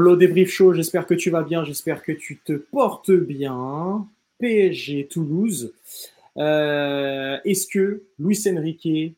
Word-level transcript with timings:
Lolo 0.00 0.16
débrief 0.16 0.50
chaud, 0.50 0.72
j'espère 0.72 1.06
que 1.06 1.12
tu 1.12 1.28
vas 1.28 1.42
bien, 1.42 1.62
j'espère 1.62 2.02
que 2.02 2.12
tu 2.12 2.38
te 2.38 2.54
portes 2.54 3.10
bien. 3.10 4.08
PSG 4.38 5.08
Toulouse. 5.08 5.74
Euh, 6.38 7.36
est-ce 7.44 7.66
que 7.66 8.02
Luis 8.18 8.40
Enrique 8.46 9.14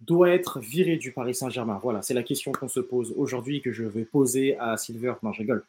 doit 0.00 0.30
être 0.30 0.58
viré 0.58 0.96
du 0.96 1.12
Paris 1.12 1.36
Saint-Germain? 1.36 1.78
Voilà, 1.80 2.02
c'est 2.02 2.14
la 2.14 2.24
question 2.24 2.50
qu'on 2.50 2.66
se 2.66 2.80
pose 2.80 3.14
aujourd'hui 3.16 3.62
que 3.62 3.70
je 3.70 3.84
vais 3.84 4.04
poser 4.04 4.56
à 4.58 4.76
Silver. 4.76 5.14
Non, 5.22 5.32
je 5.32 5.42
rigole. 5.42 5.64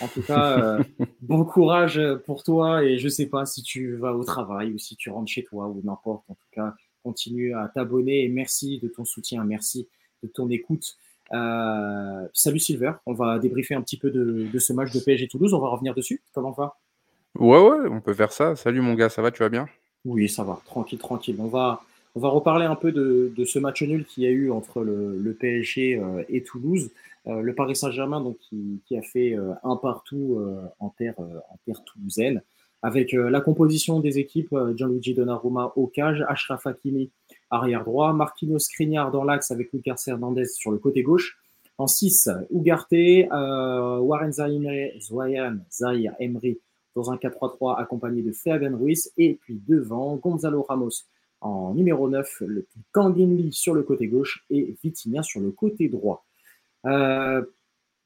En 0.00 0.08
tout 0.08 0.22
cas, 0.22 0.58
euh, 0.58 0.82
bon 1.22 1.44
courage 1.44 2.00
pour 2.26 2.42
toi 2.42 2.82
et 2.82 2.98
je 2.98 3.08
sais 3.08 3.26
pas 3.26 3.46
si 3.46 3.62
tu 3.62 3.94
vas 3.94 4.12
au 4.12 4.24
travail 4.24 4.72
ou 4.72 4.78
si 4.78 4.96
tu 4.96 5.10
rentres 5.10 5.30
chez 5.30 5.44
toi 5.44 5.68
ou 5.68 5.80
n'importe. 5.84 6.24
En 6.28 6.34
tout 6.34 6.50
cas, 6.50 6.74
continue 7.04 7.54
à 7.54 7.70
t'abonner 7.72 8.24
et 8.24 8.28
merci 8.28 8.80
de 8.80 8.88
ton 8.88 9.04
soutien, 9.04 9.44
merci 9.44 9.86
de 10.24 10.28
ton 10.28 10.50
écoute. 10.50 10.96
Euh, 11.32 12.28
salut 12.32 12.58
Silver, 12.58 12.92
on 13.06 13.14
va 13.14 13.38
débriefer 13.38 13.74
un 13.74 13.82
petit 13.82 13.96
peu 13.96 14.10
de, 14.10 14.46
de, 14.52 14.58
ce 14.58 14.72
match 14.72 14.92
de 14.92 15.00
PSG 15.00 15.28
Toulouse, 15.28 15.54
on 15.54 15.58
va 15.58 15.68
revenir 15.68 15.94
dessus. 15.94 16.22
Comment 16.32 16.52
va? 16.52 16.76
Ouais, 17.38 17.58
ouais, 17.58 17.88
on 17.90 18.00
peut 18.00 18.14
faire 18.14 18.32
ça. 18.32 18.56
Salut 18.56 18.80
mon 18.80 18.94
gars, 18.94 19.08
ça 19.08 19.22
va, 19.22 19.30
tu 19.30 19.42
vas 19.42 19.48
bien? 19.48 19.66
Oui, 20.04 20.28
ça 20.28 20.44
va, 20.44 20.60
tranquille, 20.66 20.98
tranquille. 20.98 21.36
On 21.38 21.46
va, 21.46 21.82
on 22.14 22.20
va 22.20 22.28
reparler 22.28 22.66
un 22.66 22.76
peu 22.76 22.92
de, 22.92 23.32
de 23.34 23.44
ce 23.44 23.58
match 23.58 23.82
nul 23.82 24.04
qu'il 24.04 24.24
y 24.24 24.26
a 24.26 24.30
eu 24.30 24.50
entre 24.50 24.82
le, 24.82 25.18
le 25.18 25.32
PSG 25.32 25.96
euh, 25.96 26.22
et 26.28 26.42
Toulouse. 26.42 26.90
Euh, 27.26 27.40
le 27.40 27.54
Paris 27.54 27.74
Saint-Germain, 27.74 28.20
donc 28.20 28.36
qui, 28.38 28.82
qui, 28.84 28.96
a 28.96 29.02
fait 29.02 29.34
un 29.62 29.76
partout 29.76 30.38
en 30.78 30.90
terre, 30.90 31.14
en 31.18 31.58
terre 31.64 31.82
toulousaine, 31.84 32.42
avec 32.82 33.12
la 33.12 33.40
composition 33.40 33.98
des 33.98 34.18
équipes 34.18 34.54
Gianluigi 34.76 35.14
Donnarumma 35.14 35.72
au 35.74 35.86
cage, 35.86 36.22
Ashraf 36.28 36.66
Hakimi 36.66 37.10
arrière 37.50 37.84
droit, 37.84 38.12
Marquinhos 38.12 38.58
Skriniar 38.58 39.10
dans 39.10 39.24
l'axe 39.24 39.50
avec 39.50 39.72
Lucas 39.72 40.02
Hernandez 40.06 40.46
sur 40.46 40.70
le 40.70 40.78
côté 40.78 41.02
gauche. 41.02 41.38
En 41.78 41.86
6, 41.86 42.30
Ugarte, 42.50 42.92
Warren 43.30 44.32
Zahir 44.32 46.14
Emery 46.20 46.58
dans 46.94 47.10
un 47.10 47.16
4-3-3 47.16 47.80
accompagné 47.80 48.22
de 48.22 48.32
Fabian 48.32 48.76
Ruiz 48.76 49.12
et 49.16 49.34
puis 49.42 49.60
devant 49.66 50.16
Gonzalo 50.16 50.62
Ramos 50.62 51.04
en 51.40 51.74
numéro 51.74 52.08
9, 52.08 52.42
le 52.46 52.66
Kanginli 52.92 53.52
sur 53.52 53.74
le 53.74 53.82
côté 53.82 54.06
gauche 54.06 54.44
et 54.50 54.74
Vitinha 54.82 55.22
sur 55.22 55.40
le 55.40 55.50
côté 55.50 55.88
droit. 55.88 56.24
Euh, 56.86 57.42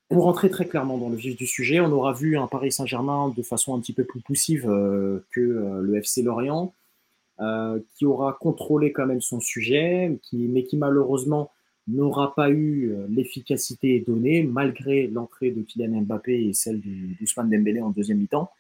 pour 0.09 0.25
rentrer 0.25 0.51
très 0.51 0.67
clairement 0.67 0.99
dans 0.99 1.09
le 1.09 1.17
vif 1.17 1.37
du 1.37 1.47
sujet, 1.47 1.81
on 1.81 1.93
aura 1.93 2.13
vu 2.13 2.37
un 2.37 2.49
Paris 2.49 2.73
Saint-Germain 2.73 3.33
de 3.37 3.43
façon 3.43 3.77
un 3.77 3.81
petit 3.81 3.93
peu 3.93 4.05
plus 4.05 4.21
poussive 4.21 4.69
euh, 4.69 5.25
que 5.31 5.41
euh, 5.41 5.81
le 5.83 5.97
FC 5.97 6.23
Lorient, 6.23 6.73
euh, 7.41 7.79
qui 7.95 8.07
aura 8.07 8.37
contrôlé 8.41 8.93
quand 8.93 9.07
même 9.07 9.21
son 9.21 9.41
sujet, 9.41 10.19
mais 10.33 10.65
qui 10.65 10.77
malheureusement 10.77 11.51
n'aura 11.87 12.35
pas 12.35 12.51
eu 12.51 12.91
euh, 12.91 13.07
l'efficacité 13.09 14.05
donnée 14.07 14.43
malgré 14.43 15.07
l'entrée 15.07 15.51
de 15.51 15.63
Kylian 15.63 16.03
Mbappé 16.03 16.49
et 16.49 16.53
celle 16.53 16.81
d'Ousmane 17.21 17.51
Dembélé 17.51 17.81
en 17.81 17.91
deuxième 17.91 18.19
mi-temps. 18.19 18.51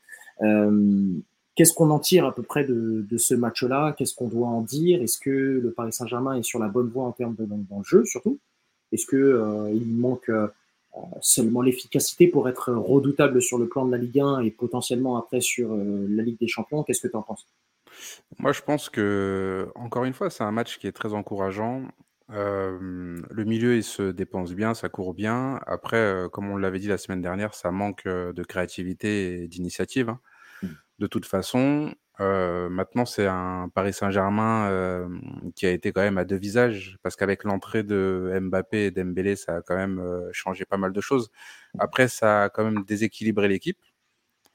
Qu'est-ce 1.58 1.72
qu'on 1.72 1.90
en 1.90 1.98
tire 1.98 2.24
à 2.24 2.32
peu 2.32 2.44
près 2.44 2.62
de, 2.62 3.04
ce 3.16 3.34
match-là? 3.34 3.92
Qu'est-ce 3.98 4.14
qu'on 4.14 4.28
doit 4.28 4.46
en 4.46 4.60
dire? 4.60 5.02
Est-ce 5.02 5.18
que 5.18 5.58
le 5.60 5.72
Paris 5.72 5.92
Saint-Germain 5.92 6.34
est 6.34 6.44
sur 6.44 6.60
la 6.60 6.68
bonne 6.68 6.86
voie 6.86 7.02
en 7.02 7.10
termes 7.10 7.34
de 7.34 7.44
dans 7.46 7.78
le 7.78 7.82
jeu 7.82 8.04
surtout? 8.04 8.38
Est-ce 8.92 9.06
que 9.06 9.16
euh, 9.16 9.68
il 9.72 9.92
manque 9.92 10.28
euh, 10.28 10.46
seulement 11.20 11.60
l'efficacité 11.60 12.28
pour 12.28 12.48
être 12.48 12.72
redoutable 12.72 13.42
sur 13.42 13.58
le 13.58 13.66
plan 13.66 13.84
de 13.84 13.90
la 13.90 13.98
Ligue 13.98 14.20
1 14.20 14.42
et 14.42 14.52
potentiellement 14.52 15.16
après 15.16 15.40
sur 15.40 15.72
euh, 15.72 16.06
la 16.08 16.22
Ligue 16.22 16.38
des 16.38 16.46
Champions? 16.46 16.84
Qu'est-ce 16.84 17.00
que 17.00 17.08
tu 17.08 17.16
en 17.16 17.22
penses? 17.22 17.44
Moi, 18.38 18.52
je 18.52 18.62
pense 18.62 18.88
que, 18.90 19.68
encore 19.74 20.04
une 20.04 20.14
fois, 20.14 20.30
c'est 20.30 20.44
un 20.44 20.52
match 20.52 20.78
qui 20.78 20.86
est 20.86 20.92
très 20.92 21.14
encourageant. 21.14 21.88
Euh, 22.30 23.18
le 23.30 23.44
milieu, 23.44 23.76
il 23.76 23.84
se 23.84 24.10
dépense 24.10 24.52
bien, 24.54 24.74
ça 24.74 24.88
court 24.88 25.14
bien. 25.14 25.60
Après, 25.66 25.96
euh, 25.96 26.28
comme 26.28 26.50
on 26.50 26.56
l'avait 26.56 26.78
dit 26.78 26.88
la 26.88 26.98
semaine 26.98 27.22
dernière, 27.22 27.54
ça 27.54 27.70
manque 27.70 28.06
de 28.06 28.42
créativité 28.44 29.42
et 29.42 29.48
d'initiative. 29.48 30.10
Hein. 30.10 30.20
Mmh. 30.62 30.68
De 30.98 31.06
toute 31.06 31.26
façon, 31.26 31.94
euh, 32.20 32.68
maintenant, 32.68 33.04
c'est 33.04 33.26
un 33.26 33.70
Paris 33.72 33.92
Saint-Germain 33.92 34.68
euh, 34.70 35.08
qui 35.54 35.66
a 35.66 35.70
été 35.70 35.92
quand 35.92 36.00
même 36.00 36.18
à 36.18 36.24
deux 36.24 36.36
visages, 36.36 36.96
parce 37.02 37.14
qu'avec 37.16 37.44
l'entrée 37.44 37.84
de 37.84 38.38
Mbappé 38.40 38.86
et 38.86 38.90
Dembélé, 38.90 39.36
ça 39.36 39.56
a 39.56 39.62
quand 39.62 39.76
même 39.76 40.00
euh, 40.00 40.28
changé 40.32 40.64
pas 40.64 40.76
mal 40.76 40.92
de 40.92 41.00
choses. 41.00 41.30
Après, 41.78 42.08
ça 42.08 42.44
a 42.44 42.48
quand 42.48 42.64
même 42.64 42.84
déséquilibré 42.84 43.46
l'équipe. 43.48 43.78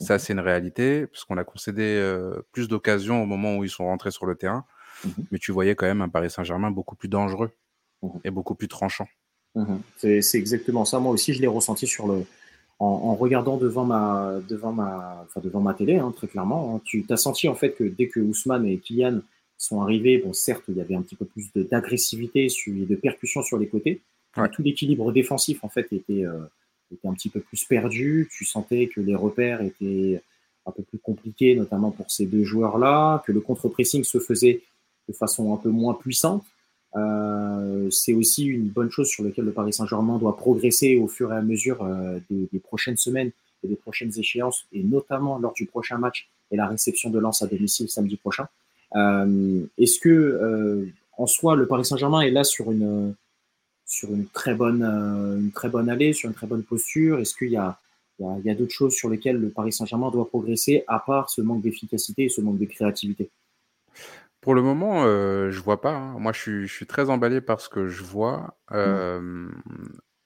Ça, 0.04 0.20
c'est 0.20 0.34
une 0.34 0.40
réalité, 0.40 1.08
parce 1.08 1.24
qu'on 1.24 1.38
a 1.38 1.44
concédé 1.44 1.82
euh, 1.84 2.42
plus 2.52 2.68
d'occasions 2.68 3.24
au 3.24 3.26
moment 3.26 3.56
où 3.58 3.64
ils 3.64 3.70
sont 3.70 3.86
rentrés 3.86 4.12
sur 4.12 4.26
le 4.26 4.36
terrain. 4.36 4.66
Mmh 5.06 5.10
Mais 5.32 5.40
tu 5.40 5.52
voyais 5.52 5.76
quand 5.76 5.86
même 5.86 6.02
un 6.02 6.10
Paris 6.10 6.30
Saint-Germain 6.30 6.72
beaucoup 6.72 6.96
plus 6.96 7.10
dangereux 7.10 7.52
mmh 8.02 8.10
et 8.24 8.32
beaucoup 8.32 8.56
plus 8.56 8.68
tranchant. 8.68 9.08
Mmh 9.56 9.76
c'est 9.98 10.36
exactement 10.36 10.86
ça. 10.86 11.00
Moi 11.00 11.12
aussi, 11.12 11.34
je 11.34 11.42
l'ai 11.42 11.48
ressenti 11.48 11.88
sur 11.88 12.08
le, 12.08 12.26
en, 12.80 12.86
en, 12.86 13.16
regardant 13.16 13.58
devant 13.58 13.86
ma, 13.86 14.40
devant 14.50 14.72
ma, 14.72 15.26
enfin 15.26 15.42
devant 15.42 15.62
ma 15.62 15.74
télé, 15.74 15.98
hein, 15.98 16.14
très 16.16 16.28
clairement. 16.28 16.76
Hein, 16.76 16.82
tu 16.84 17.06
as 17.10 17.18
senti 17.18 17.48
en 17.48 17.56
fait 17.56 17.72
que 17.72 17.84
dès 17.84 18.08
que 18.08 18.20
Ousmane 18.20 18.66
et 18.66 18.78
Kylian 18.78 19.22
sont 19.58 19.82
arrivés, 19.82 20.18
bon 20.18 20.34
certes 20.34 20.64
il 20.68 20.76
y 20.76 20.82
avait 20.82 20.96
un 20.96 21.02
petit 21.02 21.16
peu 21.16 21.26
plus 21.26 21.52
d'agressivité 21.54 22.48
et 22.48 22.72
de 22.86 22.96
percussion 22.96 23.42
sur 23.42 23.58
les 23.58 23.68
côtés, 23.68 24.02
ouais. 24.38 24.50
tout 24.50 24.62
l'équilibre 24.64 25.12
défensif 25.12 25.64
en 25.64 25.70
fait 25.70 25.92
était, 25.94 26.26
euh, 26.26 26.40
était 26.94 27.08
un 27.08 27.14
petit 27.14 27.30
peu 27.30 27.40
plus 27.40 27.64
perdu. 27.66 28.30
Tu 28.36 28.46
sentais 28.46 28.88
que 28.88 29.02
les 29.02 29.16
repères 29.16 29.62
étaient 29.62 30.22
un 30.66 30.72
peu 30.72 30.84
plus 30.84 31.00
compliqués, 31.00 31.56
notamment 31.56 31.92
pour 31.92 32.10
ces 32.10 32.26
deux 32.26 32.44
joueurs-là, 32.44 33.24
que 33.26 33.32
le 33.32 33.42
contre-pressing 33.42 34.04
se 34.04 34.20
faisait 34.20 34.62
de 35.08 35.14
façon 35.14 35.54
un 35.54 35.58
peu 35.58 35.70
moins 35.70 35.94
puissante. 35.94 36.44
Euh, 36.96 37.90
c'est 37.90 38.14
aussi 38.14 38.46
une 38.46 38.68
bonne 38.68 38.92
chose 38.92 39.08
sur 39.08 39.24
laquelle 39.24 39.46
le 39.46 39.52
Paris 39.52 39.74
Saint-Germain 39.74 40.18
doit 40.20 40.38
progresser 40.38 40.98
au 40.98 41.08
fur 41.08 41.34
et 41.34 41.36
à 41.36 41.42
mesure 41.42 41.84
euh, 41.84 42.20
des, 42.30 42.60
prochaines 42.60 42.98
semaines 42.98 43.32
et 43.64 43.68
des 43.68 43.76
prochaines 43.76 44.12
échéances, 44.18 44.66
et 44.72 44.84
notamment 44.84 45.40
lors 45.40 45.54
du 45.54 45.66
prochain 45.66 45.98
match 45.98 46.30
et 46.52 46.56
la 46.56 46.68
réception 46.68 47.10
de 47.10 47.20
Lens 47.20 47.42
à 47.42 47.48
domicile 47.48 47.90
samedi 47.90 48.16
prochain. 48.16 48.48
Euh, 48.96 49.66
Est-ce 49.78 50.00
que, 50.00 50.88
en 51.18 51.26
soi, 51.26 51.56
le 51.56 51.68
Paris 51.68 51.86
Saint-Germain 51.86 52.22
est 52.22 52.32
là 52.32 52.44
sur 52.44 52.72
une 52.72 53.16
sur 53.86 54.10
une 54.14 54.28
très 54.28 54.56
bonne 54.56 54.84
euh, 54.84 55.40
une 55.40 55.52
très 55.52 55.70
bonne 55.70 55.90
allée, 55.90 56.14
sur 56.14 56.30
une 56.30 56.36
très 56.36 56.48
bonne 56.48 56.64
posture? 56.64 57.20
Est-ce 57.20 57.36
qu'il 57.36 57.52
y 57.52 57.58
a 57.58 57.80
il 58.20 58.46
y 58.46 58.50
a, 58.50 58.54
a 58.54 58.56
d'autres 58.56 58.72
choses 58.72 58.94
sur 58.94 59.10
lesquelles 59.10 59.38
le 59.38 59.50
Paris 59.50 59.74
Saint-Germain 59.74 60.12
doit 60.12 60.28
progresser, 60.28 60.84
à 60.88 61.00
part 61.00 61.30
ce 61.30 61.42
manque 61.42 61.62
d'efficacité 61.62 62.26
et 62.26 62.30
ce 62.30 62.42
manque 62.42 62.60
de 62.60 62.66
créativité? 62.66 63.32
Pour 64.40 64.56
le 64.56 64.62
moment, 64.62 65.04
euh, 65.06 65.50
je 65.52 65.62
vois 65.62 65.82
pas. 65.82 65.94
Hein. 65.94 66.20
Moi, 66.20 66.32
je 66.34 66.40
suis, 66.40 66.68
je 66.68 66.74
suis, 66.74 66.86
très 66.86 67.10
emballé 67.10 67.42
par 67.42 67.62
ce 67.62 67.70
que 67.70 67.88
je 67.88 68.04
vois. 68.04 68.58
Euh, 68.72 69.20
mmh. 69.20 69.52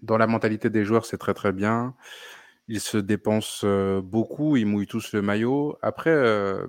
Dans 0.01 0.17
la 0.17 0.28
mentalité 0.28 0.69
des 0.69 0.84
joueurs, 0.84 1.06
c'est 1.06 1.17
très 1.17 1.34
très 1.34 1.51
bien. 1.51 1.96
Ils 2.67 2.81
se 2.81 2.97
dépensent 2.97 3.62
euh, 3.66 4.01
beaucoup, 4.01 4.57
ils 4.57 4.66
mouillent 4.66 4.88
tous 4.88 5.13
le 5.13 5.22
maillot. 5.22 5.78
Après, 5.81 6.09
euh, 6.09 6.66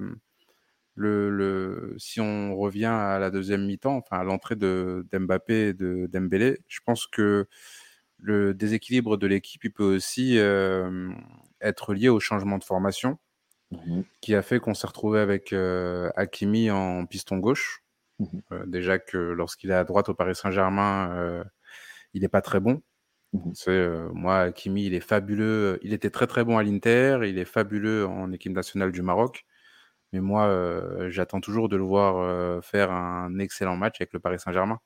le, 0.99 1.31
le, 1.31 1.95
si 1.99 2.21
on 2.21 2.57
revient 2.57 2.87
à 2.87 3.19
la 3.19 3.31
deuxième 3.31 3.65
mi-temps, 3.65 3.97
enfin 3.97 4.19
à 4.19 4.25
l'entrée 4.25 4.57
de 4.57 5.07
d'Mbappé 5.13 5.69
et 5.69 5.75
de 5.75 6.09
Dembélé, 6.13 6.59
je 6.67 6.81
pense 6.85 7.07
que 7.07 7.47
le 8.19 8.53
déséquilibre 8.55 9.17
de 9.17 9.27
l'équipe, 9.29 9.63
il 9.65 9.73
peut 9.73 9.85
aussi 9.97 10.39
euh, 10.39 11.11
être 11.61 11.95
lié 11.95 12.09
au 12.09 12.21
changement 12.21 12.59
de 12.59 12.65
formation. 12.65 13.19
Mmh 13.71 14.03
qui 14.23 14.35
a 14.35 14.43
fait 14.43 14.61
qu'on 14.61 14.75
s'est 14.75 14.87
retrouvé 14.87 15.21
avec 15.21 15.53
euh, 15.53 16.11
Hakimi 16.17 16.71
en 16.71 17.07
piston 17.07 17.39
gauche. 17.39 17.85
Mmh 18.19 18.27
euh, 18.53 18.67
déjà 18.67 18.99
que 18.99 19.19
lorsqu'il 19.19 19.71
est 19.71 19.75
à 19.75 19.85
droite 19.85 20.09
au 20.09 20.15
Paris 20.15 20.35
Saint-Germain, 20.35 21.45
il 22.15 22.23
n'est 22.23 22.29
pas 22.29 22.43
très 22.43 22.61
bon. 22.61 22.83
Mmh 23.35 23.53
c'est 23.55 23.89
moi 24.15 24.41
Hakimi, 24.41 24.87
il 24.87 24.95
est 24.95 25.01
fabuleux. 25.01 25.79
Il 25.83 25.93
était 25.93 26.11
très 26.11 26.27
très 26.27 26.45
bon 26.45 26.59
à 26.59 26.63
l'Inter, 26.65 27.21
il 27.25 27.39
est 27.39 27.45
fabuleux 27.45 28.07
en 28.07 28.33
équipe 28.33 28.53
nationale 28.53 28.93
du 28.93 29.03
Maroc. 29.03 29.45
Mais 30.13 30.21
moi, 30.21 30.47
euh, 30.47 31.11
j'attends 31.11 31.41
toujours 31.41 31.69
de 31.69 31.77
le 31.77 31.83
voir 31.83 32.17
euh, 32.17 32.61
faire 32.63 32.91
un 32.91 33.39
excellent 33.39 33.77
match 33.77 33.97
avec 34.01 34.13
le 34.13 34.21
Paris 34.21 34.39
Saint-Germain. 34.39 34.79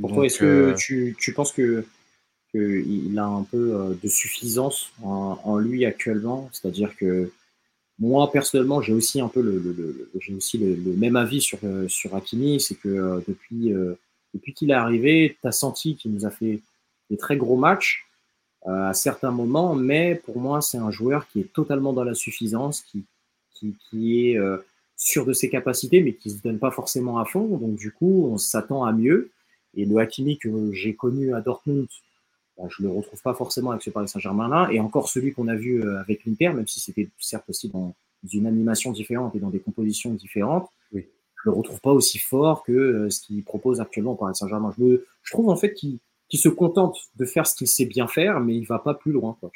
Pour 0.00 0.12
toi, 0.12 0.26
est-ce 0.26 0.38
que 0.38 0.74
tu, 0.76 1.16
tu 1.18 1.32
penses 1.32 1.52
que 1.52 1.84
qu'il 2.50 3.16
a 3.18 3.26
un 3.26 3.44
peu 3.44 3.76
euh, 3.76 3.94
de 4.02 4.08
suffisance 4.08 4.90
en, 5.02 5.38
en 5.44 5.58
lui 5.58 5.84
actuellement? 5.86 6.50
C'est-à-dire 6.52 6.96
que 6.96 7.30
moi, 8.00 8.32
personnellement, 8.32 8.82
j'ai 8.82 8.92
aussi 8.92 9.20
un 9.20 9.28
peu 9.28 9.40
le, 9.40 9.58
le, 9.58 9.72
le 9.72 10.10
j'ai 10.18 10.34
aussi 10.34 10.58
le, 10.58 10.74
le, 10.74 10.92
même 10.96 11.16
avis 11.16 11.40
sur, 11.40 11.58
euh, 11.64 11.86
sur 11.86 12.14
Hakimi. 12.16 12.60
C'est 12.60 12.74
que 12.74 12.88
euh, 12.88 13.20
depuis, 13.28 13.72
depuis 14.34 14.52
qu'il 14.52 14.70
est 14.70 14.74
arrivé, 14.74 15.36
tu 15.40 15.46
as 15.48 15.52
senti 15.52 15.96
qu'il 15.96 16.12
nous 16.12 16.26
a 16.26 16.30
fait 16.30 16.60
des 17.08 17.16
très 17.16 17.36
gros 17.36 17.56
matchs 17.56 18.06
à 18.66 18.92
certains 18.92 19.30
moments, 19.30 19.74
mais 19.74 20.16
pour 20.26 20.38
moi, 20.38 20.60
c'est 20.60 20.76
un 20.76 20.90
joueur 20.90 21.26
qui 21.28 21.40
est 21.40 21.50
totalement 21.50 21.94
dans 21.94 22.04
la 22.04 22.12
suffisance, 22.14 22.82
qui, 22.82 23.04
qui, 23.60 23.76
qui 23.90 24.30
est 24.30 24.38
sûr 24.96 25.24
de 25.24 25.32
ses 25.32 25.48
capacités, 25.48 26.02
mais 26.02 26.14
qui 26.14 26.30
se 26.30 26.42
donne 26.42 26.58
pas 26.58 26.70
forcément 26.70 27.18
à 27.18 27.24
fond. 27.24 27.46
Donc, 27.46 27.76
du 27.76 27.92
coup, 27.92 28.28
on 28.30 28.38
s'attend 28.38 28.84
à 28.84 28.92
mieux. 28.92 29.30
Et 29.74 29.84
le 29.84 29.96
Hakimi 29.98 30.38
que 30.38 30.72
j'ai 30.72 30.94
connu 30.94 31.34
à 31.34 31.40
Dortmund, 31.40 31.86
bah, 32.58 32.64
je 32.68 32.82
le 32.82 32.90
retrouve 32.90 33.20
pas 33.22 33.34
forcément 33.34 33.70
avec 33.70 33.82
ce 33.82 33.90
Paris 33.90 34.08
Saint-Germain-là. 34.08 34.68
Et 34.72 34.80
encore 34.80 35.08
celui 35.08 35.32
qu'on 35.32 35.48
a 35.48 35.54
vu 35.54 35.82
euh, 35.82 36.00
avec 36.00 36.24
l'Inter, 36.26 36.50
même 36.50 36.66
si 36.66 36.80
c'était 36.80 37.08
certes 37.18 37.44
aussi 37.48 37.68
dans 37.68 37.94
une 38.30 38.46
animation 38.46 38.92
différente 38.92 39.34
et 39.34 39.38
dans 39.38 39.50
des 39.50 39.60
compositions 39.60 40.12
différentes, 40.12 40.68
oui. 40.92 41.06
je 41.42 41.50
le 41.50 41.56
retrouve 41.56 41.80
pas 41.80 41.92
aussi 41.92 42.18
fort 42.18 42.62
que 42.64 42.72
euh, 42.72 43.10
ce 43.10 43.20
qu'il 43.20 43.42
propose 43.44 43.80
actuellement 43.80 44.12
au 44.12 44.16
Paris 44.16 44.34
Saint-Germain. 44.34 44.74
Je, 44.78 45.02
je 45.22 45.32
trouve 45.32 45.48
en 45.48 45.56
fait 45.56 45.72
qu'il 45.72 45.98
qui 46.28 46.38
se 46.38 46.48
contente 46.48 46.96
de 47.16 47.24
faire 47.24 47.46
ce 47.46 47.56
qu'il 47.56 47.66
sait 47.66 47.86
bien 47.86 48.06
faire, 48.06 48.38
mais 48.40 48.54
il 48.56 48.64
va 48.64 48.78
pas 48.78 48.94
plus 48.94 49.12
loin. 49.12 49.36
Quoi, 49.40 49.50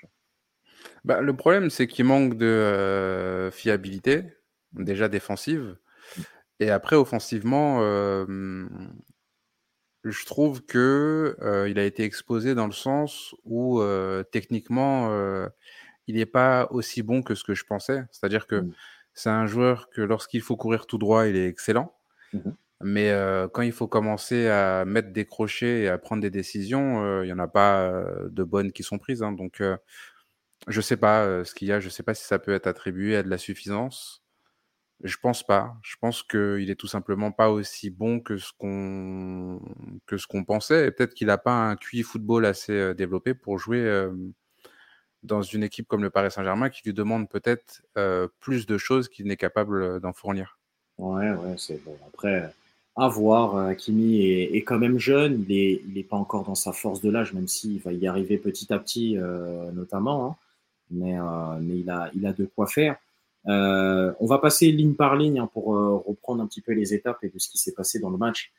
bah, 1.04 1.20
le 1.20 1.36
problème, 1.36 1.68
c'est 1.68 1.86
qu'il 1.86 2.06
manque 2.06 2.36
de 2.38 2.46
euh, 2.46 3.50
fiabilité, 3.50 4.24
déjà 4.72 5.08
défensive. 5.08 5.76
Et 6.60 6.70
après, 6.70 6.96
offensivement, 6.96 7.80
euh, 7.82 8.66
je 10.02 10.24
trouve 10.24 10.64
que 10.64 11.36
euh, 11.42 11.68
il 11.68 11.78
a 11.78 11.84
été 11.84 12.04
exposé 12.04 12.54
dans 12.54 12.66
le 12.66 12.72
sens 12.72 13.34
où 13.44 13.82
techniquement, 14.32 15.10
il 16.06 16.16
n'est 16.16 16.26
pas 16.26 16.68
aussi 16.70 17.02
bon 17.02 17.22
que 17.22 17.34
ce 17.34 17.44
que 17.44 17.54
je 17.54 17.64
pensais. 17.64 18.04
C'est-à-dire 18.10 18.46
que 18.46 18.56
mmh. 18.56 18.72
c'est 19.12 19.30
un 19.30 19.46
joueur 19.46 19.90
que 19.90 20.00
lorsqu'il 20.00 20.40
faut 20.40 20.56
courir 20.56 20.86
tout 20.86 20.98
droit, 20.98 21.26
il 21.26 21.36
est 21.36 21.48
excellent. 21.48 21.94
Mmh 22.32 22.50
Mais 22.80 23.12
quand 23.52 23.62
il 23.62 23.72
faut 23.72 23.88
commencer 23.88 24.48
à 24.48 24.86
mettre 24.86 25.12
des 25.12 25.26
crochets 25.26 25.82
et 25.82 25.88
à 25.88 25.98
prendre 25.98 26.22
des 26.22 26.30
décisions, 26.30 27.22
il 27.22 27.26
n'y 27.26 27.32
en 27.32 27.38
a 27.38 27.48
pas 27.48 28.04
de 28.30 28.42
bonnes 28.42 28.72
qui 28.72 28.82
sont 28.82 28.98
prises. 28.98 29.22
Hein. 29.22 29.32
Donc, 29.32 29.60
je 30.66 30.80
sais 30.80 30.96
pas 30.96 31.44
ce 31.44 31.54
qu'il 31.54 31.68
y 31.68 31.72
a. 31.72 31.80
Je 31.80 31.88
sais 31.88 32.02
pas 32.02 32.14
si 32.14 32.24
ça 32.24 32.38
peut 32.38 32.52
être 32.54 32.66
attribué 32.66 33.16
à 33.16 33.22
de 33.22 33.28
la 33.28 33.38
suffisance. 33.38 34.22
Je 35.02 35.16
pense 35.20 35.42
pas. 35.42 35.76
Je 35.82 35.96
pense 36.00 36.22
qu'il 36.22 36.70
est 36.70 36.78
tout 36.78 36.86
simplement 36.86 37.32
pas 37.32 37.50
aussi 37.50 37.90
bon 37.90 38.20
que 38.20 38.38
ce 38.38 38.52
qu'on 38.52 39.60
pensait. 40.44 40.90
Peut-être 40.90 41.14
qu'il 41.14 41.26
n'a 41.26 41.38
pas 41.38 41.52
un 41.52 41.76
QI 41.76 42.02
football 42.02 42.46
assez 42.46 42.94
développé 42.94 43.34
pour 43.34 43.58
jouer 43.58 44.08
dans 45.22 45.42
une 45.42 45.62
équipe 45.62 45.88
comme 45.88 46.02
le 46.02 46.10
Paris 46.10 46.30
Saint-Germain 46.30 46.70
qui 46.70 46.82
lui 46.84 46.94
demande 46.94 47.28
peut-être 47.28 47.82
plus 48.40 48.66
de 48.66 48.78
choses 48.78 49.08
qu'il 49.08 49.26
n'est 49.26 49.36
capable 49.36 50.00
d'en 50.00 50.12
fournir. 50.12 50.58
Ouais, 50.96 51.30
ouais, 51.30 51.54
c'est 51.58 51.84
bon. 51.84 51.96
Après, 52.06 52.50
à 52.96 53.08
voir. 53.08 53.56
Hakimi 53.56 54.22
est, 54.22 54.62
quand 54.62 54.78
même 54.78 54.98
jeune. 54.98 55.44
Il 55.48 55.92
n'est 55.92 56.04
pas 56.04 56.16
encore 56.16 56.44
dans 56.44 56.54
sa 56.54 56.72
force 56.72 57.02
de 57.02 57.10
l'âge, 57.10 57.34
même 57.34 57.48
s'il 57.48 57.80
va 57.80 57.92
y 57.92 58.06
arriver 58.06 58.38
petit 58.38 58.72
à 58.72 58.78
petit, 58.78 59.18
notamment. 59.74 60.30
Hein 60.30 60.36
mais, 60.90 61.18
euh, 61.18 61.58
mais 61.60 61.78
il, 61.78 61.90
a, 61.90 62.10
il 62.14 62.26
a 62.26 62.32
de 62.32 62.44
quoi 62.44 62.66
faire. 62.66 62.96
Euh, 63.46 64.12
on 64.20 64.26
va 64.26 64.38
passer 64.38 64.72
ligne 64.72 64.94
par 64.94 65.16
ligne 65.16 65.38
hein, 65.38 65.50
pour 65.52 65.74
euh, 65.74 65.96
reprendre 65.96 66.42
un 66.42 66.46
petit 66.46 66.62
peu 66.62 66.72
les 66.72 66.94
étapes 66.94 67.18
et 67.22 67.28
de 67.28 67.38
ce 67.38 67.48
qui 67.48 67.58
s'est 67.58 67.72
passé 67.72 67.98
dans 67.98 68.10
le 68.10 68.16
match. 68.16 68.52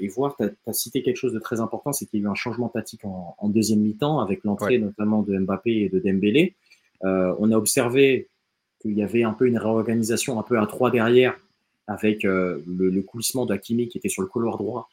Et 0.00 0.08
voir, 0.08 0.34
tu 0.38 0.44
as, 0.44 0.72
cité 0.72 1.02
quelque 1.02 1.18
chose 1.18 1.34
de 1.34 1.38
très 1.38 1.60
important, 1.60 1.92
c'est 1.92 2.06
qu'il 2.06 2.20
y 2.20 2.22
a 2.22 2.24
eu 2.26 2.30
un 2.30 2.34
changement 2.34 2.70
tactique 2.70 3.04
en, 3.04 3.36
en 3.36 3.48
deuxième 3.50 3.80
mi-temps 3.80 4.18
avec 4.20 4.44
l'entrée 4.44 4.78
notamment 4.78 5.20
de 5.20 5.38
Mbappé 5.38 5.72
et 5.72 5.88
de 5.90 5.98
Dembélé. 5.98 6.54
On 7.02 7.52
a 7.52 7.56
observé 7.56 8.30
qu'il 8.80 8.92
y 8.92 9.02
avait 9.02 9.24
un 9.24 9.34
peu 9.34 9.46
une 9.46 9.58
réorganisation 9.58 10.40
un 10.40 10.42
peu 10.42 10.58
à 10.58 10.66
trois 10.66 10.90
derrière 10.90 11.38
avec 11.86 12.24
euh, 12.24 12.62
le, 12.66 12.88
le, 12.88 13.02
coulissement 13.02 13.44
d'Akimi 13.44 13.88
qui 13.88 13.98
était 13.98 14.08
sur 14.08 14.22
le 14.22 14.28
couloir 14.28 14.56
droit 14.56 14.88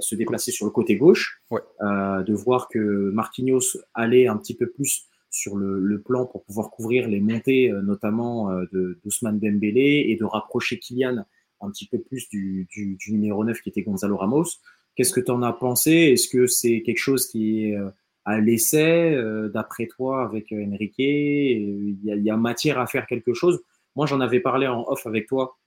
se 0.00 0.16
déplacer 0.16 0.50
sur 0.50 0.66
le 0.66 0.72
côté 0.72 0.96
gauche, 0.96 1.40
ouais. 1.50 1.60
de 1.80 2.32
voir 2.32 2.68
que 2.68 3.10
Marquinhos 3.12 3.76
allait 3.94 4.26
un 4.26 4.36
petit 4.38 4.54
peu 4.54 4.66
plus 4.66 5.06
sur 5.32 5.56
le, 5.56 6.00
plan 6.00 6.26
pour 6.26 6.44
pouvoir 6.44 6.70
couvrir 6.70 7.08
les 7.08 7.20
montées, 7.20 7.70
euh, 7.70 7.82
notamment 7.82 8.50
euh, 8.50 8.64
de 8.72 9.00
d'Ousmane 9.02 9.40
Dembélé, 9.40 10.06
et 10.08 10.16
de 10.16 10.24
rapprocher 10.24 10.78
Kylian 10.78 11.24
un 11.60 11.70
petit 11.70 11.86
peu 11.86 11.98
plus 12.00 12.28
du, 12.28 12.68
numéro 13.08 13.44
9 13.44 13.60
qui 13.60 13.70
était 13.70 13.82
Gonzalo 13.82 14.16
Ramos. 14.16 14.46
Qu'est-ce 14.94 15.12
que 15.12 15.20
tu 15.20 15.30
en 15.30 15.42
as 15.42 15.52
pensé? 15.52 15.92
Est-ce 15.92 16.28
que 16.28 16.46
c'est 16.46 16.82
quelque 16.82 16.98
chose 16.98 17.26
qui 17.26 17.64
est 17.64 17.76
euh, 17.76 17.90
à 18.24 18.40
l'essai, 18.40 19.16
d'après 19.52 19.86
toi, 19.86 20.24
avec 20.24 20.52
Enrique? 20.52 20.94
Il 20.98 21.98
y, 22.02 22.30
a, 22.30 22.36
matière 22.36 22.78
à 22.78 22.86
faire 22.86 23.06
quelque 23.06 23.32
chose? 23.32 23.62
Moi, 23.96 24.06
j'en 24.06 24.20
avais 24.20 24.40
parlé 24.40 24.66
en 24.66 24.84
off 24.88 25.06
avec 25.06 25.26
toi, 25.26 25.58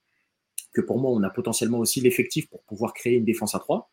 que 0.72 0.80
pour 0.80 0.98
moi, 0.98 1.10
on 1.10 1.22
a 1.22 1.30
potentiellement 1.30 1.78
aussi 1.78 2.00
l'effectif 2.00 2.48
pour 2.48 2.62
pouvoir 2.62 2.92
créer 2.92 3.14
une 3.14 3.24
défense 3.24 3.54
à 3.54 3.58
3. 3.58 3.90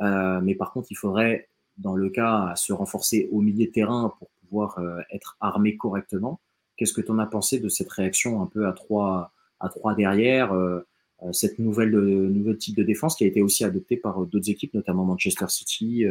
Euh, 0.00 0.40
mais 0.42 0.54
par 0.54 0.72
contre, 0.72 0.88
il 0.90 0.96
faudrait, 0.96 1.48
dans 1.76 1.94
le 1.94 2.10
cas, 2.10 2.54
se 2.56 2.72
renforcer 2.72 3.28
au 3.30 3.40
milieu 3.40 3.66
de 3.66 3.70
terrain 3.70 4.14
pour 4.18 4.30
euh, 4.60 5.00
être 5.10 5.36
armé 5.40 5.76
correctement. 5.76 6.40
Qu'est-ce 6.76 6.92
que 6.92 7.00
tu 7.00 7.10
en 7.10 7.18
as 7.18 7.26
pensé 7.26 7.58
de 7.60 7.68
cette 7.68 7.90
réaction 7.90 8.42
un 8.42 8.46
peu 8.46 8.66
à 8.66 8.72
trois, 8.72 9.32
à 9.60 9.68
trois 9.68 9.94
derrière, 9.94 10.52
euh, 10.52 10.80
euh, 11.22 11.32
cette 11.32 11.58
nouvelle, 11.58 11.90
nouvel 11.90 12.58
type 12.58 12.76
de 12.76 12.82
défense 12.82 13.16
qui 13.16 13.24
a 13.24 13.26
été 13.26 13.42
aussi 13.42 13.64
adoptée 13.64 13.96
par 13.96 14.26
d'autres 14.26 14.50
équipes, 14.50 14.74
notamment 14.74 15.04
Manchester 15.04 15.46
City 15.48 16.04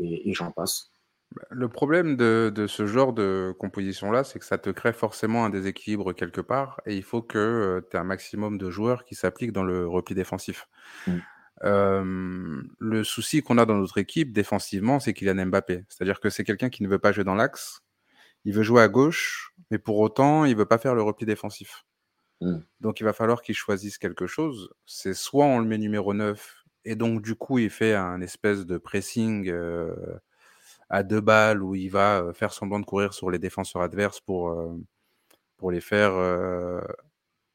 et, 0.00 0.32
j'en 0.32 0.52
passe 0.52 0.90
bah, 1.34 1.42
le 1.50 1.68
problème 1.68 2.16
de, 2.16 2.50
de, 2.54 2.66
ce 2.66 2.86
genre 2.86 3.12
de 3.12 3.54
composition-là, 3.58 4.24
c'est 4.24 4.38
que 4.38 4.44
ça 4.46 4.56
te 4.56 4.70
crée 4.70 4.94
forcément 4.94 5.44
un 5.44 5.50
déséquilibre 5.50 6.14
quelque 6.14 6.40
part 6.40 6.80
et 6.86 6.96
il 6.96 7.02
faut 7.02 7.20
que 7.20 7.84
tu 7.90 7.96
aies 7.96 8.00
un 8.00 8.04
maximum 8.04 8.56
de 8.56 8.70
joueurs 8.70 9.04
qui 9.04 9.14
s'appliquent 9.14 9.52
dans 9.52 9.64
le 9.64 9.86
repli 9.86 10.14
défensif. 10.14 10.68
Mmh. 11.06 11.18
Euh, 11.64 12.62
le 12.78 13.04
souci 13.04 13.42
qu'on 13.42 13.58
a 13.58 13.66
dans 13.66 13.76
notre 13.76 13.98
équipe 13.98 14.32
défensivement, 14.32 15.00
c'est 15.00 15.12
qu'il 15.12 15.28
a 15.28 15.34
Mbappé. 15.34 15.84
C'est-à-dire 15.88 16.20
que 16.20 16.30
c'est 16.30 16.44
quelqu'un 16.44 16.70
qui 16.70 16.82
ne 16.82 16.88
veut 16.88 16.98
pas 16.98 17.12
jouer 17.12 17.24
dans 17.24 17.34
l'axe, 17.34 17.82
il 18.44 18.54
veut 18.54 18.62
jouer 18.62 18.82
à 18.82 18.88
gauche, 18.88 19.52
mais 19.70 19.78
pour 19.78 19.98
autant, 19.98 20.44
il 20.44 20.56
veut 20.56 20.66
pas 20.66 20.78
faire 20.78 20.94
le 20.94 21.02
repli 21.02 21.26
défensif. 21.26 21.84
Mmh. 22.40 22.58
Donc 22.80 23.00
il 23.00 23.04
va 23.04 23.12
falloir 23.12 23.42
qu'il 23.42 23.54
choisisse 23.54 23.98
quelque 23.98 24.26
chose. 24.26 24.70
C'est 24.86 25.14
soit 25.14 25.44
on 25.44 25.58
le 25.58 25.66
met 25.66 25.78
numéro 25.78 26.14
9, 26.14 26.64
et 26.84 26.94
donc 26.94 27.22
du 27.22 27.34
coup, 27.34 27.58
il 27.58 27.70
fait 27.70 27.94
un 27.94 28.20
espèce 28.20 28.64
de 28.64 28.78
pressing 28.78 29.48
euh, 29.48 29.94
à 30.88 31.02
deux 31.02 31.20
balles 31.20 31.62
où 31.62 31.74
il 31.74 31.88
va 31.90 32.20
euh, 32.20 32.32
faire 32.32 32.52
semblant 32.52 32.80
de 32.80 32.86
courir 32.86 33.12
sur 33.12 33.30
les 33.30 33.38
défenseurs 33.38 33.82
adverses 33.82 34.20
pour, 34.20 34.50
euh, 34.50 34.74
pour 35.56 35.70
les 35.70 35.80
faire 35.80 36.12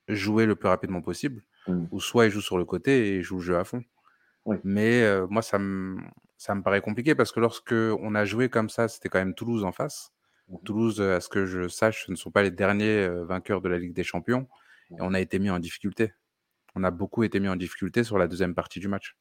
jouer 0.10 0.46
le 0.46 0.56
plus 0.56 0.68
rapidement 0.68 1.02
possible. 1.02 1.44
Mmh. 1.68 1.86
Ou 1.92 2.02
soit 2.02 2.26
il 2.26 2.32
joue 2.32 2.42
sur 2.42 2.58
le 2.58 2.66
côté 2.66 3.08
et 3.08 3.18
il 3.18 3.24
joue 3.24 3.38
le 3.38 3.44
jeu 3.44 3.58
à 3.58 3.64
fond. 3.64 3.84
Mais 4.64 5.04
moi, 5.30 5.42
ça 5.42 5.60
me, 5.60 5.98
ça 6.38 6.56
me 6.56 6.62
paraît 6.62 6.82
compliqué 6.82 7.16
parce 7.16 7.32
que 7.32 7.40
lorsque 7.40 7.74
on 7.74 8.16
a 8.16 8.26
joué 8.26 8.50
comme 8.50 8.70
ça, 8.70 8.88
c'était 8.88 9.10
quand 9.10 9.20
même 9.20 9.34
Toulouse 9.34 9.64
en 9.64 9.72
face. 9.72 10.12
Mmh 10.50 10.58
Toulouse, 10.66 11.02
à 11.02 11.22
ce 11.22 11.30
que 11.30 11.46
je 11.46 11.68
sache, 11.70 12.06
ce 12.06 12.12
ne 12.12 12.18
sont 12.18 12.32
pas 12.32 12.44
les 12.44 12.52
derniers 12.52 13.08
vainqueurs 13.08 13.62
de 13.62 13.70
la 13.70 13.80
Ligue 13.80 13.94
des 13.94 14.04
Champions. 14.04 14.48
Et 14.92 15.02
on 15.02 15.14
a 15.14 15.22
été 15.22 15.40
mis 15.40 15.50
en 15.50 15.60
difficulté. 15.60 16.14
On 16.76 16.84
a 16.84 16.92
beaucoup 16.92 17.24
été 17.24 17.40
mis 17.40 17.48
en 17.48 17.56
difficulté 17.56 18.04
sur 18.04 18.18
la 18.18 18.28
deuxième 18.28 18.56
partie 18.56 18.80
du 18.80 18.88
match. 18.88 19.16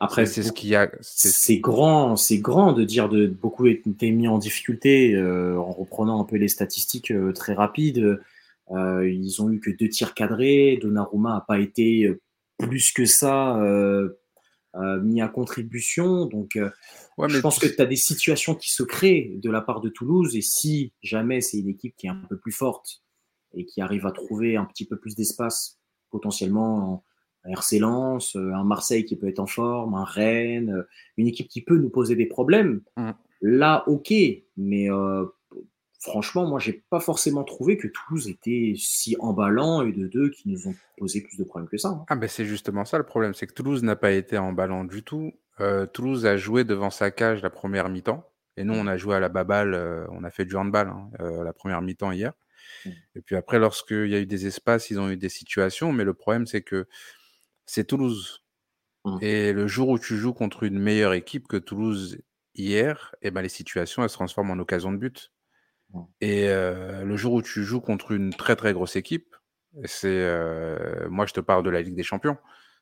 Après, 0.00 0.26
c'est 0.26 0.42
ce 0.42 0.52
qu'il 0.52 0.70
y 0.70 0.76
a. 0.76 0.90
C'est 1.00 1.58
grand, 1.58 2.16
c'est 2.16 2.38
grand 2.38 2.72
de 2.72 2.84
dire 2.84 3.08
de 3.08 3.26
beaucoup 3.26 3.66
été 3.66 4.10
mis 4.10 4.28
en 4.28 4.38
difficulté 4.38 5.14
euh, 5.14 5.58
en 5.58 5.72
reprenant 5.72 6.20
un 6.20 6.24
peu 6.24 6.36
les 6.36 6.48
statistiques 6.48 7.10
euh, 7.10 7.32
très 7.32 7.54
rapides. 7.54 8.20
Euh, 8.70 9.10
ils 9.10 9.42
ont 9.42 9.50
eu 9.50 9.60
que 9.60 9.70
deux 9.70 9.88
tirs 9.88 10.14
cadrés. 10.14 10.78
Donnarumma 10.80 11.34
n'a 11.34 11.40
pas 11.40 11.58
été 11.58 12.14
plus 12.58 12.92
que 12.92 13.06
ça 13.06 13.60
euh, 14.78 15.00
mis 15.00 15.20
à 15.20 15.28
contribution. 15.28 16.26
Donc, 16.26 16.56
euh, 16.56 16.70
je 17.28 17.40
pense 17.40 17.58
que 17.58 17.66
tu 17.66 17.80
as 17.80 17.86
des 17.86 17.96
situations 17.96 18.54
qui 18.54 18.70
se 18.70 18.82
créent 18.82 19.38
de 19.42 19.50
la 19.50 19.60
part 19.60 19.80
de 19.80 19.88
Toulouse. 19.88 20.36
Et 20.36 20.40
si 20.40 20.92
jamais 21.02 21.40
c'est 21.40 21.58
une 21.58 21.68
équipe 21.68 21.96
qui 21.96 22.06
est 22.06 22.10
un 22.10 22.22
peu 22.28 22.38
plus 22.38 22.52
forte 22.52 23.02
et 23.54 23.64
qui 23.64 23.80
arrive 23.80 24.06
à 24.06 24.12
trouver 24.12 24.56
un 24.56 24.64
petit 24.64 24.86
peu 24.86 24.96
plus 24.96 25.16
d'espace, 25.16 25.78
potentiellement 26.10 27.04
un 27.44 27.50
RC 27.50 27.78
Lens, 27.78 28.36
euh, 28.36 28.52
un 28.52 28.64
Marseille 28.64 29.04
qui 29.04 29.16
peut 29.16 29.28
être 29.28 29.40
en 29.40 29.46
forme, 29.46 29.94
un 29.94 30.04
Rennes, 30.04 30.84
une 31.16 31.26
équipe 31.26 31.48
qui 31.48 31.62
peut 31.62 31.76
nous 31.76 31.90
poser 31.90 32.16
des 32.16 32.26
problèmes, 32.26 32.82
mmh. 32.96 33.10
là, 33.42 33.84
ok. 33.88 34.12
Mais 34.56 34.90
euh, 34.90 35.24
franchement, 35.98 36.46
moi, 36.46 36.58
j'ai 36.58 36.84
pas 36.90 37.00
forcément 37.00 37.44
trouvé 37.44 37.76
que 37.76 37.88
Toulouse 37.88 38.28
était 38.28 38.74
si 38.76 39.16
emballant 39.18 39.82
et 39.82 39.92
de 39.92 40.06
deux 40.06 40.30
qui 40.30 40.48
nous 40.48 40.68
ont 40.68 40.74
posé 40.96 41.20
plus 41.20 41.36
de 41.36 41.44
problèmes 41.44 41.68
que 41.68 41.76
ça. 41.76 41.88
Hein. 41.88 42.04
Ah 42.08 42.16
ben 42.16 42.28
c'est 42.28 42.44
justement 42.44 42.84
ça 42.84 42.98
le 42.98 43.04
problème, 43.04 43.34
c'est 43.34 43.46
que 43.46 43.54
Toulouse 43.54 43.82
n'a 43.82 43.96
pas 43.96 44.12
été 44.12 44.38
emballant 44.38 44.84
du 44.84 45.02
tout. 45.02 45.32
Euh, 45.60 45.86
Toulouse 45.86 46.26
a 46.26 46.36
joué 46.36 46.64
devant 46.64 46.90
sa 46.90 47.10
cage 47.10 47.42
la 47.42 47.50
première 47.50 47.88
mi-temps, 47.88 48.24
et 48.56 48.64
nous, 48.64 48.74
mmh. 48.74 48.80
on 48.80 48.86
a 48.86 48.96
joué 48.96 49.16
à 49.16 49.20
la 49.20 49.28
baballe, 49.28 49.74
euh, 49.74 50.06
on 50.10 50.24
a 50.24 50.30
fait 50.30 50.44
du 50.44 50.56
handball 50.56 50.88
hein, 50.88 51.10
euh, 51.20 51.44
la 51.44 51.52
première 51.52 51.82
mi-temps 51.82 52.12
hier. 52.12 52.32
Mmh. 52.84 52.90
Et 53.16 53.20
puis 53.22 53.36
après, 53.36 53.58
lorsqu'il 53.58 54.08
y 54.08 54.14
a 54.14 54.20
eu 54.20 54.26
des 54.26 54.46
espaces, 54.46 54.90
ils 54.90 55.00
ont 55.00 55.10
eu 55.10 55.16
des 55.16 55.28
situations, 55.28 55.92
mais 55.92 56.04
le 56.04 56.14
problème, 56.14 56.46
c'est 56.46 56.62
que 56.62 56.86
c'est 57.66 57.84
Toulouse. 57.84 58.44
Mmh. 59.04 59.18
Et 59.22 59.52
le 59.52 59.66
jour 59.66 59.88
où 59.88 59.98
tu 59.98 60.16
joues 60.16 60.32
contre 60.32 60.62
une 60.62 60.78
meilleure 60.78 61.12
équipe 61.12 61.48
que 61.48 61.56
Toulouse 61.56 62.18
hier, 62.54 63.14
eh 63.22 63.30
ben, 63.30 63.42
les 63.42 63.48
situations, 63.48 64.02
elles 64.02 64.10
se 64.10 64.14
transforment 64.14 64.50
en 64.52 64.58
occasion 64.58 64.92
de 64.92 64.96
but. 64.96 65.32
Et 66.20 66.48
le 66.48 67.16
jour 67.16 67.34
où 67.34 67.42
tu 67.42 67.64
joues 67.64 67.80
contre 67.80 68.12
une 68.12 68.30
très 68.30 68.56
très 68.56 68.72
grosse 68.72 68.96
équipe, 68.96 69.34
c'est 69.84 70.26
moi 71.08 71.26
je 71.26 71.32
te 71.32 71.40
parle 71.40 71.62
de 71.62 71.70
la 71.70 71.82
Ligue 71.82 71.94
des 71.94 72.02
Champions, 72.02 72.36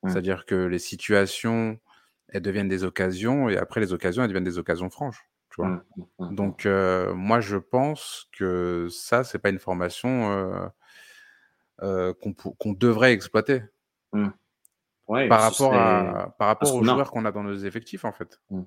c'est-à-dire 0.07 0.47
que 0.47 0.55
les 0.55 0.79
situations 0.79 1.79
elles 2.29 2.43
deviennent 2.43 2.69
des 2.69 2.85
occasions 2.85 3.49
et 3.49 3.57
après 3.57 3.81
les 3.81 3.93
occasions 3.93 4.23
elles 4.23 4.29
deviennent 4.29 4.45
des 4.45 4.59
occasions 4.59 4.91
franches. 4.91 5.25
Tu 5.51 5.63
vois? 5.63 5.85
Donc 6.33 6.67
moi 6.67 7.41
je 7.41 7.57
pense 7.57 8.29
que 8.37 8.89
ça 8.91 9.25
c'est 9.25 9.39
pas 9.39 9.51
une 9.51 9.59
formation 9.59 10.71
qu'on 11.79 12.73
devrait 12.73 13.13
exploiter. 13.13 13.63
Mmh. 14.13 14.29
Ouais, 15.09 15.29
par, 15.29 15.41
rapport 15.41 15.73
à, 15.73 16.35
par 16.37 16.49
rapport 16.49 16.75
aux 16.75 16.83
joueurs 16.83 17.13
qu'on 17.13 17.25
a 17.25 17.31
dans 17.31 17.45
nos 17.45 17.55
effectifs 17.55 18.05
en 18.05 18.11
fait. 18.11 18.41
Mmh, 18.51 18.63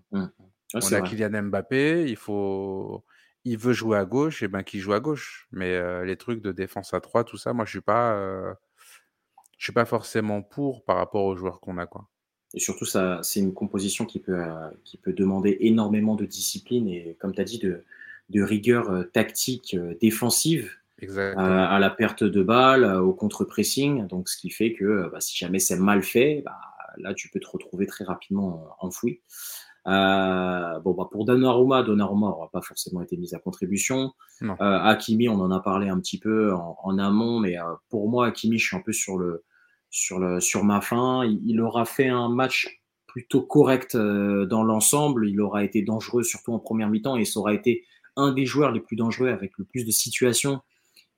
on 0.73 0.93
a 0.93 1.01
Kylian 1.01 1.43
Mbappé, 1.43 2.05
il 2.07 2.15
faut 2.15 3.03
il 3.45 3.57
veut 3.57 3.73
jouer 3.73 3.97
à 3.97 4.05
gauche, 4.05 4.43
et 4.43 4.47
ben 4.47 4.63
qu'il 4.63 4.79
joue 4.79 4.93
à 4.93 4.99
gauche. 4.99 5.47
Mais 5.51 5.73
euh, 5.73 6.03
les 6.05 6.17
trucs 6.17 6.41
de 6.41 6.51
défense 6.51 6.93
à 6.93 6.99
3, 6.99 7.23
tout 7.23 7.37
ça, 7.37 7.53
moi 7.53 7.65
je 7.65 7.71
suis 7.71 7.81
pas, 7.81 8.13
euh, 8.13 8.53
je 9.57 9.65
suis 9.65 9.73
pas 9.73 9.85
forcément 9.85 10.41
pour 10.41 10.83
par 10.83 10.97
rapport 10.97 11.25
aux 11.25 11.35
joueurs 11.35 11.59
qu'on 11.59 11.77
a, 11.77 11.85
quoi. 11.85 12.07
Et 12.55 12.59
surtout, 12.59 12.85
ça, 12.85 13.19
c'est 13.21 13.39
une 13.39 13.53
composition 13.53 14.05
qui 14.05 14.19
peut, 14.19 14.33
euh, 14.33 14.69
qui 14.83 14.97
peut 14.97 15.13
demander 15.13 15.57
énormément 15.59 16.15
de 16.15 16.25
discipline 16.25 16.87
et, 16.87 17.15
comme 17.19 17.33
tu 17.33 17.41
as 17.41 17.43
dit, 17.43 17.59
de, 17.59 17.83
de 18.29 18.41
rigueur 18.41 19.05
tactique 19.11 19.77
défensive 20.01 20.71
à 21.17 21.77
la 21.79 21.89
perte 21.91 22.23
de 22.23 22.41
balle, 22.41 22.83
au 22.83 23.13
contre-pressing. 23.13 24.07
Donc, 24.07 24.29
ce 24.29 24.35
qui 24.35 24.49
fait 24.49 24.73
que 24.73 25.09
bah, 25.11 25.21
si 25.21 25.37
jamais 25.37 25.59
c'est 25.59 25.77
mal 25.77 26.01
fait, 26.01 26.41
bah, 26.43 26.59
là, 26.97 27.13
tu 27.13 27.29
peux 27.29 27.39
te 27.39 27.47
retrouver 27.47 27.85
très 27.85 28.03
rapidement 28.03 28.75
enfoui. 28.79 29.21
Euh, 29.87 30.79
bon, 30.79 30.93
bah, 30.93 31.07
pour 31.11 31.25
Donnarumma, 31.25 31.83
Donnarumma 31.83 32.27
n'aura 32.27 32.49
pas 32.51 32.61
forcément 32.61 33.01
été 33.01 33.17
mis 33.17 33.33
à 33.33 33.39
contribution. 33.39 34.13
Euh, 34.41 34.55
Hakimi, 34.59 35.29
on 35.29 35.39
en 35.39 35.51
a 35.51 35.59
parlé 35.59 35.89
un 35.89 35.99
petit 35.99 36.19
peu 36.19 36.53
en, 36.53 36.97
amont, 36.97 37.39
mais 37.39 37.57
pour 37.89 38.09
moi, 38.09 38.27
Hakimi, 38.27 38.59
je 38.59 38.67
suis 38.67 38.77
un 38.77 38.81
peu 38.81 38.93
sur 38.93 39.17
le, 39.17 39.43
sur, 39.89 40.19
le, 40.19 40.39
sur 40.39 40.63
ma 40.63 40.81
fin. 40.81 41.25
Il, 41.25 41.61
aura 41.61 41.85
fait 41.85 42.07
un 42.07 42.29
match 42.29 42.81
plutôt 43.07 43.41
correct 43.41 43.95
euh, 43.95 44.45
dans 44.45 44.63
l'ensemble. 44.63 45.27
Il 45.27 45.41
aura 45.41 45.63
été 45.63 45.81
dangereux, 45.81 46.23
surtout 46.23 46.53
en 46.53 46.59
première 46.59 46.89
mi-temps, 46.89 47.17
et 47.17 47.25
ça 47.25 47.39
aura 47.39 47.53
été 47.53 47.85
un 48.15 48.31
des 48.31 48.45
joueurs 48.45 48.71
les 48.71 48.79
plus 48.79 48.95
dangereux 48.95 49.29
avec 49.29 49.57
le 49.57 49.65
plus 49.65 49.85
de 49.85 49.91
situations. 49.91 50.61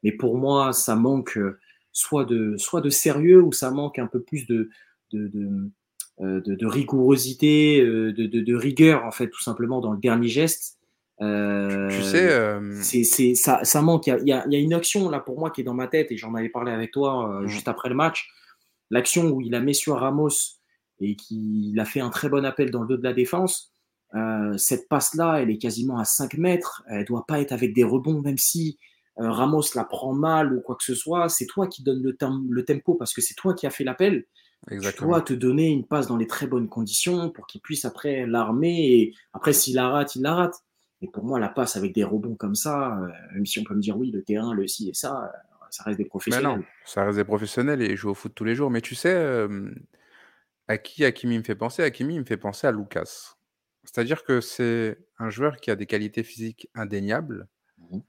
Mais 0.04 0.12
pour 0.12 0.38
moi, 0.38 0.74
ça 0.74 0.96
manque 0.96 1.38
euh, 1.38 1.60
soit 1.92 2.26
de, 2.26 2.56
soit 2.58 2.82
de 2.82 2.90
sérieux 2.90 3.42
ou 3.42 3.52
ça 3.52 3.72
manque 3.72 4.00
un 4.00 4.08
peu 4.08 4.22
plus 4.22 4.48
de, 4.48 4.70
de, 5.12 5.28
de, 5.28 5.70
euh, 6.22 6.42
de 6.42 6.66
rigourosité, 6.66 7.82
de, 7.82 8.12
de, 8.12 8.56
rigueur, 8.56 9.06
en 9.06 9.12
fait, 9.12 9.30
tout 9.30 9.42
simplement 9.42 9.82
dans 9.82 9.92
le 9.92 10.00
dernier 10.00 10.28
geste. 10.28 10.78
Euh, 11.22 11.88
tu 11.90 12.02
sais, 12.02 12.32
euh... 12.32 12.80
c'est, 12.82 13.36
ça, 13.36 13.64
ça 13.64 13.82
manque. 13.82 14.08
Il 14.08 14.24
y, 14.24 14.30
y, 14.30 14.34
a, 14.34 14.60
une 14.60 14.74
action 14.74 15.10
là 15.10 15.20
pour 15.20 15.40
moi 15.40 15.52
qui 15.52 15.62
est 15.62 15.64
dans 15.64 15.76
ma 15.76 15.88
tête 15.88 16.12
et 16.12 16.18
j'en 16.18 16.34
avais 16.34 16.50
parlé 16.50 16.72
avec 16.72 16.92
toi 16.92 17.44
juste 17.46 17.68
après 17.68 17.90
le 17.90 17.96
match 17.96 18.28
l'action 18.92 19.30
où 19.30 19.42
il 19.42 19.56
a 19.56 19.60
mis 19.60 19.74
sur 19.74 19.98
Ramos 19.98 20.60
et 21.00 21.16
qu'il 21.16 21.80
a 21.80 21.86
fait 21.86 22.02
un 22.02 22.12
très 22.12 22.30
bon 22.30 22.46
appel 22.46 22.70
dans 22.70 22.82
le 22.82 22.88
dos 22.88 22.98
de 22.98 23.04
la 23.04 23.14
défense, 23.14 23.72
euh, 24.14 24.56
cette 24.58 24.88
passe-là, 24.88 25.42
elle 25.42 25.50
est 25.50 25.58
quasiment 25.58 25.98
à 25.98 26.06
5 26.06 26.38
mètres. 26.38 26.84
Elle 26.88 27.06
doit 27.06 27.26
pas 27.26 27.40
être 27.40 27.54
avec 27.54 27.74
des 27.74 27.84
rebonds, 27.84 28.22
même 28.22 28.38
si 28.38 28.78
euh, 29.20 29.32
Ramos 29.32 29.64
la 29.74 29.86
prend 29.86 30.14
mal 30.14 30.54
ou 30.54 30.62
quoi 30.62 30.76
que 30.76 30.84
ce 30.84 30.94
soit. 30.94 31.30
C'est 31.30 31.48
toi 31.48 31.66
qui 31.68 31.82
donne 31.82 32.04
le, 32.04 32.16
le 32.50 32.66
tempo 32.66 32.94
parce 32.96 33.14
que 33.14 33.22
c'est 33.22 33.34
toi 33.34 33.56
qui 33.56 33.66
as 33.66 33.72
fait 33.72 33.86
l'appel. 33.86 34.26
Tu 34.70 34.80
dois 35.02 35.22
te 35.22 35.34
donner 35.34 35.70
une 35.70 35.86
passe 35.86 36.08
dans 36.08 36.18
les 36.18 36.28
très 36.28 36.46
bonnes 36.46 36.70
conditions 36.70 37.32
pour 37.32 37.48
qu'il 37.48 37.62
puisse 37.62 37.84
après 37.86 38.28
l'armer. 38.28 38.94
Et 38.94 39.14
après, 39.34 39.54
s'il 39.54 39.76
la 39.76 39.90
rate, 39.90 40.16
il 40.16 40.22
la 40.22 40.36
rate. 40.36 40.64
Mais 41.02 41.08
pour 41.08 41.24
moi, 41.24 41.40
la 41.40 41.50
passe 41.50 41.76
avec 41.78 41.94
des 41.94 42.04
rebonds 42.04 42.36
comme 42.36 42.54
ça, 42.54 43.00
euh, 43.00 43.08
même 43.34 43.46
si 43.46 43.60
on 43.60 43.64
peut 43.64 43.74
me 43.74 43.82
dire 43.82 43.98
oui, 43.98 44.12
le 44.12 44.22
terrain, 44.22 44.54
le 44.54 44.68
ci 44.68 44.90
et 44.90 44.94
ça, 44.94 45.32
ça 45.72 45.84
reste 45.84 45.98
des 45.98 46.06
professionnels. 46.06 46.60
non, 46.60 46.64
ça 46.86 47.04
reste 47.06 47.18
des 47.18 47.24
professionnels 47.24 47.82
et 47.82 47.88
ils 47.88 47.96
jouent 47.96 48.12
au 48.12 48.14
foot 48.14 48.34
tous 48.36 48.44
les 48.44 48.54
jours. 48.54 48.70
Mais 48.70 48.82
tu 48.82 48.94
sais, 48.94 49.48
à 50.68 50.78
qui 50.78 51.04
Hakimi 51.06 51.40
me 51.40 51.44
fait 51.44 51.56
penser? 51.56 51.82
Hakimi 51.82 52.20
me 52.20 52.26
fait 52.26 52.38
penser 52.38 52.68
à 52.68 52.72
Lucas. 52.72 53.36
C'est-à-dire 53.84 54.24
que 54.24 54.42
c'est 54.42 55.00
un 55.18 55.32
joueur 55.32 55.58
qui 55.58 55.72
a 55.72 55.76
des 55.76 55.88
qualités 55.88 56.24
physiques 56.24 56.70
indéniables, 56.76 57.48
mmh 57.78 58.00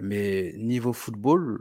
mais 0.00 0.54
niveau 0.58 0.92
football, 0.92 1.58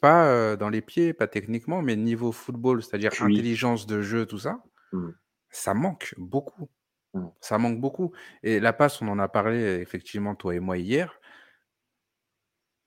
pas 0.00 0.56
dans 0.56 0.68
les 0.68 0.80
pieds, 0.80 1.12
pas 1.12 1.26
techniquement, 1.26 1.82
mais 1.82 1.96
niveau 1.96 2.32
football, 2.32 2.82
c'est-à-dire 2.82 3.12
intelligence 3.20 3.86
de 3.86 4.00
jeu, 4.00 4.26
tout 4.26 4.38
ça, 4.38 4.62
mmh. 4.92 5.08
ça 5.50 5.74
manque 5.74 6.14
beaucoup. 6.16 6.68
Mmh. 7.14 7.26
Ça 7.40 7.58
manque 7.58 7.80
beaucoup. 7.80 8.12
Et 8.42 8.60
la 8.60 8.72
passe, 8.72 9.02
on 9.02 9.08
en 9.08 9.18
a 9.18 9.28
parlé 9.28 9.80
effectivement, 9.80 10.34
toi 10.34 10.54
et 10.54 10.60
moi, 10.60 10.78
hier. 10.78 11.20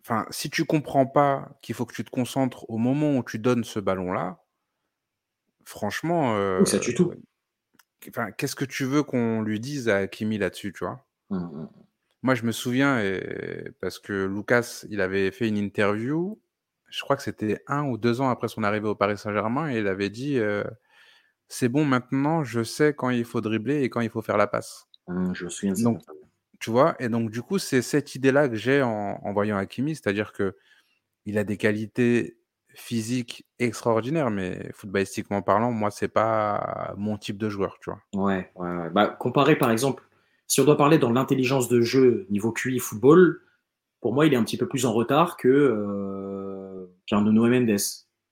Enfin, 0.01 0.25
si 0.31 0.49
tu 0.49 0.65
comprends 0.65 1.05
pas 1.05 1.49
qu'il 1.61 1.75
faut 1.75 1.85
que 1.85 1.93
tu 1.93 2.03
te 2.03 2.09
concentres 2.09 2.67
au 2.69 2.77
moment 2.77 3.17
où 3.17 3.23
tu 3.23 3.39
donnes 3.39 3.63
ce 3.63 3.79
ballon-là, 3.79 4.43
franchement, 5.65 6.65
ça 6.65 6.79
tue 6.79 6.95
tout. 6.95 7.13
enfin, 8.09 8.31
qu'est-ce 8.31 8.55
que 8.55 8.65
tu 8.65 8.85
veux 8.85 9.03
qu'on 9.03 9.41
lui 9.41 9.59
dise 9.59 9.89
à 9.89 10.07
Kimi 10.07 10.37
là-dessus, 10.37 10.73
tu 10.73 10.85
vois? 10.85 11.05
Mmh. 11.29 11.67
Moi, 12.23 12.35
je 12.35 12.43
me 12.43 12.51
souviens 12.51 13.01
parce 13.79 13.99
que 13.99 14.25
Lucas, 14.25 14.85
il 14.89 15.01
avait 15.01 15.31
fait 15.31 15.47
une 15.47 15.57
interview, 15.57 16.39
je 16.91 17.01
crois 17.01 17.15
que 17.15 17.23
c'était 17.23 17.63
un 17.67 17.85
ou 17.85 17.97
deux 17.97 18.21
ans 18.21 18.29
après 18.29 18.47
son 18.47 18.63
arrivée 18.63 18.87
au 18.87 18.95
Paris 18.95 19.17
Saint-Germain 19.17 19.71
et 19.71 19.79
il 19.79 19.87
avait 19.87 20.09
dit, 20.09 20.39
«C'est 21.47 21.69
bon 21.69 21.85
maintenant, 21.85 22.43
je 22.43 22.63
sais 22.63 22.93
quand 22.93 23.09
il 23.09 23.25
faut 23.25 23.41
dribbler 23.41 23.81
et 23.81 23.89
quand 23.89 24.01
il 24.01 24.09
faut 24.09 24.21
faire 24.21 24.37
la 24.37 24.47
passe». 24.47 24.87
je 25.07 25.45
me 25.45 25.49
souviens 25.49 25.73
de 25.73 25.77
ça. 25.77 25.91
Tu 26.61 26.69
vois 26.69 26.95
Et 26.99 27.09
donc, 27.09 27.31
du 27.31 27.41
coup, 27.41 27.57
c'est 27.57 27.81
cette 27.81 28.13
idée-là 28.13 28.47
que 28.47 28.55
j'ai 28.55 28.83
en, 28.83 29.33
voyant 29.33 29.57
Hakimi, 29.57 29.95
c'est-à-dire 29.95 30.31
que 30.31 30.55
il 31.25 31.39
a 31.39 31.43
des 31.43 31.57
qualités 31.57 32.37
physiques 32.75 33.47
extraordinaires, 33.57 34.29
mais 34.29 34.69
footballistiquement 34.73 35.41
parlant, 35.41 35.71
moi, 35.71 35.89
c'est 35.89 36.07
pas 36.07 36.93
mon 36.97 37.17
type 37.17 37.37
de 37.37 37.49
joueur, 37.49 37.77
tu 37.81 37.89
vois. 37.89 37.99
Ouais, 38.13 38.51
ouais, 38.55 38.89
Bah, 38.91 39.07
comparé, 39.07 39.55
par 39.55 39.71
exemple, 39.71 40.03
si 40.45 40.61
on 40.61 40.65
doit 40.65 40.77
parler 40.77 40.99
dans 40.99 41.11
l'intelligence 41.11 41.67
de 41.67 41.81
jeu 41.81 42.27
niveau 42.29 42.51
QI 42.51 42.77
football, 42.77 43.41
pour 43.99 44.13
moi, 44.13 44.27
il 44.27 44.33
est 44.33 44.37
un 44.37 44.43
petit 44.43 44.57
peu 44.57 44.67
plus 44.67 44.85
en 44.85 44.93
retard 44.93 45.37
que 45.37 45.47
euh, 45.47 46.70
qu'un 47.05 47.21
Nuno 47.21 47.47
Mendes. 47.47 47.81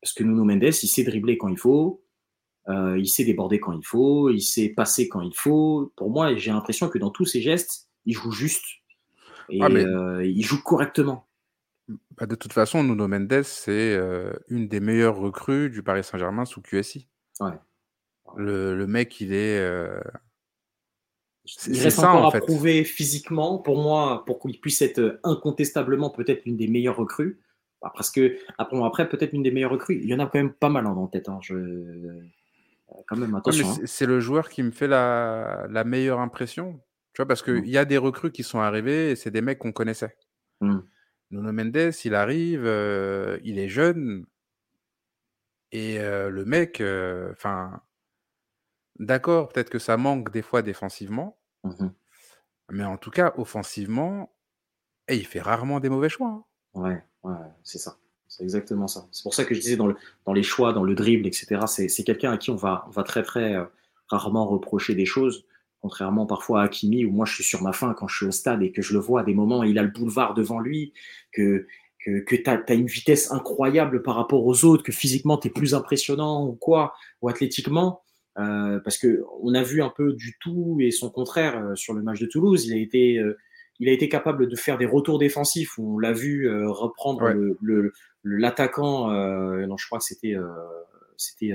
Parce 0.02 0.14
que 0.14 0.24
Nuno 0.24 0.44
Mendes, 0.44 0.64
il 0.64 0.88
sait 0.88 1.04
dribbler 1.04 1.38
quand 1.38 1.50
il 1.50 1.58
faut, 1.58 2.04
euh, 2.70 2.98
il 2.98 3.08
sait 3.08 3.26
déborder 3.26 3.60
quand 3.60 3.74
il 3.74 3.86
faut, 3.86 4.30
il 4.30 4.42
sait 4.42 4.70
passer 4.70 5.08
quand 5.08 5.22
il 5.22 5.34
faut. 5.36 5.92
Pour 5.96 6.12
moi, 6.12 6.36
j'ai 6.36 6.52
l'impression 6.52 6.88
que 6.88 6.98
dans 6.98 7.10
tous 7.10 7.26
ses 7.26 7.42
gestes, 7.42 7.90
il 8.06 8.14
joue 8.14 8.32
juste 8.32 8.66
et 9.50 9.60
ah, 9.62 9.68
euh, 9.68 10.24
il 10.24 10.44
joue 10.44 10.62
correctement. 10.62 11.28
Bah, 12.18 12.28
de 12.28 12.36
toute 12.36 12.54
façon, 12.54 12.84
Nuno 12.84 13.08
Mendes, 13.08 13.42
c'est 13.44 13.96
euh, 13.96 14.32
une 14.48 14.68
des 14.68 14.80
meilleures 14.80 15.18
recrues 15.18 15.72
du 15.72 15.82
Paris 15.82 16.04
Saint-Germain 16.04 16.46
sous 16.46 16.62
QSI. 16.62 17.08
Ouais. 17.40 17.54
Le, 18.38 18.86
mec, 18.86 19.20
il 19.22 19.34
est. 19.34 19.58
Il 21.66 21.82
reste 21.82 21.98
ça, 21.98 22.12
encore 22.12 22.26
en 22.26 22.32
fait. 22.32 22.38
à 22.38 22.42
prouver 22.42 22.84
physiquement, 22.84 23.58
pour 23.58 23.82
moi, 23.82 24.24
pour 24.28 24.40
qu'il 24.40 24.60
puisse 24.60 24.84
être 24.84 25.20
incontestablement 25.24 26.12
peut-être 26.12 26.46
une 26.46 26.58
des 26.58 26.68
meilleures 26.68 26.98
recrues. 26.98 27.40
Bah, 27.82 27.92
parce 27.96 28.12
que, 28.12 28.38
après, 28.58 28.84
après 28.84 29.10
peut-être 29.10 29.34
une 29.34 29.44
des 29.44 29.52
meilleures 29.52 29.72
recrues. 29.72 30.00
Il 30.02 30.10
y 30.10 30.14
en 30.14 30.20
a 30.20 30.26
quand 30.26 30.40
même 30.40 30.54
pas 30.54 30.70
mal 30.70 30.86
en 30.86 31.08
tête. 31.08 31.30
Hein. 31.30 31.40
Je... 31.42 31.56
Quand 33.08 33.18
même, 33.18 33.36
attention. 33.36 33.70
Hein. 33.70 33.86
C'est 33.86 34.06
le 34.06 34.20
joueur 34.20 34.50
qui 34.50 34.64
me 34.64 34.72
fait 34.72 34.88
la, 34.88 35.68
la 35.70 35.84
meilleure 35.84 36.20
impression 36.20 36.82
parce 37.26 37.42
qu'il 37.42 37.62
mmh. 37.62 37.66
y 37.66 37.78
a 37.78 37.86
des 37.86 37.98
recrues 37.98 38.32
qui 38.32 38.44
sont 38.44 38.60
arrivés 38.60 39.12
et 39.12 39.16
c'est 39.16 39.32
des 39.32 39.42
mecs 39.42 39.60
qu'on 39.60 39.72
connaissait. 39.72 40.16
Mmh. 40.62 40.80
Nuno 41.32 41.52
Mendes, 41.52 41.94
il 42.04 42.16
arrive, 42.16 42.66
euh, 42.66 43.40
il 43.44 43.60
est 43.60 43.70
jeune. 43.70 44.26
Et 45.72 46.00
euh, 46.00 46.30
le 46.30 46.46
mec, 46.46 46.82
euh, 46.82 47.32
enfin, 47.32 47.82
d'accord, 48.98 49.50
peut-être 49.50 49.70
que 49.70 49.80
ça 49.80 49.98
manque 49.98 50.32
des 50.32 50.42
fois 50.42 50.62
défensivement. 50.62 51.40
Mmh 51.64 51.90
mais 52.72 52.84
en 52.84 52.98
tout 52.98 53.10
cas, 53.10 53.34
offensivement, 53.36 54.32
et 55.08 55.16
il 55.16 55.26
fait 55.26 55.42
rarement 55.42 55.80
des 55.80 55.90
mauvais 55.90 56.08
choix. 56.08 56.28
Hein. 56.28 56.46
Ouais, 56.76 57.04
ouais, 57.24 57.34
c'est 57.64 57.78
ça. 57.78 57.98
C'est 58.28 58.44
exactement 58.44 58.88
ça. 58.88 59.08
C'est 59.12 59.24
pour 59.24 59.34
ça 59.34 59.44
que 59.44 59.56
je 59.56 59.60
disais 59.60 59.76
dans, 59.76 59.88
le, 59.88 59.96
dans 60.26 60.34
les 60.34 60.44
choix, 60.44 60.72
dans 60.72 60.84
le 60.84 60.94
dribble, 60.94 61.26
etc. 61.26 61.62
C'est 61.66 62.04
quelqu'un 62.04 62.32
à 62.32 62.38
qui 62.38 62.52
on 62.52 62.56
va, 62.56 62.86
on 62.88 62.92
va 62.92 63.04
très, 63.04 63.24
très 63.24 63.56
rarement 64.08 64.46
reprocher 64.46 64.94
des 64.94 65.06
choses. 65.06 65.46
Contrairement 65.82 66.26
parfois 66.26 66.62
à 66.62 66.66
Hakimi, 66.66 67.06
où 67.06 67.12
moi 67.12 67.26
je 67.26 67.36
suis 67.36 67.44
sur 67.44 67.64
ma 67.64 67.72
faim 67.72 67.96
quand 67.98 68.08
je 68.08 68.18
suis 68.18 68.26
au 68.26 68.32
stade 68.32 68.62
et 68.62 68.72
que 68.72 68.82
je 68.82 68.94
le 68.94 69.00
vois 69.00 69.22
à 69.22 69.24
des 69.24 69.34
moments, 69.34 69.64
il 69.64 69.80
a 69.80 69.84
le 69.84 69.90
boulevard 69.90 70.34
devant 70.34 70.60
lui, 70.60 70.94
que, 71.32 71.68
que, 72.04 72.20
que 72.20 72.36
tu 72.36 72.50
as, 72.50 72.74
une 72.74 72.88
vitesse 72.88 73.32
incroyable 73.32 74.04
par 74.04 74.16
rapport 74.16 74.46
aux 74.46 74.66
autres, 74.66 74.84
que 74.84 74.92
physiquement 74.92 75.38
tu 75.38 75.48
es 75.48 75.52
plus 75.52 75.74
impressionnant 75.74 76.46
ou 76.46 76.54
quoi, 76.54 76.94
ou 77.22 77.30
athlétiquement. 77.30 78.04
Euh, 78.38 78.80
parce 78.80 78.98
que 78.98 79.24
on 79.42 79.54
a 79.54 79.64
vu 79.64 79.82
un 79.82 79.90
peu 79.90 80.14
du 80.14 80.38
tout 80.40 80.78
et 80.80 80.92
son 80.92 81.10
contraire 81.10 81.58
euh, 81.58 81.76
sur 81.76 81.94
le 81.94 82.02
match 82.02 82.20
de 82.20 82.26
Toulouse. 82.26 82.66
Il 82.66 82.74
a 82.74 82.78
été, 82.78 83.18
euh, 83.18 83.38
il 83.80 83.90
a 83.90 83.92
été 83.92 84.10
capable 84.10 84.48
de 84.48 84.56
faire 84.56 84.78
des 84.78 84.86
retours 84.86 85.20
défensifs. 85.20 85.78
On 85.80 86.00
l'a 86.00 86.12
vu 86.12 86.50
reprendre 86.68 87.30
le 87.30 87.94
l'attaquant. 88.24 89.08
non, 89.10 89.78
je 89.78 89.86
crois 89.88 90.00
que 90.00 90.06
c'était 90.06 90.36
c'était 91.18 91.54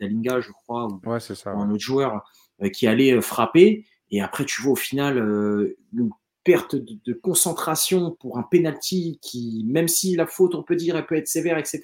Dalinga, 0.00 0.40
je 0.40 0.50
crois, 0.50 0.86
ou, 0.86 1.00
ouais, 1.08 1.20
ça, 1.20 1.50
un 1.50 1.70
autre 1.70 1.80
joueur 1.80 2.22
euh, 2.62 2.68
qui 2.68 2.86
allait 2.86 3.12
euh, 3.12 3.20
frapper. 3.20 3.86
Et 4.10 4.20
après, 4.20 4.44
tu 4.44 4.60
vois 4.62 4.72
au 4.72 4.76
final 4.76 5.18
euh, 5.18 5.76
une 5.92 6.10
perte 6.44 6.74
de, 6.76 7.12
concentration 7.12 8.16
pour 8.20 8.38
un 8.38 8.42
penalty 8.42 9.18
qui, 9.22 9.64
même 9.66 9.88
si 9.88 10.16
la 10.16 10.26
faute, 10.26 10.54
on 10.54 10.62
peut 10.62 10.76
dire, 10.76 10.96
elle 10.96 11.06
peut 11.06 11.16
être 11.16 11.28
sévère, 11.28 11.56
etc. 11.56 11.80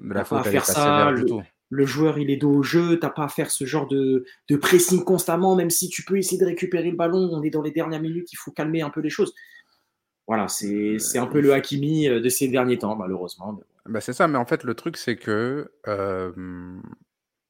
Mais 0.00 0.14
la 0.14 0.24
faute, 0.24 0.42
pas 0.42 0.48
à 0.48 0.50
faire 0.50 0.66
ça. 0.66 1.10
Le, 1.10 1.24
le, 1.70 1.86
joueur, 1.86 2.18
il 2.18 2.30
est 2.30 2.36
dos 2.36 2.50
au 2.50 2.62
jeu. 2.62 2.98
T'as 2.98 3.10
pas 3.10 3.24
à 3.24 3.28
faire 3.28 3.50
ce 3.50 3.64
genre 3.64 3.86
de, 3.86 4.24
de, 4.48 4.56
pressing 4.56 5.02
constamment, 5.04 5.56
même 5.56 5.70
si 5.70 5.88
tu 5.88 6.04
peux 6.04 6.18
essayer 6.18 6.38
de 6.38 6.46
récupérer 6.46 6.90
le 6.90 6.96
ballon. 6.96 7.30
On 7.32 7.42
est 7.42 7.50
dans 7.50 7.62
les 7.62 7.70
dernières 7.70 8.02
minutes, 8.02 8.32
il 8.32 8.36
faut 8.36 8.50
calmer 8.50 8.82
un 8.82 8.90
peu 8.90 9.00
les 9.00 9.10
choses. 9.10 9.34
Voilà, 10.26 10.46
c'est 10.48 11.18
un 11.18 11.26
peu 11.26 11.40
le 11.40 11.52
Hakimi 11.52 12.08
de 12.08 12.28
ces 12.28 12.48
derniers 12.48 12.78
temps, 12.78 12.94
malheureusement. 12.94 13.60
Bah 13.86 14.00
c'est 14.00 14.12
ça, 14.12 14.28
mais 14.28 14.38
en 14.38 14.44
fait, 14.44 14.62
le 14.62 14.74
truc, 14.74 14.96
c'est 14.96 15.16
que 15.16 15.72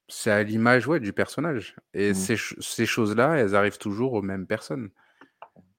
c'est 0.09 0.31
à 0.31 0.43
l'image, 0.43 0.87
ouais, 0.89 1.01
du 1.01 1.13
personnage 1.13 1.77
et 1.95 2.13
mmh. 2.13 2.15
ces 2.15 2.37
ces 2.59 2.87
choses-là, 2.87 3.35
elles 3.35 3.55
arrivent 3.55 3.79
toujours 3.79 4.15
aux 4.15 4.23
mêmes 4.23 4.47
personnes 4.47 4.91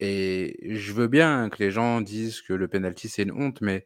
et 0.01 0.57
je 0.63 0.93
veux 0.93 1.07
bien 1.07 1.49
que 1.49 1.63
les 1.63 1.69
gens 1.69 2.01
disent 2.01 2.41
que 2.41 2.53
le 2.53 2.67
penalty, 2.67 3.07
c'est 3.07 3.21
une 3.21 3.31
honte, 3.31 3.61
mais 3.61 3.85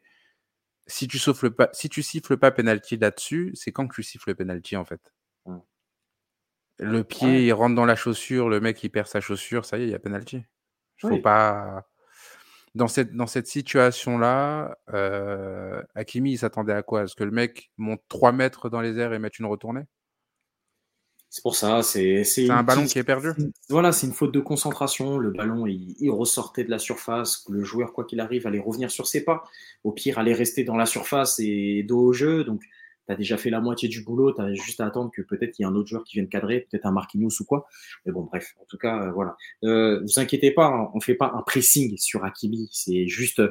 si 0.86 1.08
tu 1.08 1.18
souffles 1.18 1.50
pas 1.50 1.68
si 1.72 1.88
tu 1.88 2.02
siffles 2.02 2.36
pas 2.36 2.50
penalty 2.50 2.96
là-dessus, 2.96 3.52
c'est 3.54 3.72
quand 3.72 3.88
que 3.88 3.94
tu 3.94 4.02
siffles 4.02 4.30
le 4.30 4.34
penalty, 4.34 4.76
en 4.76 4.84
fait? 4.84 5.00
Mmh. 5.46 5.58
Le 6.78 7.04
pied, 7.04 7.46
il 7.46 7.52
rentre 7.52 7.74
dans 7.74 7.86
la 7.86 7.96
chaussure, 7.96 8.48
le 8.48 8.60
mec, 8.60 8.82
il 8.84 8.90
perd 8.90 9.06
sa 9.06 9.20
chaussure, 9.20 9.64
ça 9.64 9.78
y 9.78 9.82
est, 9.82 9.86
il 9.86 9.90
y 9.90 9.94
a 9.94 9.98
penalty. 9.98 10.44
Il 11.02 11.08
faut 11.08 11.20
pas. 11.20 11.86
Dans 12.74 12.88
cette, 12.88 13.14
dans 13.14 13.26
cette 13.26 13.46
situation-là, 13.46 14.76
euh, 14.92 15.82
Hakimi, 15.94 16.32
il 16.32 16.38
s'attendait 16.38 16.74
à 16.74 16.82
quoi? 16.82 17.04
Est-ce 17.04 17.14
que 17.14 17.24
le 17.24 17.30
mec 17.30 17.70
monte 17.78 18.02
3 18.08 18.32
mètres 18.32 18.68
dans 18.68 18.82
les 18.82 18.98
airs 18.98 19.14
et 19.14 19.18
mette 19.18 19.38
une 19.38 19.46
retournée? 19.46 19.84
C'est 21.28 21.42
pour 21.42 21.54
ça. 21.54 21.82
C'est 21.82 22.24
un 22.48 22.62
ballon 22.62 22.86
qui 22.86 22.98
est 22.98 23.04
perdu. 23.04 23.30
Voilà, 23.68 23.92
c'est 23.92 24.06
une 24.06 24.12
faute 24.12 24.32
de 24.32 24.40
concentration. 24.40 25.18
Le 25.18 25.30
ballon, 25.30 25.66
il, 25.66 25.94
il 25.98 26.10
ressortait 26.10 26.64
de 26.64 26.70
la 26.70 26.78
surface. 26.78 27.44
Le 27.48 27.62
joueur, 27.62 27.92
quoi 27.92 28.04
qu'il 28.04 28.20
arrive, 28.20 28.46
allait 28.46 28.60
revenir 28.60 28.90
sur 28.90 29.06
ses 29.06 29.24
pas. 29.24 29.44
Au 29.84 29.92
pire, 29.92 30.18
allait 30.18 30.32
rester 30.32 30.64
dans 30.64 30.76
la 30.76 30.86
surface 30.86 31.38
et 31.38 31.82
dos 31.82 32.00
au 32.00 32.12
jeu. 32.12 32.44
Donc, 32.44 32.62
tu 33.06 33.12
as 33.12 33.16
déjà 33.16 33.36
fait 33.36 33.50
la 33.50 33.60
moitié 33.60 33.88
du 33.88 34.02
boulot, 34.02 34.32
tu 34.32 34.40
as 34.40 34.52
juste 34.54 34.80
à 34.80 34.86
attendre 34.86 35.10
que 35.14 35.22
peut-être 35.22 35.52
qu'il 35.52 35.64
y 35.64 35.68
ait 35.68 35.70
un 35.70 35.74
autre 35.74 35.88
joueur 35.88 36.04
qui 36.04 36.16
vienne 36.16 36.28
cadrer, 36.28 36.66
peut-être 36.68 36.86
un 36.86 36.92
Marquinhos 36.92 37.40
ou 37.40 37.44
quoi. 37.44 37.66
Mais 38.04 38.12
bon, 38.12 38.22
bref, 38.22 38.54
en 38.60 38.64
tout 38.68 38.78
cas, 38.78 39.02
euh, 39.02 39.12
voilà. 39.12 39.36
Euh, 39.64 40.00
vous 40.02 40.18
inquiétez 40.18 40.50
pas, 40.50 40.66
hein, 40.66 40.90
on 40.94 41.00
fait 41.00 41.14
pas 41.14 41.32
un 41.34 41.42
pressing 41.42 41.96
sur 41.98 42.24
Hakimi, 42.24 42.68
c'est 42.72 43.06
juste, 43.06 43.42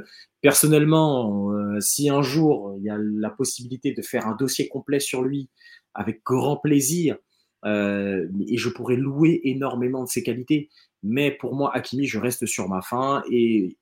personnellement, 0.41 1.51
euh, 1.51 1.79
si 1.79 2.09
un 2.09 2.21
jour 2.21 2.75
il 2.77 2.83
y 2.83 2.89
a 2.89 2.97
la 2.99 3.29
possibilité 3.29 3.93
de 3.93 4.01
faire 4.01 4.27
un 4.27 4.35
dossier 4.35 4.67
complet 4.67 4.99
sur 4.99 5.23
lui, 5.23 5.49
avec 5.93 6.21
grand 6.25 6.57
plaisir, 6.57 7.17
euh, 7.65 8.27
et 8.47 8.57
je 8.57 8.69
pourrais 8.69 8.95
louer 8.95 9.41
énormément 9.43 10.03
de 10.03 10.09
ses 10.09 10.23
qualités, 10.23 10.69
mais 11.03 11.31
pour 11.31 11.55
moi, 11.55 11.75
Hakimi, 11.75 12.05
je 12.05 12.19
reste 12.19 12.45
sur 12.45 12.67
ma 12.69 12.81
fin, 12.81 13.23
et 13.29 13.77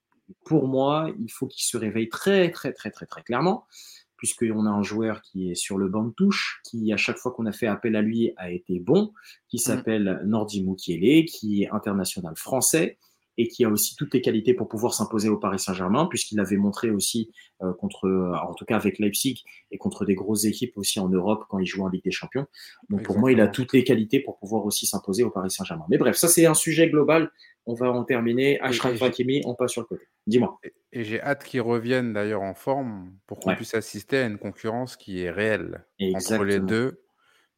pour 0.46 0.68
moi, 0.68 1.12
il 1.20 1.32
faut 1.32 1.48
qu'il 1.48 1.64
se 1.64 1.78
réveille 1.78 2.10
très, 2.10 2.50
très, 2.52 2.74
très, 2.74 2.92
très, 2.92 3.06
très 3.06 3.24
clairement 3.24 3.66
puisqu'on 4.24 4.66
a 4.66 4.70
un 4.70 4.84
joueur 4.84 5.22
qui 5.22 5.52
est 5.52 5.56
sur 5.56 5.78
le 5.78 5.90
banc 5.90 6.06
de 6.06 6.14
touche, 6.14 6.62
qui 6.64 6.94
à 6.94 6.98
chaque 6.98 7.18
fois 7.18 7.34
qu'on 7.34 7.46
a 7.46 7.52
fait 7.52 7.68
appel 7.68 7.98
à 7.98 8.02
lui 8.02 8.32
a 8.38 8.52
été 8.52 8.80
bon, 8.80 9.12
qui 9.50 9.58
mmh. 9.58 9.60
s'appelle 9.60 10.22
Nordi 10.24 10.64
Mukiele, 10.64 11.26
qui 11.26 11.64
est 11.64 11.70
international 11.72 12.34
français 12.38 13.00
et 13.38 13.48
qui 13.48 13.66
a 13.66 13.70
aussi 13.70 13.96
toutes 13.96 14.14
les 14.14 14.22
qualités 14.22 14.54
pour 14.54 14.68
pouvoir 14.68 14.94
s'imposer 14.94 15.30
au 15.30 15.38
Paris 15.38 15.60
Saint-Germain, 15.60 16.06
puisqu'il 16.08 16.40
avait 16.40 16.58
montré 16.58 16.92
aussi 16.92 17.32
euh, 17.62 17.74
contre, 17.74 18.08
en 18.44 18.54
tout 18.54 18.66
cas 18.66 18.76
avec 18.76 19.00
Leipzig 19.00 19.44
et 19.72 19.78
contre 19.78 20.06
des 20.06 20.16
grosses 20.16 20.46
équipes 20.46 20.78
aussi 20.78 21.00
en 21.00 21.10
Europe 21.10 21.46
quand 21.50 21.60
il 21.60 21.66
joue 21.66 21.84
en 21.84 21.90
Ligue 21.90 22.04
des 22.04 22.12
Champions. 22.12 22.46
Donc 22.90 23.04
pour 23.04 23.18
moi, 23.18 23.32
il 23.32 23.42
a 23.42 23.48
toutes 23.48 23.74
les 23.74 23.84
qualités 23.84 24.20
pour 24.20 24.38
pouvoir 24.38 24.66
aussi 24.66 24.86
s'imposer 24.86 25.24
au 25.24 25.30
Paris 25.30 25.52
Saint-Germain. 25.52 25.86
Mais 25.90 25.98
bref, 25.98 26.16
ça 26.16 26.28
c'est 26.28 26.46
un 26.46 26.54
sujet 26.54 26.90
global. 26.90 27.32
On 27.66 27.74
va 27.74 27.92
en 27.92 28.04
terminer. 28.04 28.60
Ashraf 28.60 29.02
Hakimi, 29.02 29.42
on 29.46 29.56
passe 29.56 29.72
sur 29.72 29.82
le 29.82 29.88
côté. 29.88 30.06
Dis-moi. 30.28 30.60
Et 30.92 31.04
j'ai 31.04 31.22
hâte 31.22 31.44
qu'il 31.44 31.62
revienne 31.62 32.14
d'ailleurs 32.14 32.42
en 32.42 32.54
forme 32.54 33.14
pour 33.26 33.40
qu'on 33.40 33.56
puisse 33.56 33.74
assister 33.74 34.18
à 34.18 34.26
une 34.26 34.38
concurrence 34.38 34.98
qui 34.98 35.22
est 35.22 35.32
réelle 35.32 35.86
entre 36.14 36.44
les 36.44 36.60
deux, 36.60 37.02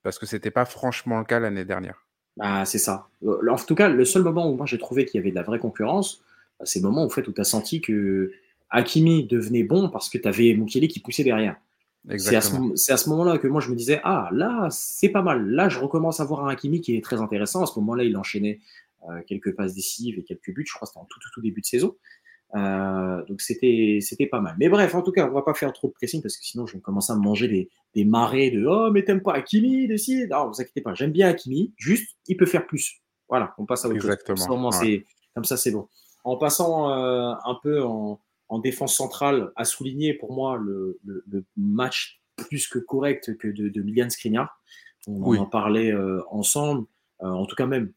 parce 0.04 0.20
que 0.20 0.26
c'était 0.26 0.52
pas 0.52 0.66
franchement 0.66 1.18
le 1.18 1.26
cas 1.26 1.40
l'année 1.40 1.66
dernière. 1.66 2.05
Ah, 2.40 2.66
c'est 2.66 2.78
ça. 2.78 3.08
Euh, 3.24 3.50
en 3.50 3.56
tout 3.56 3.76
cas, 3.76 3.90
le 3.90 4.06
seul 4.06 4.24
moment 4.24 4.50
où 4.50 4.56
moi 4.56 4.66
j'ai 4.66 4.78
trouvé 4.78 5.06
qu'il 5.06 5.20
y 5.20 5.22
avait 5.22 5.32
de 5.32 5.36
la 5.36 5.44
vraie 5.44 5.60
concurrence, 5.60 6.22
bah, 6.60 6.66
c'est 6.66 6.80
le 6.80 6.88
moment 6.88 7.04
en 7.04 7.10
fait, 7.10 7.28
où 7.28 7.32
tu 7.32 7.42
as 7.42 7.46
senti 7.46 7.82
que 7.82 8.32
Hakimi 8.70 9.26
devenait 9.26 9.64
bon 9.64 9.90
parce 9.90 10.10
que 10.10 10.18
tu 10.18 10.28
avais 10.28 10.54
Mukele 10.54 10.88
qui 10.88 11.00
poussait 11.00 11.24
derrière. 11.24 11.56
C'est 12.18 12.36
à 12.36 12.42
ce, 12.42 13.10
moment-là 13.10 13.40
que 13.40 13.48
moi 13.48 13.62
je 13.62 13.72
me 13.72 13.76
disais, 13.76 14.00
ah 14.04 14.30
là, 14.32 14.68
c'est 14.70 15.10
pas 15.10 15.24
mal. 15.24 15.48
Là, 15.50 15.70
je 15.70 15.80
recommence 15.80 16.20
à 16.20 16.26
voir 16.26 16.46
un 16.46 16.50
Hakimi 16.50 16.82
qui 16.82 16.96
est 16.96 17.04
très 17.04 17.20
intéressant. 17.20 17.64
À 17.64 17.66
ce 17.66 17.80
moment-là, 17.80 18.04
il 18.04 18.16
enchaînait 18.16 18.60
euh, 19.10 19.22
quelques 19.26 19.56
passes 19.56 19.74
décisives 19.74 20.20
et 20.20 20.24
quelques 20.24 20.54
buts. 20.54 20.66
Je 20.68 20.74
crois 20.74 20.86
que 20.86 20.90
c'était 20.90 21.00
en 21.00 21.06
tout, 21.06 21.20
tout, 21.20 21.30
tout 21.34 21.42
début 21.42 21.62
de 21.62 21.66
saison. 21.66 21.96
Euh, 22.54 23.26
donc 23.26 23.42
c'était 23.42 24.00
c'était 24.02 24.28
pas 24.28 24.40
mal. 24.40 24.56
Mais 24.60 24.70
bref, 24.70 24.94
en 24.96 25.02
tout 25.02 25.12
cas, 25.12 25.28
on 25.28 25.34
va 25.34 25.42
pas 25.42 25.54
faire 25.54 25.74
trop 25.74 25.88
de 25.88 25.94
pressing 25.94 26.22
parce 26.22 26.38
que 26.38 26.46
sinon 26.46 26.66
je 26.66 26.76
vais 26.76 26.80
commencer 26.80 27.12
à 27.12 27.16
me 27.16 27.22
manger 27.22 27.48
des, 27.48 27.70
des 27.94 28.06
marées 28.06 28.52
de 28.52 28.66
oh 28.66 28.92
mais 28.92 29.04
t'aimes 29.04 29.22
pas 29.22 29.34
Hakimi, 29.34 29.88
décide. 29.88 30.30
Non, 30.30 30.48
vous 30.48 30.62
inquiétez 30.62 30.82
pas, 30.82 30.94
j'aime 30.94 31.12
bien 31.12 31.28
Hakimi. 31.28 31.74
Juste, 31.78 32.16
il 32.28 32.38
peut 32.38 32.46
faire 32.46 32.66
plus. 32.68 33.02
Voilà, 33.28 33.54
on 33.58 33.66
passe 33.66 33.86
à 33.86 33.88
autre 33.88 33.98
Exactement. 33.98 34.72
chose. 34.72 35.02
Comme 35.34 35.44
ça, 35.44 35.58
c'est 35.58 35.72
bon. 35.72 35.88
En 36.24 36.38
passant 36.38 36.92
euh, 36.92 37.34
un 37.44 37.58
peu 37.62 37.84
en, 37.84 38.22
en, 38.48 38.60
défense 38.60 38.96
centrale, 38.96 39.52
à 39.56 39.66
souligner 39.66 40.14
pour 40.14 40.32
moi 40.32 40.58
le, 40.58 41.00
le, 41.04 41.44
match 41.58 42.22
plus 42.38 42.68
que 42.68 42.80
correct 42.80 43.38
que 43.38 43.48
de, 43.48 43.68
de 43.70 43.82
Milian 43.82 44.10
Skriniar. 44.10 44.62
On 45.08 45.36
en 45.36 45.46
parlait 45.46 45.92
euh, 45.92 46.22
ensemble. 46.30 46.86
en 47.20 47.46
tout 47.46 47.56
cas 47.56 47.66
même 47.66 47.92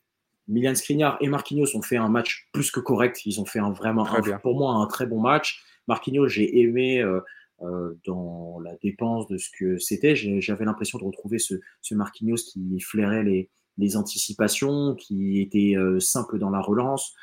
Milan 0.48 0.74
Skriniar 0.74 1.18
et 1.20 1.28
Marquinhos 1.28 1.76
ont 1.76 1.82
fait 1.82 1.98
un 1.98 2.08
match 2.08 2.48
plus 2.52 2.70
que 2.70 2.80
correct. 2.80 3.24
Ils 3.26 3.40
ont 3.40 3.44
fait 3.44 3.58
un, 3.58 3.70
vraiment, 3.70 4.06
pour 4.42 4.58
moi, 4.58 4.72
un 4.72 4.86
très 4.86 5.06
bon 5.06 5.20
match. 5.20 5.62
Marquinhos, 5.86 6.28
j'ai 6.28 6.60
aimé 6.60 7.00
euh, 7.00 7.20
euh, 7.62 7.94
dans 8.06 8.58
la 8.60 8.74
dépense 8.82 9.26
de 9.28 9.36
ce 9.36 9.50
que 9.58 9.78
c'était. 9.78 10.16
J'avais 10.16 10.64
l'impression 10.64 10.98
de 10.98 11.04
retrouver 11.04 11.38
ce, 11.38 11.54
ce, 11.82 11.94
Marquinhos 11.94 12.36
qui 12.36 12.80
flairait 12.80 13.24
les, 13.24 13.50
les 13.76 13.96
anticipations, 13.96 14.94
qui 14.94 15.40
était 15.40 15.76
euh, 15.76 16.00
simple 16.00 16.38
dans 16.38 16.50
la 16.50 16.60
relance, 16.60 17.14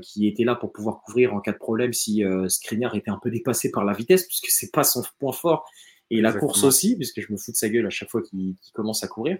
qui 0.00 0.26
était 0.26 0.44
là 0.44 0.54
pour 0.54 0.72
pouvoir 0.72 1.02
couvrir 1.02 1.34
en 1.34 1.40
cas 1.40 1.52
de 1.52 1.58
problème 1.58 1.92
si 1.92 2.22
Skriniar 2.48 2.94
était 2.94 3.10
un 3.10 3.18
peu 3.22 3.30
dépassé 3.30 3.70
par 3.70 3.84
la 3.84 3.92
vitesse, 3.92 4.26
puisque 4.26 4.48
c'est 4.48 4.72
pas 4.72 4.84
son 4.84 5.02
point 5.18 5.32
fort. 5.32 5.66
Et 6.10 6.20
la 6.20 6.32
course 6.32 6.64
aussi, 6.64 6.96
puisque 6.96 7.20
je 7.20 7.32
me 7.32 7.36
fous 7.36 7.52
de 7.52 7.56
sa 7.56 7.68
gueule 7.68 7.86
à 7.86 7.90
chaque 7.90 8.10
fois 8.10 8.22
qu'il 8.22 8.56
commence 8.74 9.02
à 9.02 9.08
courir. 9.08 9.38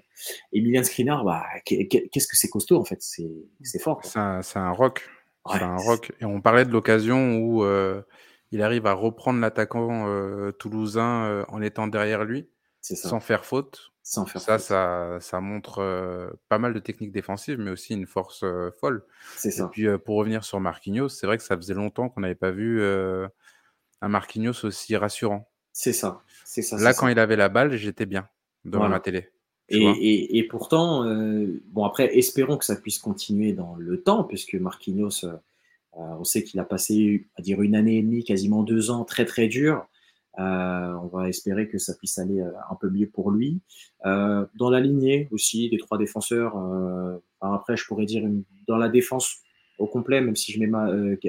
Et 0.53 0.61
Milian 0.61 0.83
Skriniar, 0.83 1.24
bah, 1.24 1.44
qu'est-ce 1.66 2.27
que 2.27 2.37
c'est 2.37 2.48
costaud 2.48 2.79
en 2.79 2.85
fait, 2.85 3.00
c'est 3.00 3.79
fort. 3.81 4.00
C'est 4.05 4.18
un, 4.18 4.72
rock. 4.72 5.09
c'est 5.53 5.62
un 5.62 5.77
rock. 5.77 6.12
Et 6.20 6.24
on 6.24 6.40
parlait 6.40 6.64
de 6.64 6.72
l'occasion 6.72 7.37
où 7.37 7.64
euh, 7.64 8.03
il 8.50 8.62
arrive 8.62 8.87
à 8.87 8.94
reprendre 8.94 9.40
l'attaquant 9.40 10.09
euh, 10.09 10.53
toulousain 10.53 11.24
euh, 11.24 11.44
en 11.48 11.61
étant 11.61 11.87
derrière 11.87 12.24
lui, 12.24 12.48
sans 12.81 13.20
faire 13.20 13.44
faute. 13.44 13.90
Sans 14.07 14.27
faire 14.27 14.42
ça, 14.42 14.59
ça, 14.59 15.16
ça, 15.20 15.40
montre 15.40 16.37
pas 16.50 16.59
mal 16.59 16.74
de 16.74 16.79
techniques 16.79 17.12
défensives, 17.12 17.59
mais 17.59 17.70
aussi 17.70 17.94
une 17.94 18.07
force 18.07 18.44
folle. 18.79 19.03
C'est 19.38 19.50
ça. 19.50 19.64
Et 19.64 19.68
puis 19.70 19.98
pour 20.05 20.16
revenir 20.16 20.44
sur 20.44 20.61
Marquinhos, 20.61 21.09
c'est 21.09 21.27
vrai 21.27 21.38
que 21.38 21.42
ça 21.42 21.57
faisait 21.57 21.72
longtemps 21.72 22.11
qu'on 22.11 22.20
n'avait 22.20 22.35
pas 22.35 22.50
vu 22.50 22.85
un 22.85 24.09
Marquinhos 24.09 24.62
aussi 24.66 24.94
rassurant. 24.94 25.48
C'est 25.72 25.92
ça. 25.92 26.22
C'est 26.44 26.62
ça. 26.62 26.76
Là, 26.76 26.94
quand 26.94 27.09
il 27.09 27.18
avait 27.18 27.37
la 27.37 27.48
balle, 27.48 27.76
j'étais 27.76 28.07
bien 28.07 28.28
devant 28.64 28.88
ma 28.88 29.00
télé. 29.00 29.28
Et, 29.70 30.38
et, 30.38 30.44
pourtant, 30.44 31.04
euh, 31.07 31.62
bon 31.68 31.85
après, 31.85 32.16
espérons 32.16 32.59
que 32.59 32.64
ça 32.64 32.76
puisse 32.76 32.98
continuer 32.98 33.52
dans 33.52 33.76
le 33.76 34.02
temps, 34.02 34.24
puisque 34.24 34.54
Marquinhos, 34.54 35.24
euh, 35.24 35.33
euh, 35.96 36.16
on 36.18 36.24
sait 36.24 36.44
qu'il 36.44 36.61
a 36.61 36.64
passé, 36.64 37.26
à 37.37 37.42
dire 37.42 37.62
une 37.62 37.74
année 37.74 37.96
et 37.98 38.02
demie, 38.02 38.24
quasiment 38.24 38.62
deux 38.62 38.90
ans, 38.90 39.04
très 39.04 39.24
très 39.24 39.48
dur. 39.48 39.87
on 40.37 41.09
va 41.12 41.28
espérer 41.28 41.68
que 41.68 41.78
ça 41.78 41.94
puisse 41.94 42.18
aller 42.18 42.40
un 42.42 42.74
peu 42.78 42.90
mieux 42.90 43.09
pour 43.09 43.30
lui. 43.30 43.61
dans 44.04 44.70
la 44.70 44.80
lignée 44.80 45.28
aussi, 45.30 45.70
des 45.70 45.78
trois 45.78 45.96
défenseurs. 45.96 46.57
après, 47.40 47.76
je 47.76 47.87
pourrais 47.87 48.07
dire 48.07 48.28
dans 48.66 48.76
la 48.76 48.88
défense 48.88 49.38
au 49.78 49.87
complet, 49.87 50.20
même 50.20 50.37
si 50.37 50.52
je 50.52 50.61
mets 50.61 50.66
ma, 50.66 50.88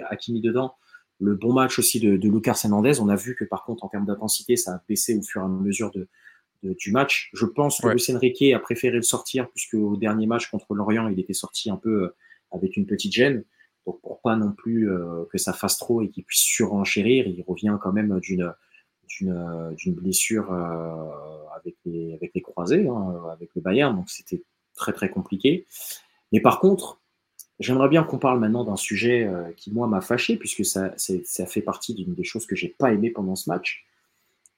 Hakimi 0.10 0.41
dedans, 0.41 0.75
le 1.19 1.36
bon 1.36 1.54
match 1.54 1.80
aussi 1.80 1.99
de, 1.99 2.17
de 2.17 2.30
Lucas 2.30 2.60
Hernandez. 2.63 2.99
On 2.99 3.10
a 3.10 3.15
vu 3.15 3.36
que 3.36 3.45
par 3.45 3.63
contre, 3.63 3.84
en 3.84 3.89
termes 3.89 4.06
d'intensité, 4.06 4.56
ça 4.56 4.73
a 4.73 4.82
baissé 4.88 5.17
au 5.17 5.21
fur 5.21 5.41
et 5.41 5.45
à 5.45 5.47
mesure 5.47 5.91
de, 5.91 6.08
du 6.73 6.91
match. 6.91 7.30
Je 7.34 7.45
pense 7.45 7.80
que 7.80 8.15
Enrique 8.15 8.54
a 8.54 8.60
préféré 8.60 8.95
le 8.95 9.04
sortir, 9.04 9.49
puisque 9.49 9.75
au 9.75 9.97
dernier 9.97 10.25
match 10.25 10.49
contre 10.49 10.73
Lorient, 10.73 11.08
il 11.08 11.19
était 11.19 11.34
sorti 11.34 11.69
un 11.69 11.78
peu 11.78 12.04
euh, 12.04 12.15
avec 12.51 12.78
une 12.78 12.86
petite 12.86 13.13
gêne. 13.13 13.43
Donc 13.86 14.01
pour 14.01 14.19
pas 14.21 14.36
non 14.36 14.51
plus 14.51 14.89
euh, 14.89 15.25
que 15.32 15.38
ça 15.38 15.54
fasse 15.54 15.78
trop 15.78 16.01
et 16.01 16.10
qu'il 16.10 16.23
puisse 16.23 16.41
surenchérir, 16.41 17.28
il 17.28 17.43
revient 17.47 17.78
quand 17.82 17.93
même 17.93 18.19
d'une 18.19 18.54
d'une 19.19 19.93
blessure 19.93 20.51
euh, 20.51 20.95
avec 21.56 21.75
les 21.86 22.15
avec 22.15 22.32
les 22.34 22.41
croisés, 22.41 22.88
hein, 22.88 23.21
avec 23.32 23.51
le 23.56 23.62
Bayern. 23.62 23.95
Donc 23.95 24.10
c'était 24.10 24.43
très 24.73 24.91
très 24.91 25.10
compliqué. 25.10 25.67
Mais 26.32 26.41
par 26.41 26.60
contre, 26.60 26.99
J'aimerais 27.60 27.88
bien 27.88 28.04
qu'on 28.04 28.18
parle 28.18 28.39
maintenant 28.39 28.65
d'un 28.65 28.76
sujet 28.76 29.26
euh, 29.26 29.52
qui, 29.56 29.72
moi, 29.72 29.88
m'a 29.88 30.02
fâché, 30.02 30.36
puisque 30.38 30.65
ça, 30.65 30.94
ça 30.98 31.46
fait 31.46 31.62
partie 31.62 31.94
d'une 31.94 32.13
des 32.13 32.24
choses 32.24 32.46
que 32.46 32.56
j'ai 32.56 32.70
pas 32.70 32.91
aimé 32.91 33.10
pendant 33.10 33.36
ce 33.36 33.50
match. 33.50 33.86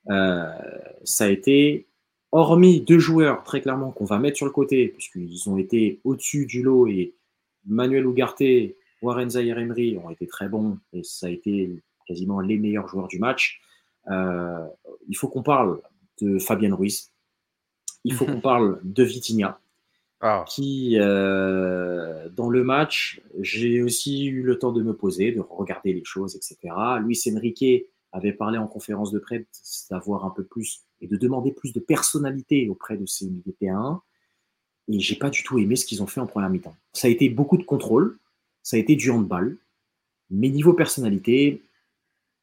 Euh, 0.09 0.45
ça 1.03 1.25
a 1.25 1.29
été, 1.29 1.87
hormis 2.31 2.81
deux 2.81 2.99
joueurs, 2.99 3.43
très 3.43 3.61
clairement, 3.61 3.91
qu'on 3.91 4.05
va 4.05 4.19
mettre 4.19 4.37
sur 4.37 4.45
le 4.45 4.51
côté, 4.51 4.87
puisqu'ils 4.87 5.49
ont 5.49 5.57
été 5.57 5.99
au-dessus 6.03 6.45
du 6.45 6.63
lot, 6.63 6.87
et 6.87 7.13
Manuel 7.65 8.05
Ugarte, 8.05 8.43
Warren 9.01 9.29
Zahir 9.29 9.59
Emery 9.59 9.97
ont 9.97 10.09
été 10.09 10.27
très 10.27 10.49
bons, 10.49 10.79
et 10.93 11.03
ça 11.03 11.27
a 11.27 11.29
été 11.29 11.81
quasiment 12.07 12.39
les 12.39 12.57
meilleurs 12.57 12.87
joueurs 12.87 13.07
du 13.07 13.19
match. 13.19 13.61
Euh, 14.09 14.65
il 15.07 15.15
faut 15.15 15.27
qu'on 15.27 15.43
parle 15.43 15.81
de 16.21 16.39
Fabien 16.39 16.73
Ruiz. 16.73 17.11
Il 18.03 18.13
faut 18.13 18.25
qu'on 18.25 18.41
parle 18.41 18.79
de 18.83 19.03
Vitinha. 19.03 19.59
Ah. 20.19 20.45
qui, 20.47 20.97
euh, 20.99 22.27
dans 22.29 22.49
le 22.49 22.63
match, 22.63 23.21
j'ai 23.39 23.83
aussi 23.83 24.25
eu 24.25 24.41
le 24.41 24.57
temps 24.57 24.71
de 24.71 24.81
me 24.81 24.95
poser, 24.95 25.31
de 25.31 25.41
regarder 25.41 25.93
les 25.93 26.03
choses, 26.03 26.35
etc. 26.35 26.73
Luis 27.01 27.21
Enrique 27.31 27.85
avait 28.11 28.33
parlé 28.33 28.57
en 28.57 28.67
conférence 28.67 29.11
de 29.11 29.19
presse 29.19 29.87
d'avoir 29.91 30.25
un 30.25 30.31
peu 30.31 30.43
plus 30.43 30.81
et 31.01 31.07
de 31.07 31.17
demander 31.17 31.51
plus 31.51 31.71
de 31.71 31.79
personnalité 31.79 32.67
auprès 32.67 32.97
de 32.97 33.05
ses 33.05 33.27
milieux. 33.27 33.55
Et 34.89 34.99
j'ai 34.99 35.15
pas 35.15 35.29
du 35.29 35.43
tout 35.43 35.59
aimé 35.59 35.75
ce 35.75 35.85
qu'ils 35.85 36.01
ont 36.01 36.07
fait 36.07 36.21
en 36.21 36.27
première 36.27 36.49
mi-temps. 36.49 36.75
Ça 36.93 37.07
a 37.07 37.11
été 37.11 37.29
beaucoup 37.29 37.57
de 37.57 37.63
contrôle, 37.63 38.17
ça 38.63 38.77
a 38.77 38.79
été 38.79 38.95
du 38.95 39.11
handball, 39.11 39.57
mais 40.31 40.49
niveau 40.49 40.73
personnalité, 40.73 41.61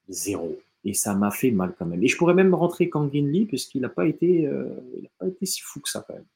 zéro. 0.08 0.56
Et 0.84 0.94
ça 0.94 1.14
m'a 1.14 1.30
fait 1.30 1.50
mal 1.50 1.74
quand 1.78 1.86
même. 1.86 2.02
Et 2.04 2.08
je 2.08 2.16
pourrais 2.16 2.34
même 2.34 2.54
rentrer 2.54 2.88
Kangin 2.88 3.26
Lee, 3.26 3.46
puisqu'il 3.46 3.80
n'a 3.80 3.88
pas, 3.88 4.06
été, 4.06 4.46
euh, 4.46 4.68
pas 5.18 5.26
été 5.26 5.46
si 5.46 5.60
fou 5.62 5.80
que 5.80 5.88
ça 5.88 6.04
quand 6.06 6.14
même. 6.14 6.26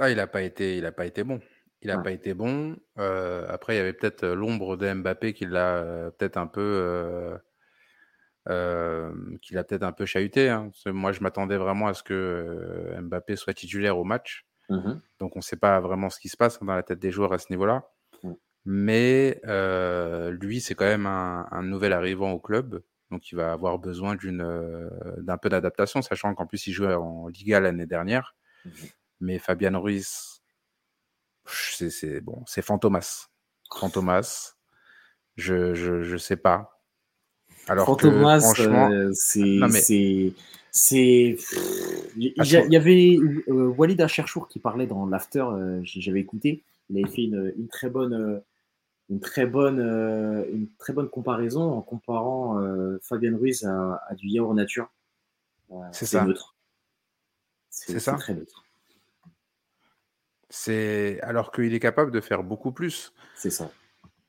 Ah, 0.00 0.08
il 0.08 0.16
n'a 0.16 0.26
pas 0.26 0.40
été, 0.40 0.78
il 0.78 0.86
a 0.86 0.92
pas 0.92 1.04
été 1.04 1.24
bon. 1.24 1.40
Il 1.82 1.88
n'a 1.88 1.98
pas 1.98 2.10
été 2.10 2.32
bon. 2.32 2.76
Euh, 2.98 3.46
après, 3.48 3.74
il 3.74 3.76
y 3.78 3.80
avait 3.80 3.92
peut-être 3.92 4.26
l'ombre 4.26 4.76
de 4.76 4.92
Mbappé 4.92 5.34
qui 5.34 5.44
l'a 5.46 6.10
peut-être 6.18 6.38
un 6.38 6.46
peu, 6.46 7.38
qui 8.46 9.54
l'a 9.54 9.64
peut-être 9.64 9.82
un 9.82 9.92
peu 9.92 10.06
chahuté. 10.06 10.48
Hein. 10.48 10.70
Moi, 10.86 11.12
je 11.12 11.20
m'attendais 11.20 11.58
vraiment 11.58 11.88
à 11.88 11.94
ce 11.94 12.02
que 12.02 12.94
Mbappé 13.00 13.36
soit 13.36 13.54
titulaire 13.54 13.98
au 13.98 14.04
match. 14.04 14.46
Mmh 14.70 15.00
Donc, 15.18 15.36
on 15.36 15.40
ne 15.40 15.44
sait 15.44 15.56
pas 15.56 15.80
vraiment 15.80 16.10
ce 16.10 16.18
qui 16.18 16.28
se 16.28 16.36
passe 16.36 16.58
dans 16.60 16.74
la 16.74 16.82
tête 16.82 16.98
des 16.98 17.10
joueurs 17.10 17.32
à 17.32 17.38
ce 17.38 17.46
niveau-là. 17.50 17.84
Mmh. 18.22 18.32
Mais 18.64 19.40
lui, 20.30 20.60
c'est 20.60 20.74
quand 20.74 20.86
même 20.86 21.06
un, 21.06 21.62
nouvel 21.62 21.92
arrivant 21.92 22.32
au 22.32 22.40
club. 22.40 22.82
Donc, 23.10 23.32
il 23.32 23.36
va 23.36 23.52
avoir 23.52 23.78
besoin 23.78 24.16
d'un 24.16 25.38
peu 25.38 25.48
d'adaptation, 25.50 26.00
sachant 26.00 26.34
qu'en 26.34 26.46
plus, 26.46 26.66
il 26.66 26.72
jouait 26.72 26.94
en 26.94 27.28
Liga 27.28 27.60
l'année 27.60 27.86
dernière. 27.86 28.34
Mmh 28.64 28.70
Mais 29.20 29.38
Fabian 29.38 29.80
Ruiz, 29.80 30.42
c'est 31.46 32.20
bon, 32.20 32.42
c'est 32.46 32.62
Fantomas. 32.62 33.28
Fantomas, 33.72 34.56
je, 35.36 35.74
je, 35.74 36.02
je 36.02 36.16
sais 36.16 36.36
pas. 36.36 36.80
Alors 37.68 37.86
Fantomas, 37.86 38.40
franchement, 38.40 38.90
euh, 38.90 39.10
c'est 39.12 39.60
c'est 40.72 41.36
il 42.16 42.32
y, 42.36 42.76
avait 42.76 43.16
euh, 43.48 43.74
Walid 43.76 44.00
Acherchour 44.00 44.48
qui 44.48 44.60
parlait 44.60 44.86
dans 44.86 45.06
l'after, 45.06 45.40
euh, 45.40 45.80
j'avais 45.82 46.20
écouté, 46.20 46.62
il 46.88 46.98
avait 47.04 47.12
fait 47.12 47.24
une, 47.24 47.52
une 47.56 47.68
très 47.68 47.90
bonne 47.90 48.42
une 49.08 49.20
très 49.20 49.46
bonne 49.46 49.80
une 50.52 50.68
très 50.78 50.92
bonne 50.92 51.08
comparaison 51.08 51.72
en 51.72 51.82
comparant 51.82 52.60
Fabien 53.02 53.36
Ruiz 53.36 53.64
à, 53.64 54.00
à, 54.08 54.14
du 54.14 54.28
yaourt 54.28 54.54
nature. 54.54 54.90
c'est 55.92 56.06
ça. 56.06 56.26
C'est 57.68 58.00
ça. 58.00 58.14
Très 58.14 58.34
neutre. 58.34 58.64
C'est 60.50 61.18
alors 61.22 61.52
qu'il 61.52 61.72
est 61.72 61.80
capable 61.80 62.10
de 62.10 62.20
faire 62.20 62.42
beaucoup 62.42 62.72
plus. 62.72 63.14
C'est 63.34 63.50
ça. 63.50 63.70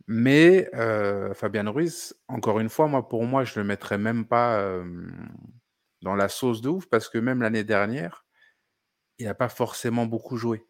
Mais 0.08 0.70
euh, 0.74 1.34
Fabien 1.34 1.70
Ruiz, 1.70 2.16
encore 2.28 2.60
une 2.60 2.70
fois, 2.70 2.88
moi, 2.88 3.08
pour 3.10 3.26
moi, 3.26 3.44
je 3.44 3.60
le 3.60 3.66
mettrais 3.66 3.98
même 3.98 4.26
pas 4.26 4.64
dans 6.02 6.16
la 6.16 6.30
sauce 6.30 6.62
de 6.62 6.70
ouf 6.70 6.88
parce 6.88 7.10
que 7.10 7.18
même 7.18 7.42
l'année 7.42 7.64
dernière, 7.64 8.26
il 9.18 9.26
n'a 9.26 9.34
pas 9.34 9.50
forcément 9.50 10.06
beaucoup 10.06 10.38
joué. 10.38 10.66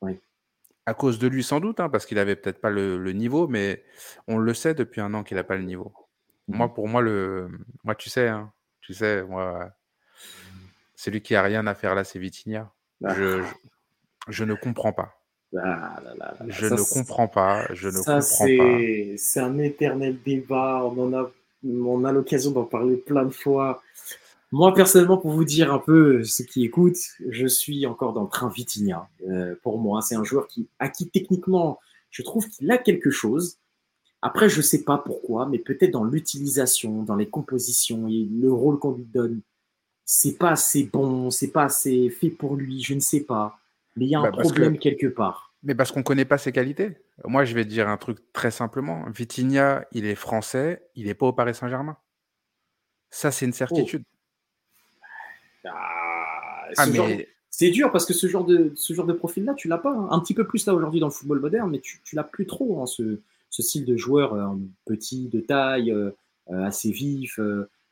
Oui. 0.00 0.20
À 0.86 0.94
cause 0.94 1.18
de 1.18 1.28
lui, 1.28 1.44
sans 1.44 1.60
doute, 1.60 1.78
hein, 1.78 1.88
parce 1.88 2.06
qu'il 2.06 2.18
avait 2.18 2.36
peut-être 2.36 2.60
pas 2.60 2.70
le, 2.70 3.12
niveau, 3.12 3.46
mais 3.46 3.84
on 4.26 4.38
le 4.38 4.54
sait 4.54 4.74
depuis 4.74 5.00
un 5.00 5.14
an 5.14 5.22
qu'il 5.22 5.36
n'a 5.36 5.44
pas 5.44 5.56
le 5.56 5.62
niveau. 5.62 5.92
Mmh 6.48 6.56
moi, 6.56 6.74
pour 6.74 6.88
moi, 6.88 7.00
le, 7.00 7.48
moi, 7.84 7.94
tu 7.94 8.10
sais, 8.10 8.26
hein, 8.26 8.52
tu 8.80 8.94
sais, 8.94 9.22
moi, 9.22 9.70
celui 10.96 11.22
qui 11.22 11.36
a 11.36 11.42
rien 11.42 11.66
à 11.68 11.74
faire 11.74 11.94
là, 11.94 12.02
c'est 12.02 12.18
Vitinha. 12.18 12.72
je, 13.00 13.42
ah. 13.42 13.54
Je 14.28 14.44
ne 14.44 14.54
comprends 14.54 14.92
pas. 14.92 15.14
Ah 15.62 16.00
je 16.48 16.66
ne 16.66 16.94
comprends 16.94 17.28
pas. 17.28 17.66
Je 17.74 17.88
ne 17.88 17.98
comprends 17.98 18.18
pas. 18.18 19.16
C'est 19.18 19.40
un 19.40 19.58
éternel 19.58 20.18
débat. 20.24 20.84
On 20.84 20.98
en 21.04 21.12
a, 21.12 21.30
on 21.64 22.04
a 22.04 22.12
l'occasion 22.12 22.52
d'en 22.52 22.64
parler 22.64 22.96
plein 22.96 23.24
de 23.24 23.30
fois. 23.30 23.82
Moi, 24.50 24.74
personnellement, 24.74 25.16
pour 25.16 25.30
vous 25.30 25.44
dire 25.44 25.72
un 25.72 25.78
peu 25.78 26.24
ce 26.24 26.42
qui 26.42 26.64
écoute, 26.64 26.96
je 27.28 27.46
suis 27.46 27.86
encore 27.86 28.12
dans 28.12 28.22
le 28.22 28.28
train 28.28 28.50
Vitinha. 28.50 29.08
Euh, 29.28 29.54
pour 29.62 29.78
moi, 29.78 30.02
c'est 30.02 30.14
un 30.14 30.24
joueur 30.24 30.46
qui, 30.46 30.68
à 30.78 30.88
qui 30.90 31.08
techniquement, 31.08 31.80
je 32.10 32.22
trouve 32.22 32.46
qu'il 32.48 32.70
a 32.70 32.76
quelque 32.76 33.10
chose. 33.10 33.56
Après, 34.20 34.48
je 34.48 34.58
ne 34.58 34.62
sais 34.62 34.84
pas 34.84 34.98
pourquoi, 34.98 35.46
mais 35.46 35.58
peut-être 35.58 35.90
dans 35.90 36.04
l'utilisation, 36.04 37.02
dans 37.02 37.16
les 37.16 37.28
compositions 37.28 38.06
et 38.08 38.28
le 38.30 38.52
rôle 38.52 38.78
qu'on 38.78 38.92
lui 38.92 39.04
donne, 39.04 39.40
c'est 40.04 40.36
pas 40.36 40.50
assez 40.50 40.84
bon, 40.84 41.30
c'est 41.30 41.50
pas 41.50 41.64
assez 41.64 42.10
fait 42.10 42.28
pour 42.28 42.54
lui, 42.54 42.82
je 42.82 42.94
ne 42.94 43.00
sais 43.00 43.20
pas. 43.20 43.58
Mais 43.96 44.06
il 44.06 44.10
y 44.10 44.14
a 44.14 44.20
un 44.20 44.30
bah, 44.30 44.30
problème 44.30 44.78
quelque 44.78 45.06
part. 45.06 45.52
Mais 45.62 45.74
parce 45.74 45.92
qu'on 45.92 46.00
ne 46.00 46.04
connaît 46.04 46.24
pas 46.24 46.38
ses 46.38 46.52
qualités. 46.52 46.96
Moi, 47.24 47.44
je 47.44 47.54
vais 47.54 47.64
te 47.64 47.68
dire 47.68 47.88
un 47.88 47.96
truc 47.96 48.18
très 48.32 48.50
simplement. 48.50 49.04
Vitinha, 49.14 49.86
il 49.92 50.06
est 50.06 50.16
français, 50.16 50.88
il 50.96 51.06
n'est 51.06 51.14
pas 51.14 51.26
au 51.26 51.32
Paris 51.32 51.54
Saint-Germain. 51.54 51.96
Ça, 53.10 53.30
c'est 53.30 53.46
une 53.46 53.52
certitude. 53.52 54.02
Oh. 54.04 55.68
Ah, 55.68 56.68
ah 56.78 56.86
C'est 57.50 57.70
dur 57.70 57.92
parce 57.92 58.06
que 58.06 58.14
ce 58.14 58.26
genre 58.26 58.44
de, 58.44 58.72
ce 58.74 58.92
genre 58.92 59.06
de 59.06 59.12
profil-là, 59.12 59.54
tu 59.54 59.68
l'as 59.68 59.78
pas. 59.78 59.92
Hein. 59.92 60.08
Un 60.10 60.18
petit 60.18 60.34
peu 60.34 60.46
plus 60.46 60.66
là 60.66 60.74
aujourd'hui 60.74 60.98
dans 60.98 61.06
le 61.06 61.12
football 61.12 61.38
moderne, 61.38 61.70
mais 61.70 61.78
tu, 61.78 62.00
tu 62.02 62.16
l'as 62.16 62.24
plus 62.24 62.46
trop, 62.46 62.82
hein, 62.82 62.86
ce, 62.86 63.20
ce, 63.50 63.62
style 63.62 63.84
de 63.84 63.96
joueur 63.96 64.34
euh, 64.34 64.46
petit, 64.86 65.28
de 65.28 65.40
taille, 65.40 65.92
euh, 65.92 66.10
euh, 66.50 66.64
assez 66.64 66.90
vif, 66.90 67.38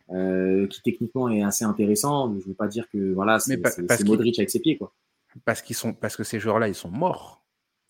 qui 0.08 0.82
techniquement 0.82 1.28
est 1.28 1.42
assez 1.42 1.64
intéressant. 1.64 2.32
Je 2.32 2.38
ne 2.38 2.48
veux 2.48 2.54
pas 2.54 2.66
dire 2.66 2.88
que 2.90 3.12
voilà, 3.12 3.38
c'est 3.38 3.60
Modric 4.04 4.38
avec 4.40 4.50
ses 4.50 4.58
pieds. 4.58 4.76
Quoi 4.76 4.92
parce, 5.44 5.62
qu'ils 5.62 5.76
sont, 5.76 5.92
parce 5.92 6.16
que 6.16 6.24
ces 6.24 6.40
joueurs-là, 6.40 6.68
ils 6.68 6.74
sont 6.74 6.90
morts. 6.90 7.44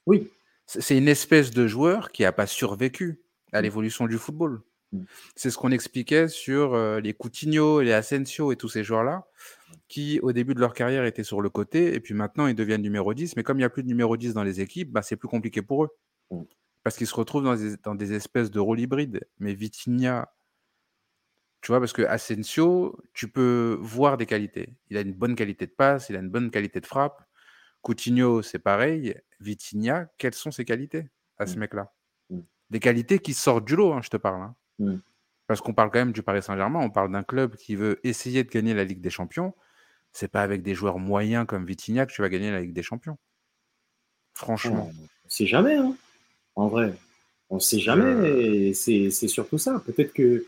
Oui. 0.06 0.28
C'est 0.66 0.96
une 0.96 1.08
espèce 1.08 1.50
de 1.50 1.66
joueur 1.66 2.12
qui 2.12 2.22
n'a 2.22 2.32
pas 2.32 2.46
survécu 2.46 3.20
à 3.52 3.60
mmh. 3.60 3.62
l'évolution 3.62 4.06
du 4.06 4.18
football. 4.18 4.62
Mmh. 4.92 5.02
C'est 5.34 5.50
ce 5.50 5.58
qu'on 5.58 5.72
expliquait 5.72 6.28
sur 6.28 6.74
euh, 6.74 7.00
les 7.00 7.12
Coutinho, 7.12 7.80
les 7.80 7.92
Asensio 7.92 8.52
et 8.52 8.56
tous 8.56 8.68
ces 8.68 8.84
joueurs-là, 8.84 9.26
qui 9.88 10.20
au 10.20 10.32
début 10.32 10.54
de 10.54 10.60
leur 10.60 10.74
carrière 10.74 11.04
étaient 11.04 11.24
sur 11.24 11.40
le 11.40 11.50
côté, 11.50 11.94
et 11.94 12.00
puis 12.00 12.14
maintenant 12.14 12.46
ils 12.46 12.54
deviennent 12.54 12.82
numéro 12.82 13.14
10. 13.14 13.36
Mais 13.36 13.42
comme 13.42 13.56
il 13.58 13.62
n'y 13.62 13.64
a 13.64 13.70
plus 13.70 13.82
de 13.82 13.88
numéro 13.88 14.16
10 14.16 14.34
dans 14.34 14.44
les 14.44 14.60
équipes, 14.60 14.92
bah, 14.92 15.02
c'est 15.02 15.16
plus 15.16 15.28
compliqué 15.28 15.62
pour 15.62 15.84
eux. 15.84 15.90
Mmh. 16.30 16.42
Parce 16.82 16.96
qu'ils 16.96 17.08
se 17.08 17.14
retrouvent 17.14 17.44
dans 17.44 17.56
des, 17.56 17.76
dans 17.82 17.94
des, 17.94 18.12
espèces 18.12 18.50
de 18.50 18.60
rôles 18.60 18.80
hybrides. 18.80 19.20
Mais 19.38 19.52
Vitinha, 19.54 20.32
tu 21.60 21.72
vois, 21.72 21.80
parce 21.80 21.92
que 21.92 22.02
Asensio, 22.02 22.98
tu 23.12 23.28
peux 23.28 23.76
voir 23.80 24.16
des 24.16 24.26
qualités. 24.26 24.76
Il 24.88 24.96
a 24.96 25.02
une 25.02 25.12
bonne 25.12 25.34
qualité 25.34 25.66
de 25.66 25.72
passe, 25.72 26.08
il 26.08 26.16
a 26.16 26.20
une 26.20 26.30
bonne 26.30 26.50
qualité 26.50 26.80
de 26.80 26.86
frappe. 26.86 27.22
Coutinho, 27.82 28.42
c'est 28.42 28.58
pareil. 28.58 29.14
Vitinha, 29.40 30.06
quelles 30.18 30.34
sont 30.34 30.50
ses 30.50 30.64
qualités 30.64 31.08
à 31.38 31.46
ce 31.46 31.56
mmh. 31.56 31.60
mec-là? 31.60 31.92
Mmh. 32.30 32.40
Des 32.70 32.80
qualités 32.80 33.18
qui 33.18 33.34
sortent 33.34 33.64
du 33.64 33.76
lot, 33.76 33.92
hein, 33.92 34.00
je 34.02 34.10
te 34.10 34.16
parle. 34.16 34.42
Hein. 34.42 34.54
Mmh. 34.78 34.96
Parce 35.46 35.60
qu'on 35.60 35.74
parle 35.74 35.90
quand 35.90 35.98
même 35.98 36.12
du 36.12 36.22
Paris 36.22 36.42
Saint-Germain, 36.42 36.80
on 36.80 36.90
parle 36.90 37.10
d'un 37.10 37.24
club 37.24 37.56
qui 37.56 37.74
veut 37.74 37.98
essayer 38.04 38.44
de 38.44 38.50
gagner 38.50 38.74
la 38.74 38.84
Ligue 38.84 39.00
des 39.00 39.10
Champions. 39.10 39.54
C'est 40.12 40.30
pas 40.30 40.42
avec 40.42 40.62
des 40.62 40.74
joueurs 40.74 40.98
moyens 40.98 41.46
comme 41.46 41.66
Vitinha 41.66 42.06
que 42.06 42.12
tu 42.12 42.22
vas 42.22 42.28
gagner 42.28 42.50
la 42.50 42.60
Ligue 42.60 42.72
des 42.72 42.82
Champions. 42.82 43.18
Franchement. 44.34 44.90
On 44.92 45.02
ne 45.02 45.30
sait 45.30 45.46
jamais, 45.46 45.76
hein. 45.76 45.96
en 46.56 46.68
vrai. 46.68 46.94
On 47.48 47.56
ne 47.56 47.60
sait 47.60 47.80
jamais. 47.80 48.72
C'est 48.74 49.10
surtout 49.10 49.58
ça. 49.58 49.82
Peut-être 49.84 50.12
que 50.12 50.46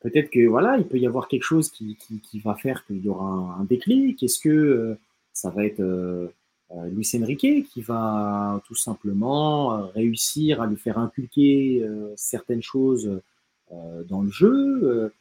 peut-être 0.00 0.30
que 0.30 0.46
voilà, 0.46 0.76
il 0.78 0.84
peut 0.84 0.98
y 0.98 1.06
avoir 1.06 1.28
quelque 1.28 1.44
chose 1.44 1.70
qui, 1.70 1.96
va 2.44 2.54
faire 2.54 2.84
qu'il 2.86 3.04
y 3.04 3.08
aura 3.08 3.56
un, 3.58 3.64
déclic. 3.64 4.22
Est-ce 4.22 4.40
que 4.40 4.48
euh, 4.48 4.98
ça 5.38 5.50
va 5.50 5.64
être 5.64 5.78
euh, 5.78 6.34
euh, 6.72 6.88
Luis 6.88 7.08
Enrique 7.14 7.68
qui 7.68 7.80
va 7.80 8.60
tout 8.66 8.74
simplement 8.74 9.72
euh, 9.72 9.86
réussir 9.86 10.60
à 10.60 10.66
lui 10.66 10.76
faire 10.76 10.98
inculquer 10.98 11.88
certaines 12.16 12.62
choses 12.62 13.20
dans 13.70 14.22
le 14.22 14.30
jeu. 14.30 15.12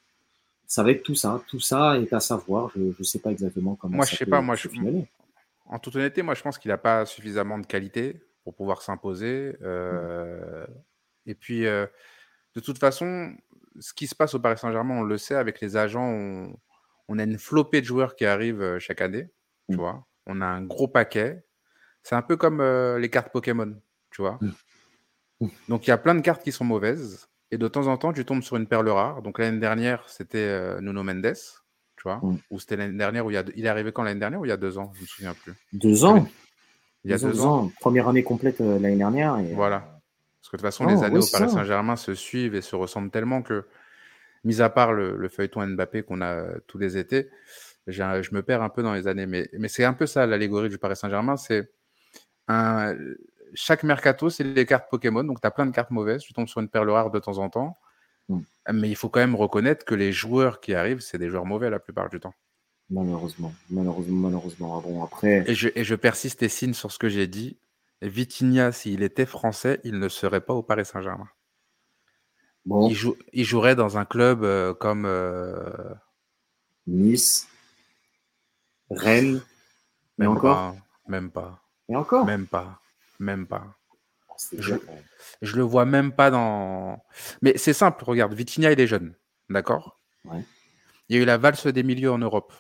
ça 0.66 0.82
va 0.84 0.92
être 0.92 1.04
tout 1.04 1.16
ça. 1.16 1.44
Tout 1.48 1.60
ça 1.60 2.00
est 2.00 2.12
à 2.14 2.20
savoir. 2.20 2.72
Je 2.76 2.82
ne 2.98 3.04
sais 3.04 3.20
pas 3.20 3.32
exactement 3.32 3.76
comment 3.76 3.98
moi, 3.98 4.06
ça 4.06 4.14
je 4.14 4.18
sais 4.18 4.26
pas, 4.26 4.42
moi, 4.42 4.56
je, 4.56 4.68
En 5.68 5.78
toute 5.78 5.96
honnêteté, 5.96 6.24
moi, 6.24 6.34
je 6.34 6.42
pense 6.42 6.58
qu'il 6.58 6.70
n'a 6.70 6.78
pas 6.78 7.06
suffisamment 7.06 7.60
de 7.60 7.68
qualité 7.68 8.20
pour 8.44 8.56
pouvoir 8.56 8.82
s'imposer. 8.82 9.54
Et 11.28 11.36
puis, 11.36 11.62
de 11.62 12.60
toute 12.64 12.80
façon, 12.80 13.36
ce 13.80 13.94
qui 13.94 14.08
se 14.08 14.16
passe 14.16 14.34
au 14.34 14.40
Paris 14.40 14.58
Saint-Germain, 14.58 14.98
on 14.98 15.04
le 15.04 15.20
sait, 15.20 15.36
avec 15.36 15.62
les 15.62 15.78
agents, 15.78 16.10
on, 17.08 17.20
a 17.20 17.24
une 17.24 17.38
flopée 17.38 17.82
de 17.82 17.86
joueurs 17.86 18.16
qui 18.16 18.26
arrivent 18.26 18.80
chaque 18.80 19.02
année. 19.02 19.28
Tu 19.70 19.76
mmh. 19.76 19.80
vois, 19.80 20.07
on 20.28 20.42
a 20.42 20.46
un 20.46 20.62
gros 20.62 20.88
paquet. 20.88 21.44
C'est 22.04 22.16
un 22.16 22.22
peu 22.22 22.38
comme 22.38 22.62
euh, 22.62 23.00
les 23.00 23.10
cartes 23.10 23.32
Pokémon, 23.32 23.76
tu 24.12 24.22
vois? 24.22 24.38
Mm. 24.42 24.52
Mm. 25.42 25.48
Donc 25.70 25.88
il 25.88 25.90
y 25.90 25.94
a 25.94 25.98
plein 25.98 26.16
de 26.16 26.22
cartes 26.22 26.44
qui 26.44 26.52
sont 26.52 26.66
mauvaises. 26.66 27.28
Et 27.50 27.58
de 27.58 27.68
temps 27.68 27.88
en 27.88 27.98
temps, 27.98 28.14
tu 28.14 28.26
tombes 28.26 28.44
sur 28.44 28.58
une 28.58 28.68
perle 28.68 28.90
rare. 28.90 29.22
Donc 29.22 29.40
l'année 29.40 29.60
dernière, 29.60 30.08
c'était 30.10 30.38
euh, 30.38 30.82
Nuno 30.82 31.02
Mendes, 31.04 31.34
tu 31.96 32.04
vois? 32.04 32.18
Mm. 32.18 32.38
Ou 32.52 32.60
c'était 32.60 32.76
l'année 32.76 32.98
dernière 32.98 33.26
où 33.26 33.32
il, 33.32 33.44
il 33.56 33.66
est 33.66 33.70
arrivé 33.70 33.92
quand 33.92 34.04
l'année 34.04 34.20
dernière 34.20 34.40
ou 34.40 34.46
il 34.46 34.50
y 34.50 34.52
a 34.52 34.58
deux 34.58 34.78
ans? 34.78 34.92
Je 34.94 35.00
ne 35.00 35.04
me 35.04 35.08
souviens 35.08 35.34
plus. 35.34 35.54
Deux 35.74 36.06
ans 36.06 36.28
Il 37.04 37.12
y 37.12 37.14
a 37.14 37.18
deux, 37.18 37.46
ans. 37.46 37.72
Première 37.80 38.08
année 38.10 38.24
complète 38.24 38.62
euh, 38.62 38.80
l'année 38.80 38.98
dernière. 38.98 39.38
Et... 39.40 39.54
Voilà. 39.54 39.80
Parce 40.42 40.52
que 40.52 40.58
de 40.58 40.62
toute 40.62 40.62
façon, 40.62 40.86
les 40.86 41.04
années 41.04 41.20
au 41.20 41.28
Paris 41.32 41.50
Saint-Germain 41.50 41.96
se 41.96 42.14
suivent 42.14 42.56
et 42.56 42.62
se 42.62 42.76
ressemblent 42.76 43.12
tellement 43.12 43.42
que, 43.42 43.66
mis 44.46 44.62
à 44.62 44.70
part 44.70 44.94
le, 44.94 45.18
le 45.18 45.30
feuilleton 45.30 45.66
Mbappé 45.68 46.04
qu'on 46.04 46.22
a 46.22 46.46
tous 46.68 46.78
les 46.78 46.98
étés, 46.98 47.30
je 47.88 48.34
me 48.34 48.42
perds 48.42 48.62
un 48.62 48.70
peu 48.70 48.84
dans 48.84 48.94
les 48.94 49.08
années. 49.08 49.26
Mais, 49.26 49.50
mais 49.58 49.68
c'est 49.68 49.84
un 49.84 49.94
peu 49.94 50.06
ça 50.06 50.26
l'allégorie 50.26 50.70
du 50.70 50.78
Paris 50.78 50.96
Saint-Germain. 50.96 51.38
C'est 51.38 51.72
un, 52.48 52.96
chaque 53.54 53.84
mercato, 53.84 54.30
c'est 54.30 54.44
les 54.44 54.66
cartes 54.66 54.90
Pokémon. 54.90 55.24
Donc, 55.24 55.42
tu 55.42 55.48
as 55.48 55.52
plein 55.52 55.66
de 55.66 55.72
cartes 55.72 55.92
mauvaises. 55.92 56.22
Tu 56.22 56.34
tombes 56.34 56.48
sur 56.48 56.62
une 56.62 56.70
perle 56.70 56.90
rare 56.90 57.12
de 57.12 57.20
temps 57.20 57.38
en 57.38 57.50
temps. 57.50 57.76
Mm. 58.30 58.40
Mais 58.74 58.90
il 58.90 58.96
faut 58.96 59.10
quand 59.10 59.20
même 59.20 59.36
reconnaître 59.36 59.86
que 59.86 59.96
les 59.96 60.12
joueurs 60.12 60.60
qui 60.60 60.74
arrivent, 60.76 61.00
c'est 61.00 61.18
des 61.18 61.30
joueurs 61.30 61.46
mauvais 61.46 61.70
la 61.70 61.80
plupart 61.80 62.10
du 62.10 62.20
temps. 62.20 62.34
Malheureusement, 62.90 63.54
malheureusement, 63.70 64.30
malheureusement. 64.30 64.78
Ah 64.78 64.82
bon, 64.82 65.04
après... 65.04 65.44
et, 65.46 65.56
je, 65.56 65.68
et 65.76 65.84
je 65.84 65.96
persiste 65.96 66.42
et 66.44 66.50
signe 66.50 66.74
sur 66.74 66.92
ce 66.92 67.00
que 67.00 67.10
j'ai 67.10 67.28
dit. 67.28 67.58
Vitinha, 68.02 68.72
s'il 68.72 69.04
était 69.04 69.26
français, 69.26 69.82
il 69.84 70.00
ne 70.00 70.08
serait 70.08 70.42
pas 70.42 70.54
au 70.54 70.64
Paris 70.64 70.86
Saint-Germain. 70.86 71.28
Bon. 72.66 72.90
Il, 72.90 72.98
il, 73.34 73.46
jouerait 73.46 73.76
dans 73.76 73.98
un 73.98 74.06
club 74.06 74.44
euh, 74.44 74.74
comme 74.74 75.06
euh, 75.06 75.54
Nice, 76.86 77.48
Rennes, 78.90 79.42
mais 80.18 80.26
même 80.26 80.38
encore 80.38 80.76
Même 81.08 81.32
pas. 81.32 81.62
Et 81.90 81.96
encore 81.96 82.26
Même 82.26 82.48
pas. 82.48 82.80
Même 83.20 83.48
pas. 83.48 83.76
Oh, 84.30 84.34
je, 84.58 84.76
je 85.42 85.56
le 85.56 85.64
vois 85.64 85.86
même 85.86 86.12
pas 86.12 86.30
dans. 86.30 87.04
Mais 87.42 87.58
c'est 87.58 87.74
simple, 87.74 88.04
regarde, 88.04 88.34
Vitinha, 88.34 88.72
il 88.72 88.80
est 88.80 88.88
jeune. 88.88 89.16
D'accord? 89.50 90.00
Ouais. 90.26 90.44
Il 91.10 91.16
y 91.16 91.20
a 91.20 91.22
eu 91.22 91.26
la 91.26 91.38
valse 91.38 91.68
des 91.68 91.84
milieux 91.84 92.12
en 92.12 92.18
Europe. 92.18 92.54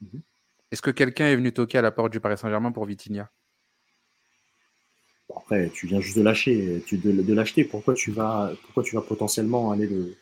Mhm. 0.00 0.22
Est-ce 0.70 0.82
que 0.82 0.90
quelqu'un 0.90 1.26
est 1.26 1.36
venu 1.36 1.52
toquer 1.52 1.78
à 1.78 1.82
la 1.82 1.90
porte 1.90 2.12
du 2.12 2.20
Paris 2.20 2.38
Saint-Germain 2.38 2.72
pour 2.72 2.86
Vitinha? 2.86 3.30
Après, 5.36 5.70
tu 5.70 5.86
viens 5.86 6.00
juste 6.00 6.16
de 6.16 6.22
lâcher, 6.22 6.82
tu, 6.86 6.98
de, 6.98 7.34
l'acheter. 7.34 7.64
Pourquoi 7.64 7.94
tu 7.94 8.10
vas, 8.10 8.52
pourquoi 8.62 8.82
tu 8.82 8.94
vas 8.94 9.02
potentiellement 9.02 9.70
aller 9.70 9.86
le, 9.86 10.16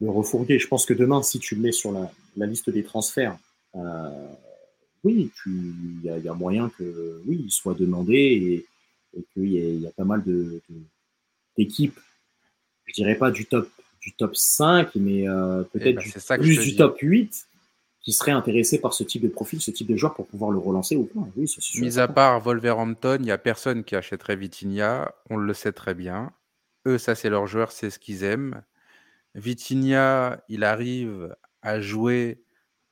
le 0.00 0.10
refourguer? 0.10 0.58
Je 0.58 0.68
pense 0.68 0.86
que 0.86 0.94
demain, 0.94 1.22
si 1.22 1.38
tu 1.38 1.54
le 1.54 1.62
mets 1.62 1.72
sur 1.72 1.92
la, 1.92 2.10
liste 2.46 2.70
des 2.70 2.82
transferts, 2.82 3.36
euh, 3.76 4.28
oui, 5.04 5.30
il 5.46 6.00
y, 6.02 6.28
a 6.28 6.34
moyen 6.34 6.70
que 6.78 7.22
oui, 7.26 7.42
il 7.44 7.50
soit 7.50 7.74
demandé 7.74 8.64
et, 9.14 9.24
qu'il 9.32 9.52
y, 9.52 9.86
a 9.86 9.90
pas 9.90 10.04
mal 10.04 10.22
de, 10.24 10.60
d'équipes. 11.56 11.98
Je 12.86 12.94
dirais 12.94 13.16
pas 13.16 13.30
du 13.30 13.46
top 13.46 13.68
du 14.00 14.14
top 14.14 14.36
5, 14.36 14.94
mais 14.94 15.28
euh, 15.28 15.62
eh 15.62 15.78
peut-être 15.78 15.96
ben, 15.96 16.38
plus 16.38 16.60
du 16.60 16.76
top 16.76 16.98
8 17.00 17.48
qui 18.00 18.12
serait 18.12 18.32
intéressé 18.32 18.80
par 18.80 18.94
ce 18.94 19.04
type 19.04 19.22
de 19.22 19.28
profil, 19.28 19.60
ce 19.60 19.70
type 19.70 19.88
de 19.88 19.96
joueur 19.96 20.14
pour 20.14 20.26
pouvoir 20.26 20.50
le 20.50 20.58
relancer 20.58 20.96
ou 20.96 21.04
pas. 21.04 21.20
Oui, 21.36 21.52
Mis 21.80 21.98
à 21.98 22.08
part 22.08 22.40
Wolverhampton, 22.40 23.16
il 23.20 23.24
n'y 23.24 23.30
a 23.30 23.38
personne 23.38 23.84
qui 23.84 23.96
achèterait 23.96 24.36
Vitinha, 24.36 25.12
on 25.30 25.36
le 25.36 25.52
sait 25.52 25.72
très 25.72 25.94
bien. 25.94 26.32
Eux, 26.86 26.96
ça 26.96 27.14
c'est 27.14 27.28
leur 27.28 27.46
joueur, 27.46 27.72
c'est 27.72 27.90
ce 27.90 27.98
qu'ils 27.98 28.24
aiment. 28.24 28.62
Vitinha, 29.34 30.42
il 30.48 30.64
arrive 30.64 31.36
à 31.60 31.80
jouer 31.80 32.40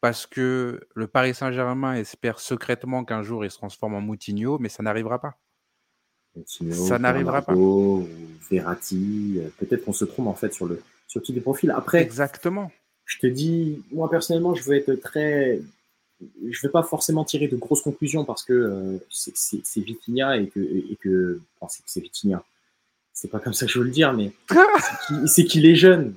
parce 0.07 0.29
que 0.29 0.79
le 0.95 1.09
Paris 1.09 1.35
Saint-Germain 1.35 1.95
espère 1.95 2.39
secrètement 2.39 3.05
qu'un 3.05 3.25
jour 3.25 3.45
il 3.45 3.51
se 3.51 3.57
transforme 3.57 3.97
en 3.97 4.01
Moutinho, 4.01 4.57
mais 4.61 4.69
ça 4.69 4.85
n'arrivera 4.85 5.21
pas. 5.21 5.37
ça 6.47 7.01
n'arrivera 7.01 7.43
pas. 7.43 7.55
Verratti, 8.49 9.41
euh, 9.41 9.49
peut-être 9.59 9.85
qu'on 9.85 9.93
se 9.93 10.05
trompe 10.05 10.29
en 10.29 10.35
fait 10.35 10.55
sur 10.55 10.67
le, 10.67 10.81
sur 11.09 11.21
type 11.23 11.35
de 11.35 11.41
profil. 11.41 11.73
Après, 11.73 12.03
exactement. 12.03 12.71
Je 13.05 13.19
te 13.19 13.27
dis, 13.27 13.83
moi 13.91 14.09
personnellement, 14.09 14.55
je 14.55 14.63
veux 14.63 14.77
être 14.77 14.95
très, 14.95 15.59
je 16.21 16.63
vais 16.63 16.71
pas 16.71 16.85
forcément 16.85 17.25
tirer 17.25 17.49
de 17.49 17.57
grosses 17.57 17.83
conclusions 17.83 18.25
parce 18.25 18.45
que 18.45 18.53
euh, 18.53 18.99
c'est 19.11 19.81
Vitinha 19.81 20.37
et 20.37 20.47
que, 20.47 20.61
et 20.61 20.97
que, 21.03 21.41
enfin, 21.61 21.83
c'est 21.85 22.01
Vitinha. 22.01 22.45
C'est 23.13 23.29
pas 23.29 23.41
comme 23.41 23.55
ça 23.55 23.67
que 23.67 23.73
je 23.73 23.81
veux 23.81 23.87
le 23.87 23.91
dire, 23.91 24.13
mais 24.13 24.31
c'est 25.27 25.43
qu'il 25.43 25.67
est 25.67 25.75
jeune. 25.75 26.15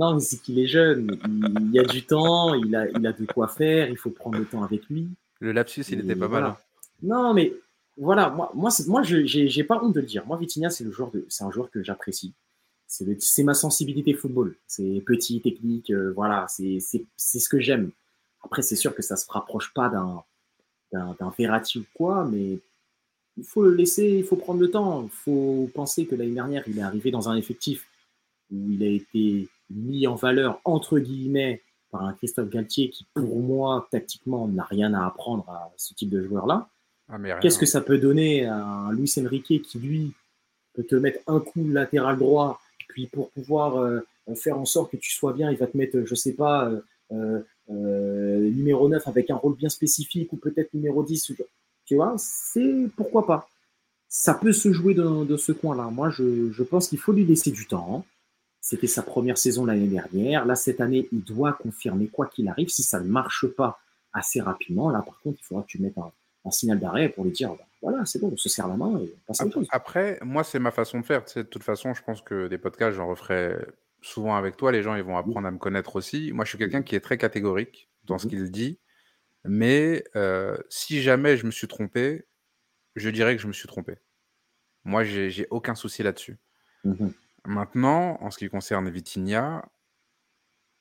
Non, 0.00 0.18
c'est 0.18 0.40
qu'il 0.40 0.58
est 0.58 0.66
jeune. 0.66 1.18
Il, 1.26 1.72
y 1.74 1.78
a 1.78 1.84
du 1.84 2.02
temps, 2.06 2.54
il 2.54 2.74
a, 2.74 2.88
il 2.88 3.06
a 3.06 3.12
de 3.12 3.26
quoi 3.26 3.48
faire, 3.48 3.90
il 3.90 3.98
faut 3.98 4.08
prendre 4.08 4.38
le 4.38 4.46
temps 4.46 4.62
avec 4.62 4.88
lui. 4.88 5.10
Le 5.40 5.52
lapsus, 5.52 5.84
il 5.90 6.00
était 6.00 6.16
pas 6.16 6.28
mal. 6.28 6.44
Hein. 6.44 6.56
Non, 7.02 7.34
mais 7.34 7.52
voilà, 7.98 8.30
moi, 8.30 8.50
moi, 8.54 8.70
moi 8.86 9.02
je 9.02 9.26
j'ai 9.26 9.64
pas 9.64 9.78
honte 9.82 9.94
de 9.94 10.00
le 10.00 10.06
dire. 10.06 10.24
Moi, 10.24 10.38
Vitinha, 10.38 10.70
c'est 10.70 10.86
un 10.86 11.50
joueur 11.50 11.70
que 11.70 11.82
j'apprécie. 11.82 12.32
C'est 12.86 13.42
ma 13.42 13.52
sensibilité 13.52 14.14
football. 14.14 14.56
C'est 14.66 15.02
petit, 15.04 15.42
technique, 15.42 15.90
euh, 15.90 16.14
voilà, 16.16 16.46
c'est 16.48 16.80
ce 16.80 17.48
que 17.50 17.60
j'aime. 17.60 17.90
Après, 18.42 18.62
c'est 18.62 18.76
sûr 18.76 18.94
que 18.94 19.02
ça 19.02 19.16
se 19.16 19.30
rapproche 19.30 19.74
pas 19.74 19.90
d'un 19.90 20.24
d'un 20.92 21.32
Verratti 21.38 21.78
ou 21.78 21.84
quoi, 21.94 22.24
mais 22.24 22.58
il 23.36 23.44
faut 23.44 23.62
le 23.62 23.74
laisser, 23.74 24.08
il 24.08 24.24
faut 24.24 24.36
prendre 24.36 24.60
le 24.60 24.70
temps. 24.70 25.04
Il 25.04 25.10
faut 25.10 25.70
penser 25.74 26.06
que 26.06 26.14
l'année 26.14 26.32
dernière, 26.32 26.64
il 26.66 26.78
est 26.78 26.82
arrivé 26.82 27.10
dans 27.10 27.28
un 27.28 27.36
effectif 27.36 27.86
où 28.50 28.70
il 28.70 28.82
a 28.82 28.88
été 28.88 29.48
mis 29.70 30.06
en 30.06 30.14
valeur, 30.14 30.60
entre 30.64 30.98
guillemets, 30.98 31.62
par 31.90 32.04
un 32.04 32.12
Christophe 32.12 32.50
Galtier 32.50 32.90
qui, 32.90 33.06
pour 33.14 33.40
moi, 33.40 33.88
tactiquement, 33.90 34.46
n'a 34.48 34.64
rien 34.64 34.94
à 34.94 35.06
apprendre 35.06 35.48
à 35.48 35.72
ce 35.76 35.94
type 35.94 36.10
de 36.10 36.22
joueur-là. 36.22 36.68
Ah, 37.08 37.18
Qu'est-ce 37.40 37.58
que 37.58 37.66
ça 37.66 37.80
peut 37.80 37.98
donner 37.98 38.46
à 38.46 38.56
un 38.56 38.92
Luis 38.92 39.12
Enrique 39.18 39.62
qui, 39.62 39.78
lui, 39.78 40.12
peut 40.74 40.84
te 40.84 40.94
mettre 40.94 41.18
un 41.26 41.40
coup 41.40 41.68
latéral 41.68 42.16
droit, 42.16 42.60
puis 42.88 43.06
pour 43.06 43.30
pouvoir 43.30 43.76
euh, 43.78 44.00
faire 44.36 44.58
en 44.58 44.64
sorte 44.64 44.92
que 44.92 44.96
tu 44.96 45.10
sois 45.10 45.32
bien, 45.32 45.50
il 45.50 45.56
va 45.56 45.66
te 45.66 45.76
mettre, 45.76 46.04
je 46.04 46.14
sais 46.14 46.34
pas, 46.34 46.70
euh, 47.12 47.40
euh, 47.70 48.50
numéro 48.50 48.88
9 48.88 49.06
avec 49.08 49.30
un 49.30 49.36
rôle 49.36 49.56
bien 49.56 49.68
spécifique, 49.68 50.32
ou 50.32 50.36
peut-être 50.36 50.72
numéro 50.74 51.02
10, 51.02 51.32
tu 51.84 51.94
vois, 51.96 52.14
c'est 52.18 52.86
pourquoi 52.96 53.26
pas. 53.26 53.48
Ça 54.08 54.34
peut 54.34 54.52
se 54.52 54.72
jouer 54.72 54.94
de, 54.94 55.36
ce 55.36 55.52
coin-là. 55.52 55.84
Moi, 55.90 56.10
je, 56.10 56.50
je 56.50 56.62
pense 56.62 56.88
qu'il 56.88 56.98
faut 56.98 57.12
lui 57.12 57.24
laisser 57.24 57.50
du 57.50 57.66
temps. 57.66 58.04
C'était 58.60 58.86
sa 58.86 59.02
première 59.02 59.38
saison 59.38 59.64
l'année 59.64 59.88
dernière. 59.88 60.44
Là, 60.44 60.54
cette 60.54 60.80
année, 60.80 61.08
il 61.12 61.22
doit 61.22 61.54
confirmer 61.54 62.08
quoi 62.08 62.26
qu'il 62.26 62.48
arrive. 62.48 62.68
Si 62.68 62.82
ça 62.82 63.00
ne 63.00 63.08
marche 63.08 63.46
pas 63.46 63.80
assez 64.12 64.40
rapidement, 64.40 64.90
là, 64.90 65.00
par 65.00 65.18
contre, 65.20 65.38
il 65.40 65.44
faudra 65.44 65.62
que 65.62 65.68
tu 65.68 65.80
mettes 65.80 65.96
un, 65.96 66.50
signal 66.50 66.78
d'arrêt 66.78 67.08
pour 67.08 67.24
lui 67.24 67.30
dire, 67.30 67.50
bah, 67.50 67.66
voilà, 67.80 68.04
c'est 68.04 68.18
bon, 68.18 68.30
on 68.32 68.36
se 68.36 68.48
serre 68.48 68.68
la 68.68 68.76
main 68.76 68.98
et 68.98 69.14
passe 69.26 69.40
après, 69.40 69.60
après, 69.70 70.18
moi, 70.22 70.44
c'est 70.44 70.58
ma 70.58 70.70
façon 70.70 71.00
de 71.00 71.06
faire. 71.06 71.22
de 71.34 71.42
toute 71.42 71.62
façon, 71.62 71.94
je 71.94 72.02
pense 72.02 72.20
que 72.20 72.48
des 72.48 72.58
podcasts, 72.58 72.96
j'en 72.96 73.08
referai 73.08 73.56
souvent 74.02 74.36
avec 74.36 74.56
toi. 74.56 74.72
Les 74.72 74.82
gens, 74.82 74.94
ils 74.94 75.02
vont 75.02 75.16
apprendre 75.16 75.46
à 75.46 75.50
me 75.50 75.58
connaître 75.58 75.96
aussi. 75.96 76.32
Moi, 76.32 76.44
je 76.44 76.50
suis 76.50 76.58
quelqu'un 76.58 76.82
qui 76.82 76.94
est 76.94 77.00
très 77.00 77.16
catégorique 77.16 77.88
dans 78.04 78.18
ce 78.18 78.26
mmh 78.26 78.30
qu'il 78.30 78.50
dit. 78.50 78.78
Mais 79.44 80.04
euh, 80.16 80.58
si 80.68 81.00
jamais 81.00 81.38
je 81.38 81.46
me 81.46 81.50
suis 81.50 81.66
trompé, 81.66 82.26
je 82.94 83.08
dirais 83.08 83.36
que 83.36 83.42
je 83.42 83.46
me 83.46 83.54
suis 83.54 83.68
trompé. 83.68 83.94
Moi, 84.84 85.04
j'ai 85.04 85.46
aucun 85.50 85.74
souci 85.74 86.02
là-dessus. 86.02 86.36
Mmh 86.84 87.08
Maintenant, 87.44 88.18
en 88.20 88.30
ce 88.30 88.38
qui 88.38 88.48
concerne 88.48 88.88
Vitinha, 88.90 89.64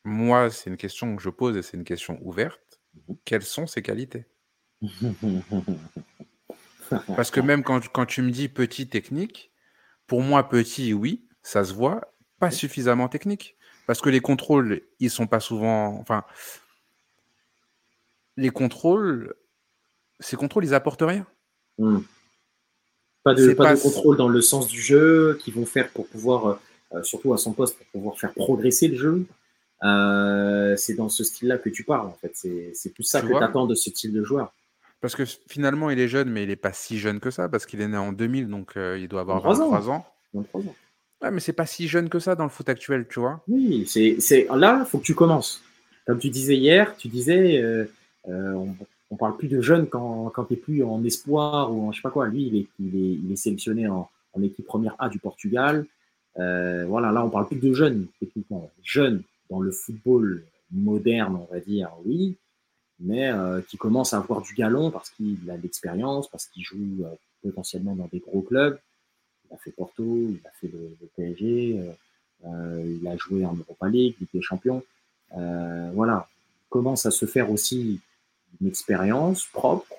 moi, 0.03 0.49
c'est 0.49 0.69
une 0.69 0.77
question 0.77 1.15
que 1.15 1.21
je 1.21 1.29
pose 1.29 1.57
et 1.57 1.61
c'est 1.61 1.77
une 1.77 1.83
question 1.83 2.19
ouverte. 2.21 2.79
Mmh 2.93 3.13
Quelles 3.25 3.43
sont 3.43 3.67
ses 3.67 3.81
qualités? 3.81 4.25
Parce 7.15 7.29
que 7.31 7.39
même 7.39 7.63
quand, 7.63 7.87
quand, 7.89 8.05
tu 8.05 8.21
me 8.21 8.31
dis 8.31 8.49
petit 8.49 8.87
technique, 8.87 9.51
pour 10.07 10.21
moi, 10.21 10.49
petit, 10.49 10.93
oui, 10.93 11.27
ça 11.43 11.63
se 11.63 11.73
voit, 11.73 12.13
pas 12.39 12.51
suffisamment 12.51 13.09
technique. 13.09 13.57
Parce 13.85 14.01
que 14.01 14.09
les 14.09 14.21
contrôles, 14.21 14.81
ils 14.99 15.09
sont 15.09 15.27
pas 15.27 15.39
souvent. 15.39 15.99
Enfin, 15.99 16.23
les 18.37 18.49
contrôles, 18.49 19.35
ces 20.19 20.35
contrôles, 20.35 20.65
ils 20.65 20.73
apportent 20.73 21.03
rien. 21.03 21.27
Mmh. 21.77 21.99
Pas 23.23 23.33
de, 23.33 23.53
pas, 23.53 23.75
de 23.75 23.79
contrôle 23.79 24.15
dans 24.15 24.29
le 24.29 24.41
sens 24.41 24.67
du 24.67 24.79
jeu 24.79 25.37
qui 25.43 25.51
vont 25.51 25.65
faire 25.65 25.89
pour 25.89 26.07
pouvoir, 26.07 26.47
euh, 26.47 26.55
euh, 26.93 27.03
surtout 27.03 27.33
à 27.33 27.37
son 27.37 27.51
poste, 27.51 27.77
pour 27.77 27.87
pouvoir 27.87 28.19
faire 28.19 28.33
progresser 28.33 28.87
le 28.87 28.95
jeu. 28.95 29.25
Euh, 29.83 30.75
c'est 30.77 30.93
dans 30.93 31.09
ce 31.09 31.23
style-là 31.23 31.57
que 31.57 31.69
tu 31.69 31.83
parles, 31.83 32.07
en 32.07 32.17
fait. 32.21 32.31
C'est 32.35 32.93
plus 32.93 33.03
ça 33.03 33.21
que 33.21 33.27
tu 33.27 33.35
attends 33.35 33.65
de 33.65 33.75
ce 33.75 33.89
style 33.89 34.13
de 34.13 34.23
joueur. 34.23 34.53
Parce 35.01 35.15
que 35.15 35.23
finalement, 35.47 35.89
il 35.89 35.99
est 35.99 36.07
jeune, 36.07 36.29
mais 36.29 36.43
il 36.43 36.49
n'est 36.49 36.57
pas 36.57 36.73
si 36.73 36.97
jeune 36.97 37.19
que 37.19 37.31
ça, 37.31 37.47
parce 37.47 37.65
qu'il 37.65 37.81
est 37.81 37.87
né 37.87 37.97
en 37.97 38.11
2000, 38.11 38.47
donc 38.47 38.73
il 38.75 39.07
doit 39.07 39.21
avoir 39.21 39.41
23 39.41 39.89
ans. 39.89 40.05
23 40.33 40.61
ans. 40.61 40.75
Ouais, 41.21 41.31
mais 41.31 41.41
c'est 41.41 41.53
pas 41.53 41.65
si 41.65 41.87
jeune 41.89 42.07
que 42.07 42.19
ça 42.19 42.35
dans 42.35 42.45
le 42.45 42.49
foot 42.49 42.69
actuel, 42.69 43.05
tu 43.09 43.19
vois. 43.19 43.41
Oui, 43.49 43.85
c'est 43.87 44.47
là, 44.53 44.83
il 44.85 44.89
faut 44.89 44.97
que 44.99 45.05
tu 45.05 45.15
commences. 45.15 45.61
Comme 46.07 46.19
tu 46.19 46.29
disais 46.29 46.55
hier, 46.55 46.95
tu 46.97 47.09
disais, 47.09 47.87
on, 48.27 48.75
on 49.11 49.15
parle 49.15 49.37
plus 49.37 49.47
de 49.47 49.61
jeunes 49.61 49.87
quand, 49.87 50.29
quand 50.29 50.45
tu 50.45 50.55
plus 50.55 50.83
en 50.83 51.03
espoir 51.03 51.73
ou 51.73 51.87
en 51.87 51.91
je 51.91 51.97
sais 51.97 52.01
pas 52.01 52.11
quoi. 52.11 52.27
Lui, 52.27 52.47
il 52.47 52.55
est, 52.55 52.67
il 52.79 52.95
est, 52.95 53.13
il 53.23 53.31
est 53.31 53.35
sélectionné 53.35 53.87
en, 53.87 54.09
en, 54.33 54.41
équipe 54.41 54.65
première 54.65 54.95
A 54.99 55.09
du 55.09 55.19
Portugal. 55.19 55.85
Euh, 56.37 56.85
voilà, 56.87 57.11
là, 57.11 57.25
on 57.25 57.29
parle 57.29 57.47
plus 57.47 57.59
de 57.59 57.73
jeunes, 57.73 58.07
techniquement. 58.19 58.69
Jeunes 58.83 59.23
dans 59.49 59.59
le 59.59 59.71
football 59.71 60.43
moderne, 60.71 61.35
on 61.35 61.51
va 61.51 61.59
dire, 61.59 61.89
oui, 62.05 62.37
mais 62.99 63.31
euh, 63.31 63.61
qui 63.61 63.77
commence 63.77 64.13
à 64.13 64.17
avoir 64.17 64.41
du 64.41 64.53
galon 64.53 64.91
parce 64.91 65.09
qu'il 65.09 65.37
a 65.49 65.57
de 65.57 65.63
l'expérience, 65.63 66.27
parce 66.27 66.45
qu'il 66.47 66.63
joue 66.63 67.03
euh, 67.03 67.15
potentiellement 67.41 67.95
dans 67.95 68.07
des 68.07 68.19
gros 68.19 68.41
clubs. 68.41 68.77
Il 69.49 69.55
a 69.55 69.57
fait 69.57 69.71
Porto, 69.71 70.03
il 70.03 70.39
a 70.45 70.51
fait 70.61 70.67
le, 70.67 70.95
le 71.01 71.07
PSG, 71.15 71.81
euh, 72.45 72.97
il 73.01 73.07
a 73.07 73.17
joué 73.17 73.45
en 73.45 73.55
Europa 73.55 73.87
League, 73.87 74.15
Ligue 74.19 74.29
des 74.33 74.41
Champions. 74.41 74.83
voilà, 75.31 76.27
il 76.65 76.69
commence 76.69 77.05
à 77.05 77.11
se 77.11 77.25
faire 77.25 77.49
aussi 77.49 77.99
une 78.61 78.67
expérience 78.67 79.45
propre. 79.45 79.93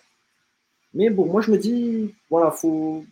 Mais 0.95 1.11
bon, 1.11 1.27
moi 1.27 1.41
je 1.41 1.51
me 1.51 1.59
dis, 1.59 2.15
voilà, 2.29 2.51
faut, 2.51 3.05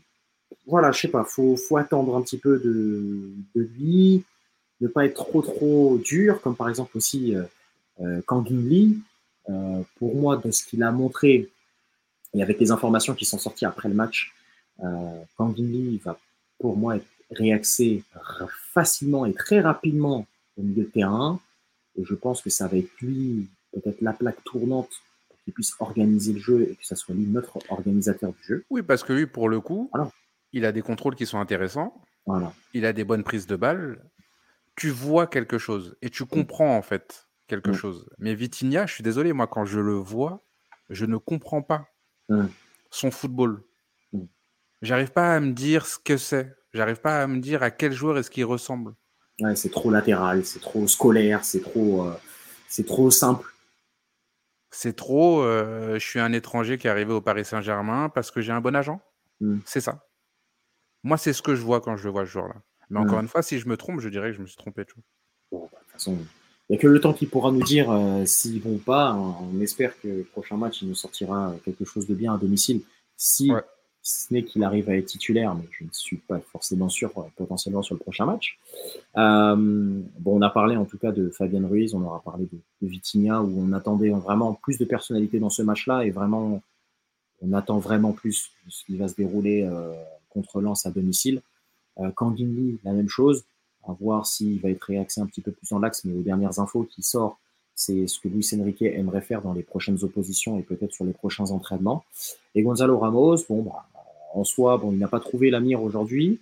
voilà, 0.67 0.93
je 0.93 1.01
sais 1.01 1.09
pas, 1.09 1.25
faut, 1.25 1.57
faut 1.57 1.77
attendre 1.77 2.17
un 2.17 2.23
petit 2.23 2.39
peu 2.39 2.59
de, 2.59 3.33
lui, 3.55 4.25
ne 4.81 4.89
pas 4.89 5.05
être 5.05 5.15
trop 5.15 5.43
trop 5.43 5.99
dur, 5.99 6.41
comme 6.41 6.57
par 6.57 6.69
exemple 6.69 6.97
aussi 6.97 7.35
euh, 7.35 7.45
euh 8.01 8.23
Lee. 8.51 8.99
Euh, 9.49 9.83
pour 9.99 10.15
moi, 10.15 10.37
de 10.37 10.51
ce 10.51 10.63
qu'il 10.63 10.83
a 10.83 10.93
montré, 10.93 11.49
et 12.35 12.43
avec 12.43 12.61
les 12.61 12.71
informations 12.71 13.15
qui 13.15 13.25
sont 13.25 13.39
sorties 13.39 13.65
après 13.65 13.89
le 13.89 13.95
match, 13.95 14.35
euh, 14.85 15.55
Lee 15.57 16.01
va 16.05 16.19
pour 16.59 16.77
moi 16.77 16.97
être 16.97 17.07
réaxé 17.31 18.03
facilement 18.73 19.25
et 19.25 19.33
très 19.33 19.61
rapidement 19.61 20.27
au 20.59 20.63
milieu 20.63 20.85
de 20.85 20.91
terrain. 20.91 21.41
Et 21.97 22.05
je 22.05 22.15
pense 22.15 22.43
que 22.43 22.51
ça 22.51 22.69
va 22.69 22.77
être 22.77 22.91
lui, 23.01 23.49
peut-être 23.73 24.03
la 24.03 24.13
plaque 24.13 24.43
tournante 24.45 24.91
puisse 25.53 25.75
organiser 25.81 26.33
le 26.33 26.39
jeu 26.39 26.63
et 26.63 26.77
que 26.77 26.87
ça 26.87 26.97
soit 26.97 27.15
lui 27.15 27.27
notre 27.27 27.59
organisateur 27.71 28.33
du 28.33 28.43
jeu. 28.43 28.65
Oui, 28.71 28.83
parce 28.83 29.03
que 29.03 29.13
lui, 29.13 29.27
pour 29.27 29.49
le 29.49 29.61
coup, 29.61 29.91
il 30.53 30.65
a 30.65 30.73
des 30.73 30.83
contrôles 30.83 31.15
qui 31.15 31.27
sont 31.27 31.39
intéressants. 31.39 32.03
Voilà. 32.27 32.53
Il 32.75 32.85
a 32.85 32.93
des 32.93 33.05
bonnes 33.05 33.25
prises 33.25 33.47
de 33.47 33.57
balles. 33.57 34.05
Tu 34.77 34.91
vois 34.91 35.27
quelque 35.27 35.59
chose 35.59 35.97
et 36.03 36.11
tu 36.11 36.25
comprends 36.25 36.77
en 36.77 36.83
fait 36.83 37.29
quelque 37.49 37.73
chose. 37.73 38.09
Mais 38.19 38.35
Vitinha, 38.35 38.87
je 38.87 38.95
suis 38.95 39.03
désolé, 39.03 39.33
moi, 39.33 39.47
quand 39.47 39.65
je 39.65 39.81
le 39.81 39.95
vois, 39.95 40.45
je 40.91 41.05
ne 41.07 41.17
comprends 41.17 41.63
pas 41.63 41.89
son 42.91 43.11
football. 43.11 43.63
J'arrive 44.83 45.11
pas 45.11 45.35
à 45.35 45.41
me 45.41 45.53
dire 45.53 45.87
ce 45.87 45.99
que 45.99 46.17
c'est. 46.17 46.55
J'arrive 46.73 47.01
pas 47.01 47.23
à 47.23 47.27
me 47.27 47.41
dire 47.41 47.63
à 47.63 47.71
quel 47.71 47.93
joueur 47.93 48.19
est-ce 48.19 48.31
qu'il 48.31 48.45
ressemble. 48.45 48.95
Ouais, 49.41 49.57
c'est 49.57 49.71
trop 49.71 49.91
latéral, 49.91 50.45
c'est 50.45 50.61
trop 50.61 50.87
scolaire, 50.87 51.45
c'est 51.45 51.61
trop, 51.61 52.07
euh, 52.07 52.15
c'est 52.69 52.87
trop 52.87 53.11
simple. 53.11 53.53
C'est 54.71 54.95
trop. 54.95 55.43
Euh, 55.43 55.95
je 55.99 56.07
suis 56.07 56.21
un 56.21 56.33
étranger 56.33 56.79
qui 56.79 56.87
est 56.87 56.91
arrivé 56.91 57.13
au 57.13 57.21
Paris 57.21 57.45
Saint-Germain 57.45 58.09
parce 58.09 58.31
que 58.31 58.41
j'ai 58.41 58.53
un 58.53 58.61
bon 58.61 58.77
agent. 58.77 59.01
Hmm. 59.41 59.59
C'est 59.65 59.81
ça. 59.81 60.07
Moi, 61.05 61.17
c'est 61.17 61.33
ce 61.33 61.43
que 61.43 61.55
je 61.55 61.63
vois 61.63 61.81
quand 61.81 61.97
je 61.97 62.09
vois 62.09 62.25
ce 62.25 62.31
joueur-là. 62.31 62.57
Mais 62.91 62.99
encore 62.99 63.21
une 63.21 63.29
fois, 63.29 63.43
si 63.43 63.59
je 63.59 63.69
me 63.69 63.77
trompe, 63.77 64.01
je 64.01 64.09
dirais 64.09 64.31
que 64.31 64.37
je 64.37 64.43
me 64.43 64.47
suis 64.47 64.57
trompé. 64.57 64.85
Tu 64.85 64.95
vois. 64.95 65.03
Bon, 65.53 65.69
bah, 65.73 65.79
de 65.79 65.85
toute 65.85 65.93
façon, 65.93 66.19
il 66.69 66.73
n'y 66.73 66.77
a 66.77 66.81
que 66.81 66.87
le 66.87 67.01
temps 67.01 67.13
qui 67.13 67.27
pourra 67.27 67.51
nous 67.51 67.63
dire 67.63 67.91
euh, 67.91 68.25
s'ils 68.25 68.61
vont 68.61 68.79
pas. 68.79 69.15
On 69.15 69.61
espère 69.61 69.99
que 70.01 70.09
le 70.09 70.25
prochain 70.25 70.57
match, 70.57 70.83
il 70.83 70.89
nous 70.89 70.95
sortira 70.95 71.55
quelque 71.65 71.85
chose 71.85 72.07
de 72.07 72.15
bien 72.15 72.35
à 72.35 72.39
domicile. 72.39 72.83
Si 73.17 73.51
ce 74.09 74.33
n'est 74.33 74.43
qu'il 74.43 74.65
arrive 74.65 74.89
à 74.89 74.97
être 74.97 75.05
titulaire, 75.05 75.55
mais 75.55 75.65
je 75.71 75.85
ne 75.85 75.91
suis 75.93 76.17
pas 76.17 76.41
forcément 76.41 76.89
sûr 76.89 77.11
euh, 77.19 77.23
potentiellement 77.37 77.83
sur 77.83 77.95
le 77.95 78.01
prochain 78.01 78.25
match. 78.25 78.59
Euh, 79.19 79.55
bon, 79.55 80.39
on 80.39 80.41
a 80.41 80.49
parlé 80.49 80.77
en 80.77 80.87
tout 80.87 80.97
cas 80.97 81.13
de 81.13 81.29
Fabien 81.29 81.67
Ruiz, 81.67 81.95
on 81.95 82.03
aura 82.03 82.21
parlé 82.21 82.49
de, 82.51 82.59
Vitinha, 82.81 83.43
où 83.43 83.61
on 83.61 83.73
attendait 83.73 84.09
vraiment 84.09 84.55
plus 84.55 84.79
de 84.79 84.87
personnalité 84.87 85.39
dans 85.39 85.51
ce 85.51 85.61
match-là, 85.61 86.07
et 86.07 86.11
vraiment, 86.11 86.63
on 87.43 87.53
attend 87.53 87.79
vraiment 87.79 88.13
plus 88.13 88.51
ce 88.69 88.85
qui 88.87 88.97
va 88.97 89.09
se 89.09 89.15
dérouler 89.15 89.65
euh, 89.65 89.93
contre 90.31 90.63
Lens 90.63 90.87
à 90.87 90.91
domicile. 90.91 91.43
Euh, 91.99 92.11
la 92.85 92.93
même 92.93 93.09
chose, 93.11 93.45
à 93.87 93.93
voir 93.93 94.27
s'il 94.27 94.59
va 94.61 94.71
être 94.71 94.85
réaxé 94.85 95.21
un 95.21 95.27
petit 95.27 95.43
peu 95.43 95.53
plus 95.53 95.69
dans 95.69 95.81
l'axe, 95.81 96.05
mais 96.07 96.19
aux 96.19 96.23
dernières 96.23 96.61
infos 96.61 96.85
qui 96.85 97.03
sortent, 97.03 97.37
c'est 97.75 98.07
ce 98.07 98.19
que 98.19 98.29
Luis 98.29 98.49
Enrique 98.59 98.83
aimerait 98.83 99.21
faire 99.21 99.43
dans 99.43 99.53
les 99.53 99.63
prochaines 99.63 100.03
oppositions 100.03 100.59
et 100.59 100.63
peut-être 100.63 100.93
sur 100.93 101.05
les 101.05 101.13
prochains 101.13 101.51
entraînements. 101.51 102.05
Et 102.55 102.63
Gonzalo 102.63 102.99
Ramos, 102.99 103.37
bon, 103.49 103.63
bah, 103.63 103.87
en 104.35 104.45
soi, 104.45 104.79
bon, 104.79 104.93
il 104.93 104.99
n'a 104.99 105.09
pas 105.09 105.21
trouvé 105.21 105.51
la 105.51 105.61
mire 105.61 105.83
aujourd'hui, 105.83 106.41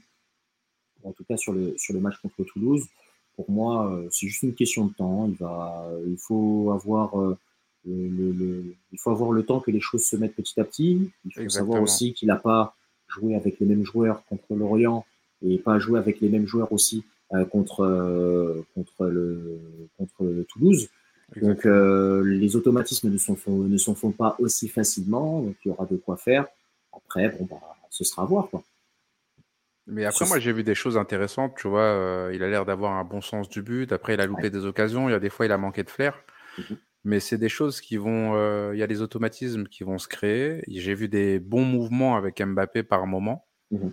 en 1.04 1.12
tout 1.12 1.24
cas 1.24 1.36
sur 1.36 1.52
le, 1.52 1.74
sur 1.76 1.94
le 1.94 2.00
match 2.00 2.16
contre 2.22 2.44
Toulouse. 2.44 2.84
Pour 3.36 3.50
moi, 3.50 3.92
euh, 3.92 4.08
c'est 4.10 4.26
juste 4.26 4.42
une 4.42 4.54
question 4.54 4.86
de 4.86 4.92
temps. 4.94 5.26
Il, 5.28 5.36
va, 5.36 5.88
il, 6.06 6.16
faut 6.16 6.72
avoir, 6.72 7.20
euh, 7.20 7.36
le, 7.84 8.74
il 8.92 8.98
faut 8.98 9.10
avoir 9.10 9.32
le 9.32 9.44
temps 9.44 9.60
que 9.60 9.70
les 9.70 9.80
choses 9.80 10.04
se 10.04 10.16
mettent 10.16 10.34
petit 10.34 10.58
à 10.58 10.64
petit. 10.64 11.10
Il 11.24 11.32
faut 11.32 11.48
savoir 11.48 11.82
aussi 11.82 12.12
qu'il 12.14 12.28
n'a 12.28 12.36
pas 12.36 12.74
joué 13.08 13.34
avec 13.36 13.60
les 13.60 13.66
mêmes 13.66 13.84
joueurs 13.84 14.24
contre 14.26 14.54
l'Orient 14.54 15.04
et 15.42 15.58
pas 15.58 15.78
joué 15.78 15.98
avec 15.98 16.20
les 16.20 16.28
mêmes 16.28 16.46
joueurs 16.46 16.72
aussi 16.72 17.04
euh, 17.34 17.44
contre, 17.44 18.64
contre, 18.74 19.06
le, 19.06 19.60
contre 19.98 20.44
Toulouse. 20.48 20.88
Donc 21.34 21.66
euh, 21.66 22.22
les 22.24 22.54
automatismes 22.56 23.10
ne 23.10 23.18
s'en 23.18 23.34
font, 23.34 23.58
ne 23.58 23.76
font 23.78 24.12
pas 24.12 24.36
aussi 24.38 24.68
facilement, 24.68 25.42
donc 25.42 25.56
il 25.64 25.68
y 25.68 25.70
aura 25.72 25.84
de 25.86 25.96
quoi 25.96 26.16
faire. 26.16 26.46
Après, 26.92 27.28
bon, 27.28 27.46
bah, 27.50 27.75
ce 27.96 28.04
sera 28.04 28.22
à 28.22 28.26
voir. 28.26 28.50
Quoi. 28.50 28.62
Mais 29.86 30.04
après, 30.04 30.26
moi, 30.26 30.38
j'ai 30.38 30.52
vu 30.52 30.64
des 30.64 30.74
choses 30.74 30.98
intéressantes. 30.98 31.54
Tu 31.56 31.68
vois, 31.68 31.80
euh, 31.80 32.32
il 32.34 32.42
a 32.42 32.48
l'air 32.48 32.66
d'avoir 32.66 32.92
un 32.92 33.04
bon 33.04 33.20
sens 33.20 33.48
du 33.48 33.62
but. 33.62 33.90
Après, 33.92 34.14
il 34.14 34.20
a 34.20 34.26
loupé 34.26 34.50
des 34.50 34.66
occasions. 34.66 35.08
Il 35.08 35.12
y 35.12 35.14
a 35.14 35.20
des 35.20 35.30
fois, 35.30 35.46
il 35.46 35.52
a 35.52 35.58
manqué 35.58 35.82
de 35.82 35.90
flair. 35.90 36.22
Mhm. 36.58 36.76
Mais 37.04 37.20
c'est 37.20 37.38
des 37.38 37.48
choses 37.48 37.80
qui 37.80 37.96
vont. 37.96 38.34
Euh, 38.34 38.72
il 38.74 38.78
y 38.78 38.82
a 38.82 38.86
des 38.86 39.00
automatismes 39.00 39.66
qui 39.66 39.84
vont 39.84 39.98
se 39.98 40.08
créer. 40.08 40.62
J'ai 40.66 40.94
vu 40.94 41.08
des 41.08 41.38
bons 41.38 41.64
mouvements 41.64 42.16
avec 42.16 42.42
Mbappé 42.42 42.82
par 42.82 43.06
moment. 43.06 43.46
Mhm. 43.70 43.92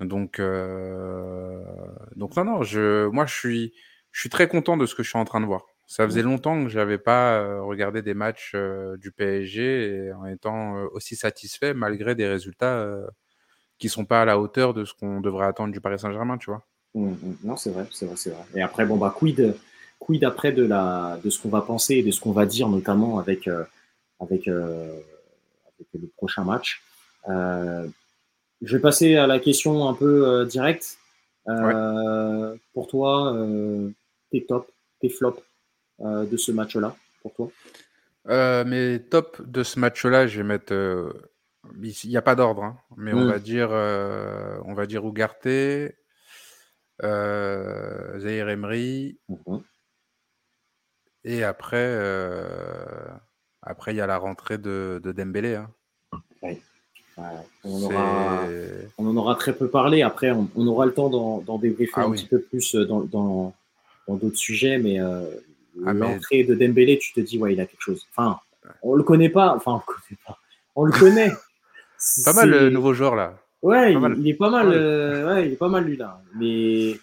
Donc, 0.00 0.38
euh, 0.38 1.64
donc 2.16 2.36
non, 2.36 2.44
non. 2.44 2.62
Je, 2.62 3.08
moi, 3.08 3.26
je 3.26 3.34
suis, 3.34 3.72
je 4.12 4.20
suis 4.20 4.30
très 4.30 4.46
content 4.46 4.76
de 4.76 4.86
ce 4.86 4.94
que 4.94 5.02
je 5.02 5.08
suis 5.08 5.18
en 5.18 5.24
train 5.24 5.40
de 5.40 5.46
voir. 5.46 5.64
Ça 5.86 6.06
faisait 6.06 6.22
longtemps 6.22 6.62
que 6.62 6.70
j'avais 6.70 6.98
pas 6.98 7.60
regardé 7.60 8.00
des 8.02 8.14
matchs 8.14 8.54
du 8.98 9.12
PSG 9.12 10.12
en 10.12 10.24
étant 10.24 10.82
aussi 10.92 11.14
satisfait 11.14 11.74
malgré 11.74 12.14
des 12.14 12.26
résultats 12.26 12.86
qui 13.78 13.88
sont 13.88 14.04
pas 14.04 14.22
à 14.22 14.24
la 14.24 14.38
hauteur 14.38 14.74
de 14.74 14.84
ce 14.84 14.94
qu'on 14.94 15.20
devrait 15.20 15.46
attendre 15.46 15.72
du 15.72 15.80
Paris 15.80 15.98
Saint-Germain, 15.98 16.38
tu 16.38 16.50
vois. 16.50 16.62
Mmh, 16.94 17.08
mmh. 17.08 17.36
Non, 17.44 17.56
c'est 17.56 17.70
vrai, 17.70 17.86
c'est 17.90 18.06
vrai, 18.06 18.16
c'est 18.16 18.30
vrai. 18.30 18.44
Et 18.54 18.62
après, 18.62 18.86
bon 18.86 18.96
bah 18.96 19.14
quid, 19.16 19.54
quid 19.98 20.24
après 20.24 20.52
de 20.52 20.64
la, 20.64 21.18
de 21.22 21.30
ce 21.30 21.40
qu'on 21.40 21.48
va 21.48 21.62
penser 21.62 21.96
et 21.96 22.02
de 22.02 22.10
ce 22.10 22.20
qu'on 22.20 22.32
va 22.32 22.46
dire, 22.46 22.68
notamment 22.68 23.18
avec, 23.18 23.48
avec, 24.20 24.48
avec 24.48 25.88
le 25.92 26.08
prochain 26.16 26.44
match. 26.44 26.82
je 27.26 28.76
vais 28.76 28.80
passer 28.80 29.16
à 29.16 29.26
la 29.26 29.40
question 29.40 29.88
un 29.88 29.94
peu 29.94 30.46
directe. 30.46 30.98
Pour 31.46 32.86
toi, 32.86 33.36
tes 34.30 34.44
tops, 34.44 34.70
tes 35.00 35.08
flops 35.08 35.42
euh, 36.00 36.24
de 36.24 36.36
ce 36.36 36.50
match-là 36.50 36.96
pour 37.22 37.32
toi? 37.34 37.50
Euh, 38.28 38.64
Mes 38.64 39.00
top 39.00 39.40
de 39.46 39.62
ce 39.62 39.78
match-là, 39.78 40.26
je 40.26 40.38
vais 40.38 40.42
mettre. 40.42 40.74
Euh, 41.66 41.90
il 42.04 42.10
n'y 42.10 42.16
a 42.16 42.22
pas 42.22 42.34
d'ordre, 42.34 42.64
hein, 42.64 42.76
mais 42.96 43.12
on 43.12 43.24
mm. 43.24 43.28
va 43.28 43.38
dire, 43.38 43.70
on 43.70 44.74
va 44.74 44.86
dire 44.86 45.06
Ugarte, 45.06 45.48
Zahir 47.02 48.48
Emery, 48.48 49.18
mm-hmm. 49.28 49.62
et 51.24 51.44
après, 51.44 51.98
après 53.62 53.92
il 53.92 53.96
y 53.96 54.00
a 54.00 54.06
la 54.06 54.18
rentrée 54.18 54.58
de, 54.58 55.00
de 55.02 55.12
Dembélé. 55.12 55.56
Hein. 55.56 55.70
On, 57.64 57.86
en 58.98 59.16
aura, 59.16 59.36
très 59.36 59.54
peu 59.54 59.68
parlé. 59.68 60.02
Après, 60.02 60.32
on, 60.32 60.66
aura 60.66 60.84
le 60.84 60.92
temps 60.92 61.08
d'en 61.08 61.58
débriefer 61.58 61.92
ah 61.96 62.04
un 62.04 62.10
petit 62.10 62.26
peu 62.26 62.40
plus 62.40 62.74
dans 62.74 63.54
d'autres 64.08 64.36
sujets, 64.36 64.78
mais 64.78 64.98
ah, 65.86 65.92
L'entrée 65.92 66.44
de 66.44 66.54
Dembélé, 66.54 66.98
tu 66.98 67.12
te 67.12 67.20
dis, 67.20 67.38
ouais, 67.38 67.52
il 67.52 67.60
a 67.60 67.66
quelque 67.66 67.80
chose. 67.80 68.06
Enfin, 68.10 68.38
on 68.82 68.94
le 68.94 69.02
connaît 69.02 69.28
pas. 69.28 69.54
Enfin, 69.54 69.72
on 69.72 69.76
le 69.76 69.84
connaît 69.84 70.18
pas. 70.26 70.38
On 70.76 70.84
le 70.84 70.92
connaît. 70.92 71.32
pas 72.24 72.32
mal 72.32 72.50
le 72.50 72.70
nouveau 72.70 72.94
joueur 72.94 73.14
là. 73.14 73.38
Ouais, 73.62 73.94
il, 73.94 74.28
est 74.28 74.34
pas 74.34 74.50
mal. 74.50 74.68
Euh, 74.72 75.34
ouais, 75.34 75.46
il 75.46 75.52
est 75.54 75.56
pas 75.56 75.68
mal 75.68 75.84
lui 75.84 75.96
là. 75.96 76.20
Mais 76.36 76.98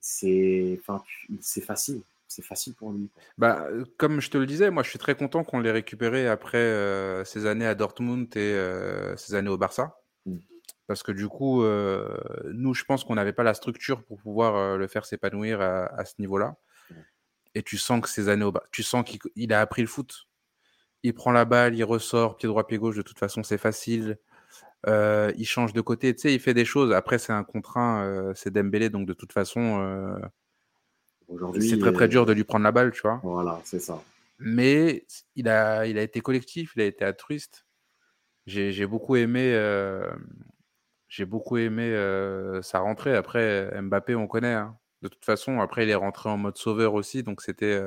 c'est, 0.00 0.78
enfin, 0.80 1.02
c'est 1.40 1.62
facile. 1.62 2.02
C'est 2.28 2.42
facile 2.42 2.74
pour 2.74 2.92
lui. 2.92 3.08
Bah, 3.38 3.66
comme 3.96 4.20
je 4.20 4.28
te 4.28 4.36
le 4.36 4.44
disais, 4.44 4.70
moi, 4.70 4.82
je 4.82 4.90
suis 4.90 4.98
très 4.98 5.14
content 5.14 5.42
qu'on 5.42 5.58
l'ait 5.58 5.70
récupéré 5.70 6.28
après 6.28 6.58
euh, 6.58 7.24
ces 7.24 7.46
années 7.46 7.66
à 7.66 7.74
Dortmund 7.74 8.28
et 8.36 8.40
euh, 8.40 9.16
ces 9.16 9.34
années 9.34 9.48
au 9.48 9.56
Barça. 9.56 9.96
Mm. 10.26 10.36
Parce 10.86 11.02
que 11.02 11.12
du 11.12 11.28
coup, 11.28 11.64
nous, 12.52 12.74
je 12.74 12.84
pense 12.84 13.02
qu'on 13.02 13.16
n'avait 13.16 13.32
pas 13.32 13.42
la 13.42 13.54
structure 13.54 14.04
pour 14.04 14.18
pouvoir 14.18 14.76
le 14.76 14.86
faire 14.86 15.04
s'épanouir 15.04 15.60
à, 15.60 15.86
à, 15.86 16.04
ce 16.04 16.14
niveau-là 16.20 16.56
et 17.56 17.62
tu 17.62 17.78
sens 17.78 18.02
que 18.02 18.08
ces 18.08 18.28
années 18.28 18.44
au 18.44 18.52
bas, 18.52 18.62
tu 18.70 18.82
sens 18.82 19.02
qu'il 19.04 19.52
a 19.52 19.60
appris 19.60 19.80
le 19.82 19.88
foot. 19.88 20.28
Il 21.06 21.14
prend 21.14 21.30
la 21.30 21.44
balle, 21.44 21.76
il 21.76 21.84
ressort, 21.84 22.36
pied 22.36 22.48
droit, 22.48 22.66
pied 22.66 22.78
gauche, 22.78 22.96
de 22.96 23.02
toute 23.02 23.20
façon, 23.20 23.44
c'est 23.44 23.58
facile. 23.58 24.18
Euh, 24.88 25.32
il 25.36 25.46
change 25.46 25.72
de 25.72 25.80
côté, 25.80 26.12
tu 26.16 26.22
sais, 26.22 26.34
il 26.34 26.40
fait 26.40 26.52
des 26.52 26.64
choses. 26.64 26.92
Après, 26.92 27.18
c'est 27.18 27.32
un 27.32 27.44
contraint, 27.44 28.02
euh, 28.02 28.32
c'est 28.34 28.50
Dembélé, 28.50 28.90
donc 28.90 29.06
de 29.06 29.12
toute 29.12 29.32
façon, 29.32 29.80
euh, 29.80 30.18
aujourd'hui, 31.28 31.68
c'est 31.68 31.78
très 31.78 31.92
très 31.92 32.08
dur 32.08 32.26
de 32.26 32.32
lui 32.32 32.42
prendre 32.42 32.64
la 32.64 32.72
balle, 32.72 32.90
tu 32.90 33.02
vois. 33.02 33.20
Voilà, 33.22 33.60
c'est 33.62 33.78
ça. 33.78 34.02
Mais 34.40 35.06
il 35.36 35.48
a, 35.48 35.86
il 35.86 35.96
a 35.96 36.02
été 36.02 36.20
collectif, 36.20 36.72
il 36.74 36.82
a 36.82 36.86
été 36.86 37.04
altruiste. 37.04 37.66
J'ai 38.46 38.86
beaucoup 38.86 39.14
aimé, 39.14 39.56
j'ai 41.06 41.24
beaucoup 41.24 41.56
aimé 41.56 41.94
sa 42.62 42.80
rentrée. 42.80 43.14
Après, 43.14 43.80
Mbappé, 43.80 44.16
on 44.16 44.26
connaît. 44.26 44.54
Hein. 44.54 44.76
De 45.02 45.08
toute 45.08 45.24
façon, 45.24 45.60
après, 45.60 45.84
il 45.84 45.90
est 45.90 45.94
rentré 45.94 46.30
en 46.30 46.36
mode 46.36 46.56
sauveur 46.56 46.94
aussi, 46.94 47.22
donc 47.22 47.42
c'était 47.42 47.80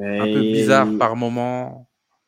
un 0.00 0.24
peu 0.24 0.40
bizarre 0.40 0.88
par 0.98 1.16
moment. 1.16 1.86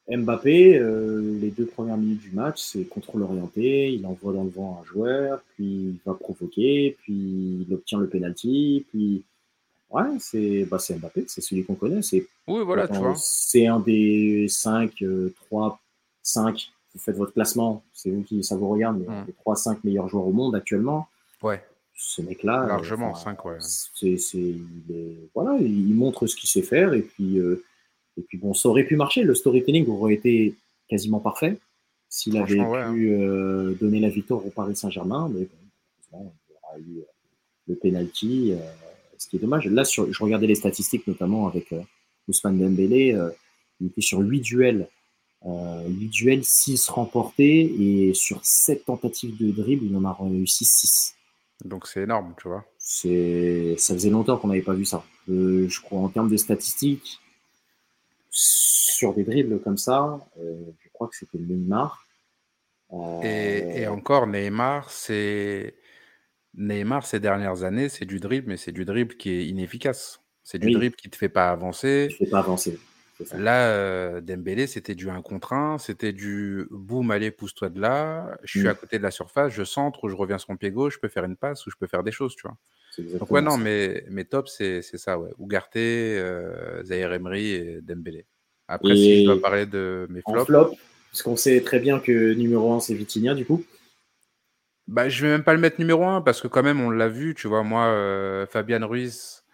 Mbappé, 0.09 0.77
euh, 0.79 1.39
les 1.41 1.51
deux 1.51 1.65
premières 1.65 1.97
minutes 1.97 2.21
du 2.21 2.33
match, 2.33 2.61
c'est 2.61 2.85
contrôle 2.85 3.23
orienté, 3.23 3.93
il 3.93 4.05
envoie 4.05 4.33
dans 4.33 4.45
le 4.45 4.51
vent 4.51 4.81
un 4.83 4.85
joueur, 4.85 5.41
puis 5.55 5.65
il 5.65 5.99
va 6.05 6.15
provoquer, 6.15 6.97
puis 7.01 7.65
il 7.67 7.73
obtient 7.73 7.99
le 7.99 8.09
penalty, 8.09 8.85
puis 8.91 9.23
ouais, 9.91 10.03
c'est 10.19 10.65
bah, 10.65 10.79
Mbappé, 10.79 11.25
c'est 11.29 11.41
celui 11.41 11.65
qu'on 11.65 11.77
connaît. 11.77 12.03
C'est 12.03 12.27
oui, 12.49 12.63
voilà, 12.65 12.89
tu 12.89 12.99
vois. 12.99 13.15
C'est 13.17 13.67
un 13.67 13.79
des 13.79 14.47
5, 14.49 15.05
3, 15.47 15.81
5. 16.23 16.73
Vous 16.95 17.01
faites 17.01 17.17
votre 17.17 17.33
classement, 17.33 17.83
c'est 17.95 18.11
vous 18.11 18.23
qui 18.23 18.43
ça 18.43 18.57
vous 18.57 18.69
regarde, 18.69 18.99
mais 18.99 19.07
mmh. 19.07 19.27
les 19.29 19.35
3-5 19.47 19.79
meilleurs 19.85 20.09
joueurs 20.09 20.27
au 20.27 20.33
monde 20.33 20.55
actuellement. 20.57 21.07
Ouais 21.43 21.63
ce 21.95 22.23
mec-là. 22.23 22.67
Largement, 22.67 23.15
5, 23.15 23.45
ouais. 23.45 23.57
C'est, 23.61 24.55
voilà, 25.35 25.57
il 25.61 25.95
montre 25.95 26.27
ce 26.27 26.37
qu'il 26.37 26.49
sait 26.49 26.63
faire. 26.63 26.95
Et 26.95 27.03
puis, 27.03 27.39
euh, 27.39 27.65
et 28.17 28.23
puis, 28.23 28.39
bon, 28.39 28.55
ça 28.55 28.69
aurait 28.69 28.85
pu 28.85 28.97
marcher. 28.97 29.23
Le 29.23 29.35
storytelling 29.35 29.89
aurait 29.89 30.15
été 30.15 30.55
quasiment 30.89 31.21
parfait 31.21 31.59
s'il 32.09 32.37
avait 32.37 32.57
pu 32.57 32.61
hein. 32.61 32.95
euh, 32.95 33.75
donner 33.81 34.01
la 34.01 34.11
victoire 34.11 34.45
au 34.45 34.51
Paris 34.51 34.77
Saint-Germain. 34.77 35.31
Mais 35.35 35.47
bon, 36.11 36.33
il 36.49 36.55
aura 36.55 36.79
eu 36.79 36.99
euh, 36.99 37.05
le 37.69 37.75
penalty, 37.77 38.53
ce 39.17 39.29
qui 39.29 39.37
est 39.37 39.41
dommage. 39.41 39.67
Là, 39.67 39.85
sur, 39.85 40.13
je 40.13 40.23
regardais 40.23 40.47
les 40.47 40.57
statistiques, 40.57 41.07
notamment 41.07 41.47
avec 41.47 41.75
Ousmane 42.29 42.59
Dembélé. 42.59 43.17
il 43.81 43.87
était 43.87 44.01
sur 44.01 44.19
8 44.19 44.41
duels. 44.41 44.89
8 45.45 46.09
duels, 46.09 46.45
6 46.45 46.89
remportés. 46.89 47.73
Et 47.79 48.15
sur 48.15 48.41
7 48.43 48.85
tentatives 48.85 49.37
de 49.39 49.53
dribble, 49.53 49.87
il 49.87 49.97
en 49.97 50.05
a 50.05 50.13
réussi 50.13 50.65
6. 50.65 51.17
Donc 51.65 51.87
c'est 51.87 52.03
énorme, 52.03 52.35
tu 52.41 52.49
vois. 52.49 52.65
C'est, 52.79 53.77
ça 53.79 53.95
faisait 53.95 54.11
longtemps 54.11 54.37
qu'on 54.37 54.49
n'avait 54.49 54.63
pas 54.63 54.75
vu 54.75 54.85
ça. 54.85 55.05
Euh, 55.29 55.69
je 55.69 55.81
crois 55.81 56.01
en 56.01 56.09
termes 56.09 56.29
de 56.29 56.37
statistiques, 56.37 57.21
sur 58.31 59.15
des 59.15 59.25
dribbles 59.25 59.61
comme 59.61 59.79
ça, 59.79 60.19
euh, 60.41 60.65
je 60.81 60.89
crois 60.93 61.09
que 61.09 61.17
c'était 61.17 61.39
Neymar. 61.39 62.07
Et, 63.23 63.87
encore, 63.87 64.27
Neymar, 64.27 64.91
c'est 64.91 65.75
Neymar 66.55 67.07
ces 67.07 67.21
dernières 67.21 67.63
années, 67.63 67.89
c'est 67.89 68.05
du 68.05 68.21
dribble, 68.21 68.49
mais 68.49 68.57
c'est 68.57 68.73
du 68.73 68.85
dribble 68.85 69.17
qui 69.17 69.31
est 69.31 69.47
inefficace. 69.47 70.21
C'est 70.45 70.59
du 70.59 70.71
dribble 70.71 70.97
qui 70.97 71.09
te 71.09 71.17
fait 71.17 71.29
pas 71.29 71.51
avancer. 71.51 72.09
Qui 72.11 72.19
te 72.19 72.25
fait 72.25 72.31
pas 72.31 72.41
avancer. 72.41 72.79
Là, 73.35 73.69
euh, 73.69 74.21
Dembélé, 74.21 74.67
c'était 74.67 74.95
du 74.95 75.11
1 75.11 75.23
contre 75.23 75.53
1, 75.53 75.79
c'était 75.79 76.13
du 76.13 76.67
boum, 76.71 77.11
allez, 77.11 77.31
pousse-toi 77.31 77.69
de 77.69 77.81
là, 77.81 78.37
je 78.43 78.59
suis 78.59 78.69
à 78.69 78.73
mm. 78.73 78.77
côté 78.77 78.99
de 78.99 79.03
la 79.03 79.11
surface, 79.11 79.53
je 79.53 79.65
centre 79.65 80.05
ou 80.05 80.09
je 80.09 80.17
reviens 80.17 80.39
sur 80.39 80.51
mon 80.51 80.57
pied 80.57 80.71
gauche, 80.71 80.95
je 80.95 80.99
peux 80.99 81.09
faire 81.09 81.25
une 81.25 81.37
passe 81.37 81.67
ou 81.67 81.71
je 81.71 81.77
peux 81.77 81.87
faire 81.87 82.03
des 82.03 82.13
choses, 82.13 82.35
tu 82.35 82.43
vois. 82.43 82.57
Donc, 83.19 83.31
ouais, 83.31 83.43
non, 83.43 83.57
mais, 83.57 84.05
mais 84.11 84.25
top, 84.25 84.49
c'est 84.49 84.83
ça, 84.83 85.19
ouais. 85.19 85.31
Ougarté, 85.39 86.19
euh, 86.19 86.83
Zahir 86.85 87.13
Emery 87.13 87.53
et 87.53 87.81
Dembélé. 87.81 88.27
Après, 88.69 88.95
si 88.95 89.23
je 89.23 89.27
dois 89.27 89.41
parler 89.41 89.67
de 89.67 90.07
mes 90.11 90.21
flops. 90.21 90.47
flop, 90.47 90.77
parce 91.11 91.23
qu'on 91.23 91.37
sait 91.37 91.61
très 91.63 91.79
bien 91.79 92.01
que 92.01 92.33
numéro 92.35 92.73
1, 92.73 92.81
c'est 92.81 92.95
Vitinha, 92.95 93.35
du 93.35 93.45
coup. 93.45 93.65
Bah, 94.89 95.09
je 95.09 95.23
vais 95.23 95.33
même 95.33 95.45
pas 95.45 95.55
le 95.55 95.61
mettre 95.61 95.79
numéro 95.79 96.05
1 96.05 96.23
parce 96.23 96.41
que, 96.41 96.49
quand 96.49 96.63
même, 96.63 96.81
on 96.81 96.91
l'a 96.91 97.09
vu, 97.09 97.35
tu 97.35 97.49
vois, 97.49 97.63
moi, 97.63 97.87
euh, 97.87 98.47
Fabian 98.47 98.87
Ruiz, 98.87 99.45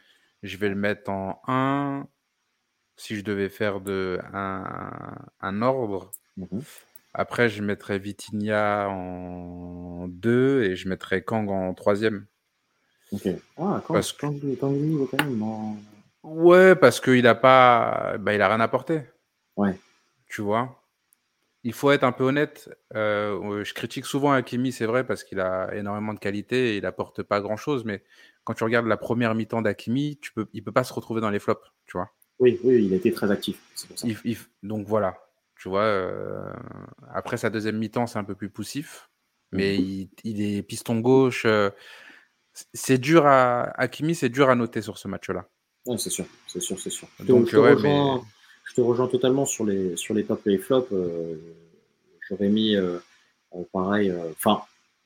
je 0.43 0.57
vais 0.57 0.69
le 0.69 0.75
mettre 0.75 1.11
en 1.11 1.41
1 1.47 2.09
si 2.99 3.17
je 3.17 3.23
devais 3.23 3.49
faire 3.49 3.81
de, 3.81 4.19
un, 4.33 5.63
ordre. 5.63 6.11
Mhm. 6.37 6.63
Après, 7.15 7.49
je 7.49 7.63
mettrais 7.63 7.99
Vitinha 7.99 8.89
en 8.91 10.07
2 10.09 10.65
et 10.65 10.77
je 10.77 10.89
mettrais 10.89 11.23
Kang 11.23 11.49
en 11.49 11.73
troisième. 11.75 12.27
Ok. 13.13 13.29
Ah, 13.57 13.83
Kang, 13.87 13.95
parce 13.95 14.13
Kang, 14.13 14.39
Kang, 14.61 15.09
quand 15.11 15.25
même. 15.25 15.43
Ouais, 16.23 16.77
parce 16.77 17.01
qu'il 17.01 17.27
a 17.27 17.35
pas, 17.35 18.17
bah, 18.19 18.35
il 18.35 18.43
a 18.43 18.49
rien 18.49 18.61
apporté. 18.61 19.03
Ouais. 19.57 19.79
Tu 20.29 20.43
vois? 20.43 20.83
Il 21.65 21.73
faut 21.73 21.91
être 21.91 22.05
un 22.05 22.13
peu 22.13 22.25
honnête. 22.25 22.69
Euh, 22.95 23.65
je 23.65 23.75
critique 23.75 24.07
souvent 24.07 24.33
Hakimi, 24.33 24.73
c'est 24.73 24.87
vrai, 24.87 25.07
parce 25.07 25.25
qu'il 25.25 25.41
a 25.41 25.75
énormément 25.75 26.15
de 26.15 26.19
qualité 26.19 26.75
et 26.75 26.77
il 26.79 26.87
apporte 26.87 27.23
pas 27.23 27.41
grand 27.41 27.57
chose. 27.57 27.85
Mais 27.85 28.03
quand 28.45 28.55
tu 28.55 28.65
regardes 28.65 28.87
la 28.87 28.97
première 28.97 29.35
mi-temps 29.35 29.63
d'Hakimi, 29.63 30.19
tu 30.21 30.33
peux, 30.33 30.49
il 30.53 30.63
peut 30.63 30.73
pas 30.73 30.85
se 30.85 30.93
retrouver 30.93 31.21
dans 31.21 31.31
les 31.31 31.39
flops, 31.39 31.65
tu 31.87 31.97
vois? 31.97 32.11
Oui, 32.39 32.59
oui, 32.62 32.84
il 32.84 32.93
a 32.93 32.97
été 32.97 33.12
très 33.12 33.30
actif. 33.30 33.59
donc 34.62 34.86
voilà, 34.86 35.18
tu 35.57 35.68
vois. 35.68 35.82
Euh, 35.82 36.53
après 37.12 37.36
sa 37.36 37.51
deuxième 37.51 37.78
mi-temps, 37.78 38.07
c'est 38.07 38.18
un 38.18 38.24
peu 38.24 38.34
plus 38.34 38.49
poussif, 38.49 39.11
mais 39.53 39.76
mhm. 39.78 40.09
il, 40.24 40.43
est 40.43 40.62
piston 40.62 41.01
gauche. 41.01 41.45
Euh, 41.47 41.70
c'est 42.72 42.99
dur 42.99 43.26
à 43.26 43.70
Hakimi, 43.80 44.14
c'est 44.14 44.28
dur 44.28 44.51
à 44.51 44.55
noter 44.55 44.82
sur 44.82 44.99
ce 44.99 45.09
match-là. 45.09 45.49
c'est 45.97 46.11
sûr, 46.11 46.26
c'est 46.47 46.61
sûr, 46.61 46.78
c'est 46.78 46.91
sûr. 46.91 47.09
Donc, 47.20 47.47
je, 47.47 47.53
te 47.53 47.57
rejoins, 47.57 48.22
je, 48.64 48.74
te 48.74 48.80
rejoins, 48.80 49.09
totalement 49.09 49.47
sur 49.47 49.64
les 49.64 49.97
sur 49.97 50.14
les 50.14 50.24
tops 50.24 50.47
et 50.47 50.51
les 50.51 50.59
flops. 50.59 50.93
Euh, 50.93 51.34
j'aurais 52.28 52.49
mis 52.49 52.76
pareil. 53.72 54.12
Enfin, 54.30 54.62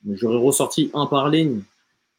j'aurais 0.07 0.37
ressorti 0.37 0.91
un 0.93 1.07
par 1.07 1.29
ligne 1.29 1.61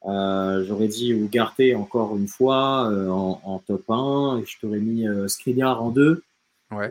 j'aurais 0.05 0.89
dit 0.89 1.11
Ugarte 1.13 1.63
encore 1.77 2.17
une 2.17 2.29
fois 2.29 2.91
euh, 2.91 3.09
en, 3.09 3.59
top 3.67 3.85
1, 3.89 4.39
et 4.39 4.47
je 4.47 4.59
t'aurais 4.61 4.81
mis 4.81 5.09
euh, 5.09 5.29
Skriniar 5.29 5.83
en 5.83 5.91
2. 5.91 6.23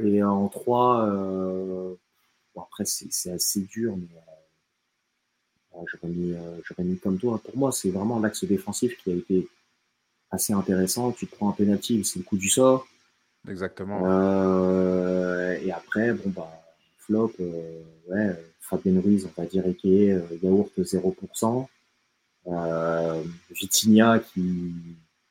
Et 0.06 0.24
en 0.24 0.48
3, 0.48 1.10
après 2.56 2.86
c'est 2.86 3.32
assez 3.32 3.60
dur, 3.62 3.98
mais 3.98 4.08
j'aurais 5.74 6.14
mis, 6.14 6.36
mis, 6.80 6.98
comme 6.98 7.18
toi. 7.18 7.42
Pour 7.44 7.58
moi, 7.58 7.74
c'est 7.74 7.90
vraiment 7.90 8.20
l'axe 8.20 8.46
défensif 8.46 8.96
qui 9.04 9.12
a 9.12 9.16
été 9.16 9.48
assez 10.32 10.54
intéressant. 10.54 11.12
Tu 11.12 11.28
te 11.28 11.36
prends 11.36 11.50
un 11.50 11.52
penalty, 11.52 12.06
c'est 12.06 12.20
le 12.20 12.24
coup 12.24 12.38
du 12.38 12.48
sort. 12.48 12.88
Exactement. 13.50 14.00
et 15.52 15.72
après, 15.74 16.14
bon, 16.14 16.30
bah, 16.30 16.64
flop, 17.00 17.34
ouais, 18.08 18.40
Fabien 18.62 19.02
Ruiz, 19.02 19.26
on 19.26 19.42
va 19.42 19.46
dire, 19.48 19.68
Eke, 19.68 20.42
yaourt 20.42 20.72
0%. 20.78 21.68
Euh, 22.48 23.24
Vitinha, 23.52 24.20
qui, 24.20 24.74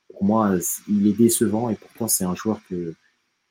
pour 0.09 0.25
moi, 0.25 0.57
il 0.89 1.07
est 1.07 1.13
décevant 1.13 1.71
et 1.71 1.75
pourtant 1.75 2.09
c'est 2.09 2.25
un 2.25 2.35
joueur 2.35 2.61
que, 2.69 2.95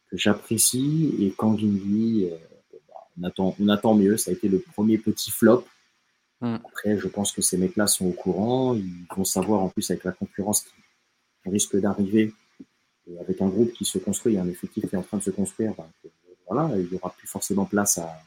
que 0.10 0.18
j'apprécie. 0.18 1.16
Et 1.20 1.32
Kangindi, 1.32 2.30
euh, 2.32 2.78
on, 3.20 3.24
attend, 3.24 3.56
on 3.60 3.68
attend 3.70 3.96
mieux. 3.96 4.18
Ça 4.18 4.32
a 4.32 4.34
été 4.34 4.48
le 4.48 4.60
premier 4.60 4.98
petit 4.98 5.32
flop. 5.32 5.66
Mm. 6.42 6.56
Après, 6.56 6.98
je 6.98 7.08
pense 7.08 7.32
que 7.32 7.42
ces 7.42 7.58
mecs-là 7.58 7.88
sont 7.88 8.08
au 8.08 8.14
courant. 8.14 8.76
Ils 8.76 9.06
vont 9.16 9.26
savoir 9.26 9.62
en 9.62 9.70
plus 9.70 9.90
avec 9.92 10.04
la 10.04 10.12
concurrence 10.12 10.62
qui 10.62 11.50
risque 11.50 11.80
d'arriver, 11.80 12.34
avec 13.20 13.42
un 13.42 13.48
groupe 13.48 13.74
qui 13.74 13.86
se 13.86 13.98
construit, 13.98 14.38
un 14.38 14.48
effectif 14.48 14.88
qui 14.88 14.96
est 14.96 14.98
en 14.98 15.04
train 15.04 15.18
de 15.18 15.24
se 15.24 15.32
construire. 15.32 15.74
Bah, 15.76 15.88
voilà, 16.48 16.76
il 16.78 16.88
n'y 16.88 16.98
aura 16.98 17.12
plus 17.12 17.28
forcément 17.28 17.66
place 17.66 17.98
à, 17.98 18.22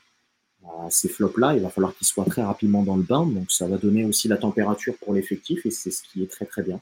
ces 0.90 1.08
flops-là, 1.08 1.54
il 1.54 1.62
va 1.62 1.70
falloir 1.70 1.94
qu'ils 1.94 2.06
soient 2.06 2.24
très 2.24 2.42
rapidement 2.42 2.82
dans 2.82 2.96
le 2.96 3.02
bain. 3.02 3.26
Donc, 3.26 3.50
ça 3.50 3.66
va 3.66 3.76
donner 3.76 4.04
aussi 4.04 4.28
la 4.28 4.36
température 4.36 4.94
pour 4.98 5.14
l'effectif 5.14 5.64
et 5.66 5.70
c'est 5.70 5.90
ce 5.90 6.02
qui 6.02 6.22
est 6.22 6.30
très, 6.30 6.44
très 6.44 6.62
bien. 6.62 6.80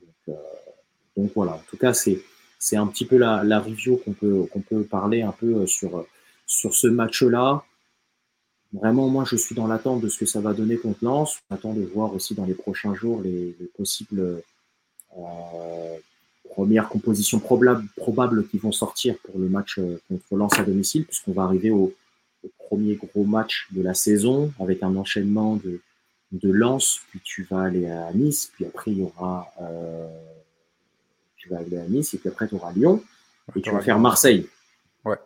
Donc, 0.00 0.36
euh, 0.36 1.28
voilà, 1.34 1.54
en 1.54 1.62
tout 1.68 1.76
cas, 1.76 1.94
c'est, 1.94 2.22
c'est 2.58 2.76
un 2.76 2.86
petit 2.86 3.04
peu 3.04 3.16
la, 3.16 3.60
review 3.60 3.96
qu'on 3.98 4.12
peut, 4.12 4.46
qu'on 4.52 4.60
peut 4.60 4.84
parler 4.84 5.22
un 5.22 5.32
peu 5.32 5.54
euh, 5.54 5.66
sur, 5.66 6.06
sur 6.46 6.74
ce 6.74 6.86
match-là. 6.86 7.64
Vraiment, 8.72 9.08
moi, 9.08 9.24
je 9.24 9.36
suis 9.36 9.54
dans 9.54 9.66
l'attente 9.66 10.00
de 10.00 10.08
ce 10.08 10.18
que 10.18 10.26
ça 10.26 10.40
va 10.40 10.52
donner 10.52 10.76
contre 10.76 11.04
Lens. 11.04 11.38
On 11.50 11.54
attend 11.54 11.74
de 11.74 11.82
voir 11.82 12.12
aussi 12.12 12.34
dans 12.34 12.44
les 12.44 12.54
prochains 12.54 12.94
jours 12.94 13.20
les, 13.22 13.56
possibles 13.76 14.42
euh, 15.16 15.96
premières 16.50 16.88
compositions 16.88 17.38
probables, 17.38 17.84
probables 17.96 18.48
qui 18.48 18.58
vont 18.58 18.72
sortir 18.72 19.16
pour 19.18 19.38
le 19.38 19.48
match 19.48 19.78
contre 20.08 20.36
Lens 20.36 20.58
à 20.58 20.64
domicile, 20.64 21.04
puisqu'on 21.04 21.32
va 21.32 21.44
arriver 21.44 21.70
au, 21.70 21.94
premier 22.68 22.96
gros 22.96 23.24
match 23.24 23.68
de 23.72 23.82
la 23.82 23.94
saison 23.94 24.52
avec 24.60 24.82
un 24.82 24.96
enchaînement 24.96 25.56
de, 25.56 25.80
de 26.32 26.50
Lens, 26.50 27.00
puis 27.10 27.20
tu 27.22 27.44
vas 27.44 27.62
aller 27.62 27.86
à 27.86 28.12
Nice, 28.12 28.50
puis 28.54 28.64
après 28.64 28.90
il 28.90 28.98
y 28.98 29.02
aura 29.02 29.52
euh, 29.60 30.08
tu 31.36 31.48
vas 31.48 31.58
aller 31.58 31.78
à 31.78 31.84
Nice 31.84 32.14
et 32.14 32.18
puis 32.18 32.28
après 32.28 32.48
tu 32.48 32.54
auras 32.54 32.72
Lyon 32.72 33.02
et 33.54 33.60
tu 33.60 33.70
vas 33.70 33.80
faire 33.80 33.98
Marseille. 33.98 34.46
Ouais. 35.04 35.16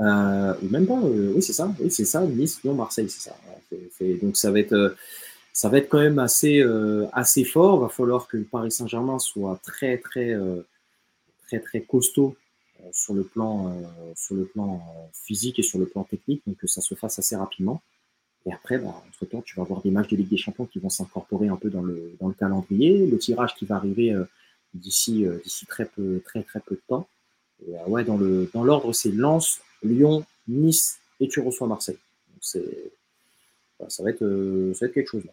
Euh, 0.00 0.54
ou 0.62 0.68
même 0.68 0.86
pas, 0.86 0.98
euh, 0.98 1.32
oui 1.34 1.42
c'est 1.42 1.52
ça, 1.52 1.72
oui 1.80 1.90
c'est 1.90 2.04
ça, 2.04 2.22
Nice, 2.22 2.62
Lyon, 2.62 2.74
Marseille, 2.74 3.08
c'est 3.08 3.30
ça. 3.30 3.36
donc 4.22 4.36
ça 4.36 4.50
va 4.50 4.60
être 4.60 4.96
ça 5.52 5.68
va 5.70 5.78
être 5.78 5.88
quand 5.88 6.00
même 6.00 6.18
assez 6.18 6.62
assez 7.12 7.44
fort. 7.44 7.78
Il 7.78 7.82
va 7.82 7.88
falloir 7.88 8.26
que 8.26 8.36
le 8.36 8.44
Paris 8.44 8.70
Saint-Germain 8.70 9.18
soit 9.18 9.58
très 9.62 9.98
très 9.98 10.36
très 11.46 11.60
très 11.60 11.80
costaud 11.80 12.36
euh, 12.36 12.45
sur 12.92 13.14
le 13.14 13.24
plan, 13.24 13.68
euh, 13.68 14.12
sur 14.14 14.34
le 14.34 14.44
plan 14.44 14.74
euh, 14.74 15.06
physique 15.12 15.58
et 15.58 15.62
sur 15.62 15.78
le 15.78 15.86
plan 15.86 16.04
technique, 16.04 16.42
donc 16.46 16.56
que 16.56 16.66
ça 16.66 16.80
se 16.80 16.94
fasse 16.94 17.18
assez 17.18 17.36
rapidement. 17.36 17.82
Et 18.46 18.52
après, 18.52 18.78
bah, 18.78 19.02
entre-temps, 19.08 19.42
tu 19.42 19.56
vas 19.56 19.62
avoir 19.62 19.82
des 19.82 19.90
matchs 19.90 20.08
de 20.08 20.16
Ligue 20.16 20.28
des 20.28 20.36
Champions 20.36 20.66
qui 20.66 20.78
vont 20.78 20.88
s'incorporer 20.88 21.48
un 21.48 21.56
peu 21.56 21.68
dans 21.68 21.82
le, 21.82 22.16
dans 22.20 22.28
le 22.28 22.34
calendrier, 22.34 23.06
le 23.06 23.18
tirage 23.18 23.54
qui 23.56 23.66
va 23.66 23.76
arriver 23.76 24.14
d'ici 24.72 25.26
d'ici 25.42 25.66
très 25.66 25.86
peu 25.86 26.20
très 26.24 26.44
très 26.44 26.60
peu 26.60 26.76
de 26.76 26.80
temps. 26.86 27.08
Et, 27.66 27.72
ouais, 27.88 28.04
dans 28.04 28.16
le 28.16 28.48
dans 28.54 28.62
l'ordre, 28.62 28.92
c'est 28.92 29.10
Lens, 29.10 29.60
Lyon, 29.82 30.24
Nice 30.46 31.00
et 31.18 31.26
tu 31.26 31.40
reçois 31.40 31.66
Marseille. 31.66 31.98
Donc 32.28 32.38
c'est 32.40 32.92
ça 33.88 34.04
va 34.04 34.10
être 34.10 34.72
ça 34.74 34.86
va 34.86 34.88
être 34.90 34.94
quelque 34.94 35.10
chose 35.10 35.24
là. 35.24 35.32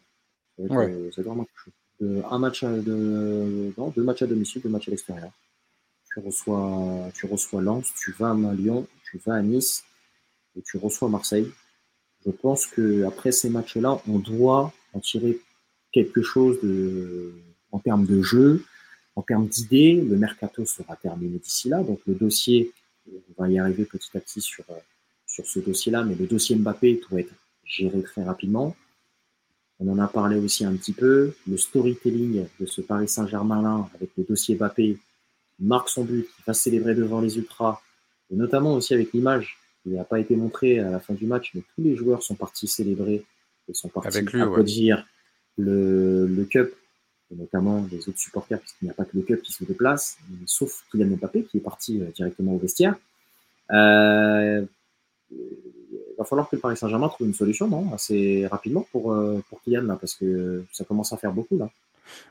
Ça 0.58 0.74
va 0.74 0.86
être, 0.86 1.22
vraiment 1.22 1.46
quelque 1.46 1.60
chose. 1.66 2.24
un 2.32 2.40
match 2.40 2.64
de 2.64 3.74
non, 3.78 3.90
deux 3.90 4.04
matchs 4.04 4.24
à 4.24 4.28
domicile, 4.28 4.64
deux 4.64 4.70
matchs 4.70 4.88
à 4.88 4.92
l'extérieur 4.92 5.32
tu 6.14 6.20
reçois, 6.20 7.10
tu 7.14 7.26
reçois 7.26 7.62
Lens, 7.62 7.92
tu 8.00 8.12
vas 8.12 8.32
à 8.32 8.54
Lyon, 8.54 8.88
tu 9.10 9.18
vas 9.26 9.36
à 9.36 9.42
Nice 9.42 9.84
et 10.56 10.62
tu 10.62 10.78
reçois 10.78 11.10
Marseille. 11.10 11.50
Je 12.26 12.32
pense 12.32 12.68
que 12.68 13.04
après 13.04 13.32
ces 13.32 13.50
matchs-là, 13.50 14.02
on 14.08 14.20
doit 14.20 14.72
en 14.94 15.00
tirer 15.00 15.40
quelque 15.92 16.22
chose 16.22 16.58
de, 16.62 17.34
en 17.72 17.80
termes 17.80 18.06
de 18.06 18.22
jeu, 18.22 18.64
en 19.16 19.22
termes 19.22 19.48
d'idées. 19.48 19.96
Le 19.96 20.16
mercato 20.16 20.66
sera 20.66 20.96
terminé 20.96 21.38
d'ici 21.38 21.70
là, 21.70 21.84
donc 21.84 22.00
le 22.06 22.14
dossier, 22.14 22.72
on 23.08 23.42
va 23.42 23.50
y 23.50 23.60
arriver 23.60 23.86
petit 23.86 24.16
à 24.16 24.20
petit 24.20 24.42
sur, 24.42 24.66
sur 25.26 25.46
ce 25.46 25.60
dossier-là, 25.60 26.04
mais 26.04 26.16
le 26.16 26.28
dossier 26.28 26.56
Mbappé 26.56 27.02
doit 27.10 27.22
être 27.22 27.34
géré 27.66 28.02
très 28.04 28.24
rapidement. 28.24 28.76
On 29.80 29.92
en 29.92 30.00
a 30.00 30.08
parlé 30.08 30.38
aussi 30.38 30.64
un 30.64 30.76
petit 30.76 30.94
peu. 30.94 31.34
Le 31.48 31.58
storytelling 31.58 32.46
de 32.60 32.66
ce 32.66 32.82
Paris 32.82 33.10
Saint-Germain-là, 33.10 33.90
avec 33.96 34.12
le 34.16 34.24
dossier 34.24 34.56
Mbappé, 34.56 34.98
marque 35.64 35.90
son 35.90 36.04
but, 36.04 36.24
qui 36.24 36.44
va 36.46 36.54
célébrer 36.54 36.96
devant 36.96 37.22
les 37.22 37.38
Ultras, 37.38 37.82
et 38.32 38.36
notamment 38.36 38.74
aussi 38.74 38.94
avec 38.94 39.14
l'image 39.14 39.58
qui 39.84 39.90
n'a 39.90 40.04
pas 40.04 40.20
été 40.20 40.36
montrée 40.36 40.80
à 40.80 40.90
la 40.90 41.00
fin 41.00 41.14
du 41.14 41.26
match, 41.26 41.52
mais 41.54 41.62
tous 41.76 41.82
les 41.82 41.96
joueurs 41.96 42.24
sont 42.24 42.36
partis 42.36 42.68
célébrer 42.68 43.26
et 43.68 43.74
sont 43.74 43.90
partis 43.90 44.18
avec 44.18 44.32
lui, 44.32 44.42
applaudir 44.42 45.06
le, 45.58 46.26
le 46.28 46.46
Cup, 46.46 46.74
et 47.32 47.36
notamment 47.36 47.86
les 47.92 48.08
autres 48.10 48.20
supporters, 48.20 48.60
puisqu'il 48.60 48.86
n'y 48.86 48.92
a 48.92 48.94
pas 48.94 49.06
que 49.06 49.16
le 49.16 49.24
Cup 49.24 49.42
qui 49.42 49.52
se 49.52 49.64
déplace, 49.64 50.18
sauf 50.46 50.84
Kylian 50.92 51.18
Mbappé 51.18 51.44
qui 51.44 51.58
est 51.58 51.62
parti 51.62 52.02
euh, 52.02 52.06
directement 52.16 52.54
au 52.54 52.58
vestiaire. 52.58 52.96
Euh, 53.72 54.64
il 55.32 56.16
va 56.18 56.26
falloir 56.26 56.50
que 56.50 56.56
le 56.56 56.62
Paris 56.62 56.78
Saint-Germain 56.78 57.10
trouve 57.10 57.28
une 57.28 57.34
solution, 57.34 57.68
non 57.68 57.92
Assez 57.94 58.46
rapidement 58.48 58.86
pour, 58.92 59.14
euh, 59.14 59.44
pour 59.50 59.62
Kylian, 59.62 59.84
là, 59.84 59.98
parce 60.00 60.14
que 60.16 60.64
ça 60.72 60.84
commence 60.86 61.12
à 61.12 61.18
faire 61.18 61.34
beaucoup, 61.34 61.58
là. 61.58 61.70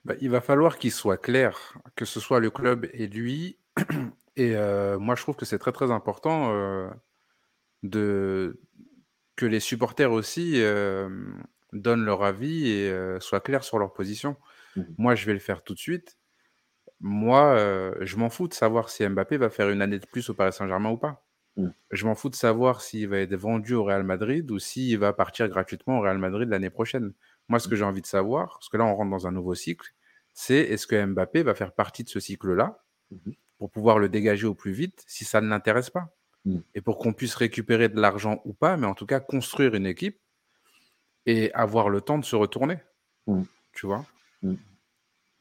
Bah, 0.05 0.15
il 0.21 0.31
va 0.31 0.41
falloir 0.41 0.79
qu'il 0.79 0.93
soit 0.93 1.19
clair, 1.19 1.75
que 1.97 2.05
ce 2.05 2.21
soit 2.21 2.41
le 2.41 2.51
club 2.51 2.89
et 2.93 3.07
lui. 3.07 3.59
Et 4.37 4.57
moi, 4.99 5.15
je 5.15 5.23
trouve 5.23 5.37
que 5.37 5.45
c'est 5.45 5.59
très 5.59 5.73
très 5.73 5.91
important 5.91 6.91
de, 7.83 8.59
que 9.37 9.47
les 9.47 9.61
supporters 9.61 10.13
aussi 10.13 10.63
euh, 10.63 11.09
donnent 11.73 12.05
leur 12.05 12.23
avis 12.23 12.69
et 12.69 12.91
euh, 12.91 13.21
soient 13.21 13.41
clairs 13.41 13.65
sur 13.65 13.79
leur 13.79 13.93
position. 13.93 14.37
Mmh. 14.77 14.83
Moi, 14.99 15.15
je 15.15 15.27
vais 15.27 15.33
le 15.33 15.39
faire 15.39 15.63
tout 15.63 15.75
de 15.75 15.79
suite. 15.79 16.19
Moi, 17.01 17.57
euh, 17.57 17.95
je 18.01 18.17
m'en 18.17 18.31
fous 18.31 18.49
de 18.49 18.55
savoir 18.55 18.89
si 18.89 19.07
Mbappé 19.07 19.37
va 19.37 19.51
faire 19.51 19.71
une 19.71 19.83
année 19.83 19.99
de 19.99 20.07
plus 20.07 20.31
au 20.31 20.35
Paris 20.35 20.53
Saint-Germain 20.53 20.91
ou 20.91 20.97
pas. 20.97 21.27
Mmh. 21.57 21.69
Je 21.91 22.07
m'en 22.07 22.15
fous 22.15 22.29
de 22.29 22.35
savoir 22.35 22.81
s'il 22.81 23.09
va 23.09 23.19
être 23.19 23.35
vendu 23.35 23.75
au 23.75 23.85
Real 23.85 24.05
Madrid 24.05 24.51
ou 24.51 24.59
s'il 24.59 24.99
va 24.99 25.13
partir 25.13 25.49
gratuitement 25.49 25.99
au 25.99 26.03
Real 26.03 26.19
Madrid 26.19 26.49
l'année 26.49 26.71
prochaine. 26.71 27.13
Moi, 27.53 27.59
ce 27.61 27.69
que 27.69 27.77
j'ai 27.77 27.85
envie 27.85 28.01
de 28.01 28.07
savoir, 28.07 28.55
parce 28.55 28.71
que 28.71 28.79
là, 28.79 28.87
on 28.87 28.95
rentre 28.97 29.11
dans 29.11 29.27
un 29.27 29.31
nouveau 29.31 29.55
cycle, 29.55 29.87
c'est 30.33 30.57
est-ce 30.57 30.87
que 30.87 31.05
Mbappé 31.05 31.43
va 31.43 31.55
faire 31.55 31.73
partie 31.75 32.03
de 32.03 32.09
ce 32.09 32.19
cycle-là 32.19 32.83
Mhm. 33.11 33.35
pour 33.59 33.71
pouvoir 33.71 33.99
le 33.99 34.09
dégager 34.09 34.47
au 34.47 34.55
plus 34.55 34.73
vite 34.73 35.05
si 35.07 35.27
ça 35.27 35.43
ne 35.43 35.49
l'intéresse 35.51 35.91
pas. 35.91 36.17
Mhm. 36.47 36.63
Et 36.75 36.81
pour 36.81 36.97
qu'on 36.97 37.13
puisse 37.13 37.35
récupérer 37.35 37.91
de 37.91 38.01
l'argent 38.01 38.41
ou 38.47 38.55
pas, 38.55 38.79
mais 38.79 38.87
en 38.87 38.95
tout 38.95 39.05
cas 39.05 39.21
construire 39.21 39.75
une 39.75 39.85
équipe 39.85 40.19
et 41.27 41.53
avoir 41.53 41.91
le 41.91 42.01
temps 42.01 42.17
de 42.17 42.25
se 42.25 42.37
retourner. 42.37 42.79
Mhm. 43.27 43.45
Tu 43.75 43.85
vois? 43.85 44.07
Mhm. 44.41 44.57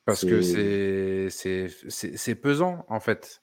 Parce 0.03 0.25
que 0.25 0.41
C'est- 0.41 1.29
c'est 1.29 1.69
c'est- 1.69 1.89
c'est 1.89 2.17
c'est 2.17 2.35
pesant, 2.35 2.83
en 2.89 2.99
fait. 2.99 3.41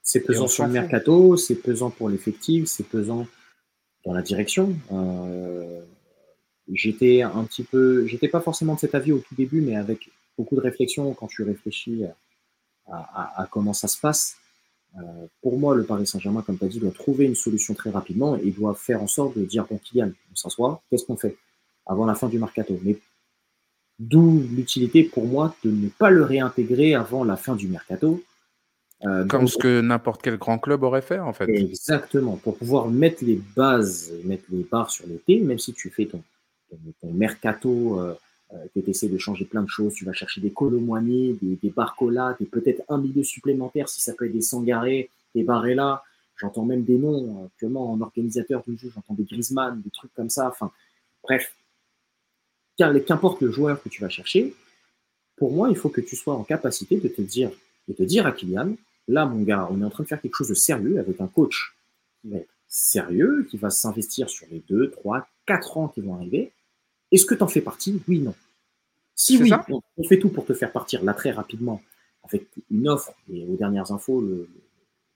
C'est 0.00 0.20
pesant 0.20 0.48
sur 0.48 0.64
le 0.64 0.72
mercato, 0.72 1.36
c'est 1.36 1.56
pesant 1.56 1.90
pour 1.90 2.08
l'effectif, 2.08 2.64
c'est 2.66 2.84
pesant 2.88 3.26
dans 4.06 4.14
la 4.14 4.22
direction. 4.22 4.74
Euh, 4.90 5.82
j'étais 6.72 7.22
un 7.22 7.44
petit 7.44 7.62
peu, 7.64 8.06
j'étais 8.06 8.28
pas 8.28 8.40
forcément 8.40 8.74
de 8.74 8.80
cet 8.80 8.94
avis 8.94 9.12
au 9.12 9.18
tout 9.18 9.34
début, 9.34 9.60
mais 9.60 9.76
avec 9.76 10.10
beaucoup 10.38 10.56
de 10.56 10.60
réflexion 10.60 11.12
quand 11.14 11.26
tu 11.26 11.42
réfléchis 11.42 12.04
à, 12.90 12.96
à- 12.98 13.42
à 13.42 13.46
comment 13.46 13.72
ça 13.72 13.88
se 13.88 13.98
passe. 13.98 14.36
Euh, 14.98 15.26
pour 15.42 15.58
moi, 15.58 15.74
le 15.76 15.84
Paris 15.84 16.06
Saint-Germain, 16.06 16.42
comme 16.42 16.58
tu 16.58 16.64
as 16.64 16.68
dit, 16.68 16.80
doit 16.80 16.90
trouver 16.90 17.24
une 17.26 17.34
solution 17.36 17.74
très 17.74 17.90
rapidement 17.90 18.36
et 18.36 18.50
doit 18.50 18.74
faire 18.74 19.02
en 19.02 19.06
sorte 19.06 19.38
de 19.38 19.44
dire 19.44 19.64
bon, 19.70 19.78
Kylian, 19.78 20.10
on 20.32 20.34
s'assoit, 20.34 20.82
qu'est-ce 20.90 21.04
qu'on 21.04 21.16
fait 21.16 21.36
avant 21.86 22.06
la 22.06 22.14
fin 22.14 22.28
du 22.28 22.38
mercato 22.38 22.78
Mais 22.82 22.98
d'où 23.98 24.42
l'utilité 24.50 25.04
pour 25.04 25.26
moi 25.26 25.54
de 25.64 25.70
ne 25.70 25.88
pas 25.88 26.10
le 26.10 26.24
réintégrer 26.24 26.94
avant 26.94 27.22
la 27.24 27.36
fin 27.36 27.54
du 27.54 27.68
mercato. 27.68 28.22
Euh, 29.04 29.24
Comme 29.26 29.42
donc, 29.42 29.50
ce 29.50 29.58
que 29.58 29.80
n'importe 29.80 30.20
quel 30.22 30.36
grand 30.36 30.58
club 30.58 30.82
aurait 30.82 31.02
fait, 31.02 31.18
en 31.18 31.32
fait. 31.32 31.48
Exactement, 31.48 32.36
pour 32.36 32.56
pouvoir 32.58 32.88
mettre 32.88 33.24
les 33.24 33.40
bases, 33.56 34.12
mettre 34.24 34.44
les 34.50 34.62
barres 34.64 34.90
sur 34.90 35.06
l'été, 35.06 35.40
même 35.40 35.58
si 35.58 35.72
tu 35.72 35.88
fais 35.90 36.06
ton, 36.06 36.22
ton, 37.00 37.12
mercato, 37.12 38.00
euh, 38.00 38.14
euh, 38.52 38.56
tu 38.72 38.88
essaies 38.90 39.08
de 39.08 39.18
changer 39.18 39.44
plein 39.44 39.62
de 39.62 39.68
choses, 39.68 39.94
tu 39.94 40.04
vas 40.04 40.12
chercher 40.12 40.40
des 40.40 40.50
Colomboigny, 40.50 41.38
des, 41.40 41.56
des 41.56 41.70
Barcola, 41.70 42.36
peut-être 42.50 42.82
un 42.88 42.98
milieu 42.98 43.22
supplémentaire 43.22 43.88
si 43.88 44.00
ça 44.00 44.14
peut 44.14 44.26
être 44.26 44.32
des 44.32 44.42
Sangaré, 44.42 45.10
des 45.34 45.42
Barella, 45.44 46.02
j'entends 46.36 46.64
même 46.64 46.82
des 46.84 46.96
noms 46.98 47.42
euh, 47.42 47.46
actuellement 47.46 47.92
en 47.92 48.00
organisateur 48.00 48.62
du 48.66 48.76
jeu, 48.76 48.90
j'entends 48.94 49.14
des 49.14 49.24
Griezmann, 49.24 49.80
des 49.82 49.90
trucs 49.90 50.12
comme 50.14 50.30
ça, 50.30 50.48
enfin 50.48 50.70
bref, 51.22 51.54
Qu'im- 52.76 52.98
qu'importe 53.00 53.40
le 53.42 53.50
joueur 53.50 53.82
que 53.82 53.88
tu 53.88 54.00
vas 54.00 54.08
chercher, 54.08 54.54
pour 55.36 55.52
moi 55.52 55.68
il 55.70 55.76
faut 55.76 55.88
que 55.90 56.00
tu 56.00 56.16
sois 56.16 56.34
en 56.34 56.44
capacité 56.44 56.98
de 56.98 57.08
te 57.08 57.20
dire, 57.22 57.50
de 57.88 57.92
te 57.92 58.02
dire 58.02 58.26
à 58.26 58.32
Kylian, 58.32 58.74
là 59.08 59.26
mon 59.26 59.42
gars, 59.42 59.68
on 59.70 59.80
est 59.80 59.84
en 59.84 59.90
train 59.90 60.04
de 60.04 60.08
faire 60.08 60.20
quelque 60.20 60.36
chose 60.36 60.48
de 60.48 60.54
sérieux 60.54 60.98
avec 60.98 61.20
un 61.20 61.26
coach 61.26 61.76
qui 62.22 62.30
va 62.30 62.38
être 62.38 62.48
sérieux, 62.68 63.46
qui 63.50 63.56
va 63.58 63.68
s'investir 63.68 64.30
sur 64.30 64.46
les 64.50 64.62
2, 64.68 64.90
3, 64.90 65.26
4 65.46 65.76
ans 65.76 65.88
qui 65.88 66.00
vont 66.00 66.14
arriver. 66.14 66.52
Est-ce 67.12 67.24
que 67.26 67.34
tu 67.34 67.42
en 67.42 67.48
fais 67.48 67.60
partie? 67.60 68.00
Oui, 68.08 68.20
non. 68.20 68.34
Si 69.14 69.36
oui, 69.36 69.50
on, 69.68 69.82
on 69.98 70.04
fait 70.08 70.18
tout 70.18 70.30
pour 70.30 70.46
te 70.46 70.54
faire 70.54 70.72
partir 70.72 71.04
là 71.04 71.12
très 71.14 71.30
rapidement 71.30 71.82
avec 72.24 72.46
une 72.70 72.88
offre, 72.88 73.12
et 73.32 73.44
aux 73.44 73.56
dernières 73.56 73.90
infos, 73.92 74.20
le, 74.20 74.48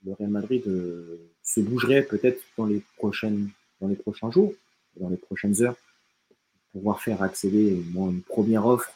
le 0.05 0.13
Real 0.13 0.29
Madrid 0.29 0.63
euh, 0.67 1.17
se 1.43 1.59
bougerait 1.61 2.03
peut-être 2.03 2.41
dans 2.57 2.65
les 2.65 2.81
prochaines 2.97 3.49
dans 3.81 3.87
les 3.87 3.95
prochains 3.95 4.31
jours, 4.31 4.53
dans 4.99 5.09
les 5.09 5.17
prochaines 5.17 5.61
heures, 5.61 5.75
pour 6.71 6.81
pouvoir 6.81 7.01
faire 7.01 7.21
accéder 7.21 7.73
au 7.73 7.83
moins 7.93 8.09
une 8.09 8.21
première 8.21 8.65
offre. 8.65 8.91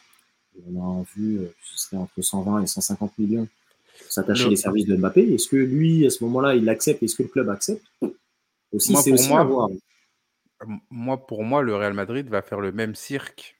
Et 0.56 0.62
on 0.72 0.80
a 0.80 0.84
en 0.84 1.02
vue, 1.14 1.38
euh, 1.40 1.52
ce 1.64 1.78
serait 1.78 1.96
entre 1.96 2.20
120 2.20 2.62
et 2.62 2.66
150 2.66 3.18
millions 3.18 3.46
pour 3.98 4.12
s'attacher 4.12 4.44
Le- 4.44 4.50
les 4.50 4.56
services 4.56 4.86
de 4.86 4.96
Mbappé. 4.96 5.34
Est-ce 5.34 5.48
que 5.48 5.56
lui, 5.56 6.06
à 6.06 6.10
ce 6.10 6.24
moment-là, 6.24 6.54
il 6.56 6.64
l'accepte 6.64 7.02
Est-ce 7.02 7.14
que 7.16 7.22
le 7.24 7.28
club 7.28 7.48
accepte? 7.50 7.84
Aussi, 8.72 8.92
Moi, 8.92 9.02
pour 9.02 9.12
aussi 9.12 9.28
moi, 9.28 9.40
à 9.40 9.44
voir. 9.44 9.70
M- 9.70 9.78
Moi, 10.90 11.26
pour 11.26 11.42
moi, 11.44 11.62
le 11.62 11.74
Real 11.74 11.94
Madrid 11.94 12.28
va 12.28 12.42
faire 12.42 12.60
le 12.60 12.72
même 12.72 12.94
cirque 12.94 13.56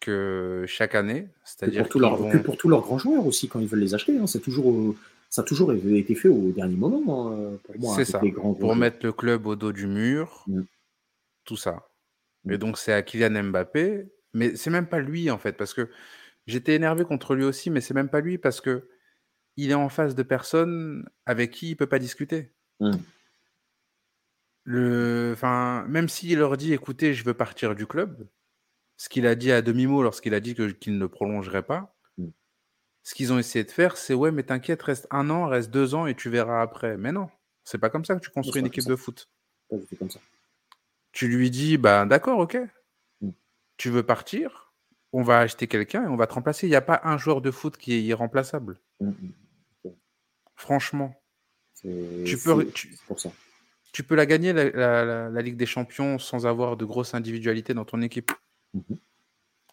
que 0.00 0.64
chaque 0.66 0.94
année. 0.94 1.28
C'est-à-dire 1.44 1.82
pour, 1.82 1.88
tous 1.90 1.98
leurs, 1.98 2.16
vont... 2.16 2.30
que 2.30 2.38
pour 2.38 2.56
tous 2.56 2.68
leurs 2.68 2.82
grands 2.82 2.98
joueurs 2.98 3.26
aussi, 3.26 3.48
quand 3.48 3.60
ils 3.60 3.66
veulent 3.68 3.80
les 3.80 3.94
acheter. 3.94 4.18
hein. 4.18 4.26
C'est 4.26 4.40
toujours, 4.40 4.66
au- 4.66 4.96
ça 5.30 5.42
a 5.42 5.44
toujours 5.44 5.72
été 5.72 6.14
fait 6.14 6.28
au 6.28 6.50
dernier 6.50 6.76
moment, 6.76 7.30
hein, 7.32 7.56
pour 7.62 7.78
moi, 7.78 7.90
C'est 7.94 8.00
avec 8.02 8.06
ça. 8.08 8.20
les 8.22 8.30
grands 8.32 8.52
Pour 8.54 8.76
mettre 8.76 8.98
le 9.06 9.12
club 9.12 9.46
au 9.46 9.56
dos 9.56 9.72
du 9.72 9.86
mur, 9.86 10.44
Mm. 10.46 10.62
tout 11.44 11.56
ça. 11.56 11.88
Mm. 12.44 12.52
Et 12.52 12.58
donc, 12.58 12.78
c'est 12.78 12.92
à 12.92 13.02
Kylian 13.02 13.44
Mbappé. 13.44 14.06
Mais 14.34 14.56
c'est 14.56 14.70
même 14.70 14.86
pas 14.86 14.98
lui, 15.00 15.30
en 15.30 15.38
fait, 15.38 15.52
parce 15.58 15.74
que 15.74 15.88
j'étais 16.46 16.74
énervé 16.74 17.04
contre 17.04 17.34
lui 17.34 17.44
aussi, 17.44 17.70
mais 17.70 17.80
c'est 17.82 17.94
même 17.94 18.08
pas 18.08 18.20
lui, 18.20 18.38
parce 18.38 18.60
que 18.60 18.88
il 19.58 19.70
est 19.70 19.74
en 19.74 19.90
face 19.90 20.14
de 20.14 20.22
personnes 20.22 21.06
avec 21.26 21.50
qui 21.50 21.70
il 21.70 21.76
peut 21.76 21.86
pas 21.86 21.98
discuter. 21.98 22.50
Mm. 22.80 22.92
Le... 24.64 25.30
Enfin, 25.34 25.84
même 25.88 26.08
s'il 26.08 26.38
leur 26.38 26.56
dit, 26.56 26.72
écoutez, 26.72 27.14
je 27.14 27.24
veux 27.24 27.34
partir 27.34 27.74
du 27.74 27.86
club, 27.86 28.26
ce 28.96 29.08
qu'il 29.08 29.26
a 29.26 29.34
dit 29.34 29.50
à 29.52 29.62
demi-mot 29.62 30.02
lorsqu'il 30.02 30.34
a 30.34 30.40
dit 30.40 30.54
que- 30.54 30.70
qu'il 30.70 30.98
ne 30.98 31.06
prolongerait 31.06 31.64
pas, 31.64 31.96
Mm. 32.18 32.28
ce 33.02 33.14
qu'ils 33.14 33.32
ont 33.32 33.38
essayé 33.38 33.64
de 33.64 33.70
faire, 33.70 33.96
c'est 33.96 34.14
ouais, 34.14 34.30
mais 34.30 34.44
t'inquiète, 34.44 34.82
reste 34.82 35.06
un 35.10 35.30
an, 35.30 35.46
reste 35.46 35.70
deux 35.70 35.94
ans 35.94 36.06
et 36.06 36.14
tu 36.14 36.30
verras 36.30 36.62
après. 36.62 36.96
Mais 36.96 37.10
non, 37.12 37.28
c'est 37.64 37.78
pas 37.78 37.90
comme 37.90 38.04
ça 38.04 38.14
que 38.14 38.20
tu 38.20 38.30
construis 38.30 38.60
une 38.60 38.66
équipe 38.66 38.86
de 38.86 38.96
foot. 38.96 39.28
Pas 39.68 39.76
du 39.76 39.86
tout 39.86 39.96
comme 39.96 40.10
ça. 40.10 40.20
Tu 41.10 41.26
lui 41.28 41.50
dis, 41.50 41.76
bah 41.78 42.06
d'accord, 42.06 42.38
ok. 42.38 42.56
Mm. 43.20 43.30
Tu 43.76 43.90
veux 43.90 44.04
partir, 44.04 44.72
on 45.12 45.22
va 45.22 45.40
acheter 45.40 45.66
quelqu'un 45.66 46.04
et 46.04 46.08
on 46.08 46.16
va 46.16 46.26
te 46.28 46.34
remplacer. 46.34 46.66
Il 46.66 46.70
n'y 46.70 46.76
a 46.76 46.80
pas 46.82 47.00
un 47.04 47.18
joueur 47.18 47.40
de 47.40 47.50
foot 47.50 47.76
qui 47.76 47.94
est 47.94 48.02
irremplaçable. 48.02 48.78
Mm. 49.00 49.10
Franchement, 50.54 51.20
Tu 51.82 52.38
peux- 52.44 52.70
tu- 52.70 52.96
pour 53.08 53.18
ça. 53.18 53.32
Tu 53.92 54.02
peux 54.04 54.14
la 54.14 54.26
gagner, 54.26 54.52
la, 54.52 54.70
la- 54.70 55.04
la- 55.04 55.28
la 55.30 55.42
Ligue 55.42 55.56
des 55.56 55.66
Champions, 55.66 56.18
sans 56.18 56.46
avoir 56.46 56.76
de 56.76 56.84
grosses 56.84 57.14
individualités 57.14 57.74
dans 57.74 57.84
ton 57.84 58.00
équipe. 58.02 58.32
Mhm. 58.74 58.98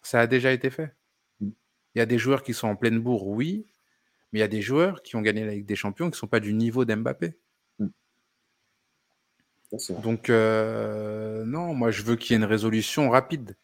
Ça 0.02 0.20
a 0.20 0.26
déjà 0.26 0.52
été 0.52 0.70
fait. 0.70 0.94
Mm. 1.40 1.48
Il 1.94 1.98
y 1.98 2.02
a 2.02 2.06
des 2.06 2.18
joueurs 2.18 2.42
qui 2.42 2.54
sont 2.54 2.68
en 2.68 2.76
pleine 2.76 2.98
bourre, 3.00 3.26
oui, 3.28 3.66
mais 4.32 4.38
il 4.38 4.42
y 4.42 4.44
a 4.44 4.48
des 4.48 4.62
joueurs 4.62 5.02
qui 5.02 5.16
ont 5.16 5.20
gagné 5.22 5.44
la 5.44 5.52
Ligue 5.52 5.66
des 5.66 5.76
Champions 5.76 6.06
qui 6.06 6.12
ne 6.16 6.16
sont 6.16 6.26
pas 6.26 6.40
du 6.40 6.52
niveau 6.54 6.84
d'Mbappé. 6.84 7.34
Vrai. 9.72 10.00
Donc, 10.02 10.30
euh, 10.30 11.44
non, 11.44 11.74
moi, 11.74 11.90
je 11.92 12.02
veux 12.02 12.16
qu'il 12.16 12.32
y 12.32 12.34
ait 12.34 12.42
une 12.42 12.48
résolution 12.48 13.08
rapide. 13.10 13.56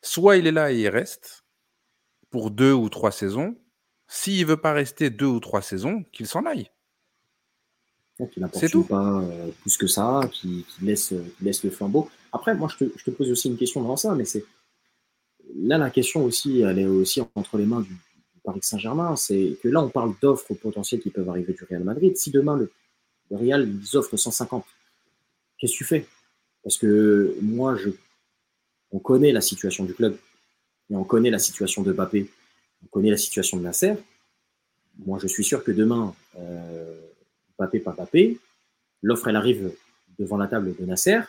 Soit 0.00 0.36
il 0.38 0.46
est 0.46 0.52
là 0.52 0.72
et 0.72 0.80
il 0.80 0.88
reste 0.88 1.44
pour 2.30 2.50
deux 2.50 2.72
ou 2.72 2.88
trois 2.88 3.12
saisons. 3.12 3.56
S'il 4.08 4.46
veut 4.46 4.56
pas 4.56 4.72
rester 4.72 5.10
deux 5.10 5.26
ou 5.26 5.40
trois 5.40 5.62
saisons, 5.62 6.04
qu'il 6.12 6.26
s'en 6.26 6.46
aille. 6.46 6.70
N'importune 8.18 8.70
tout. 8.70 8.84
pas 8.84 9.20
euh, 9.20 9.50
plus 9.60 9.76
que 9.76 9.86
ça, 9.86 10.22
qui, 10.32 10.64
qui 10.68 10.84
laisse, 10.84 11.12
euh, 11.12 11.22
qui 11.36 11.44
laisse 11.44 11.62
le 11.62 11.70
flambeau. 11.70 12.08
Après, 12.32 12.54
moi, 12.54 12.68
je 12.68 12.84
te, 12.84 12.90
je 12.96 13.04
te 13.04 13.10
pose 13.10 13.30
aussi 13.30 13.48
une 13.48 13.58
question 13.58 13.82
dans 13.82 13.96
ça, 13.96 14.14
mais 14.14 14.24
c'est 14.24 14.44
là 15.54 15.76
la 15.76 15.90
question 15.90 16.24
aussi, 16.24 16.60
elle 16.60 16.78
est 16.78 16.86
aussi 16.86 17.20
entre 17.34 17.58
les 17.58 17.66
mains 17.66 17.80
du, 17.80 17.90
du 17.90 18.40
Paris 18.42 18.60
Saint-Germain. 18.62 19.16
C'est 19.16 19.58
que 19.62 19.68
là, 19.68 19.82
on 19.82 19.90
parle 19.90 20.14
d'offres 20.22 20.54
potentielles 20.54 21.00
qui 21.00 21.10
peuvent 21.10 21.28
arriver 21.28 21.52
du 21.52 21.64
Real 21.64 21.84
Madrid. 21.84 22.16
Si 22.16 22.30
demain 22.30 22.56
le, 22.56 22.70
le 23.30 23.36
Real 23.36 23.68
ils 23.68 23.96
offre 23.96 24.16
150, 24.16 24.64
qu'est-ce 25.58 25.72
que 25.72 25.78
tu 25.78 25.84
fais? 25.84 26.06
Parce 26.62 26.78
que 26.78 27.36
moi, 27.42 27.76
je, 27.76 27.90
on 28.92 28.98
connaît 28.98 29.32
la 29.32 29.42
situation 29.42 29.84
du 29.84 29.94
club, 29.94 30.16
et 30.90 30.96
on 30.96 31.04
connaît 31.04 31.30
la 31.30 31.38
situation 31.38 31.82
de 31.82 31.92
Mbappé, 31.92 32.30
on 32.82 32.86
connaît 32.86 33.10
la 33.10 33.16
situation 33.16 33.58
de 33.58 33.62
Nasser. 33.62 33.94
Moi, 35.04 35.18
je 35.20 35.26
suis 35.26 35.44
sûr 35.44 35.62
que 35.62 35.70
demain, 35.70 36.14
euh, 36.38 37.05
Pas 37.56 37.68
Mbappé, 37.68 38.38
l'offre, 39.02 39.28
elle 39.28 39.36
arrive 39.36 39.72
devant 40.18 40.36
la 40.36 40.46
table 40.46 40.74
de 40.78 40.84
Nasser 40.84 41.20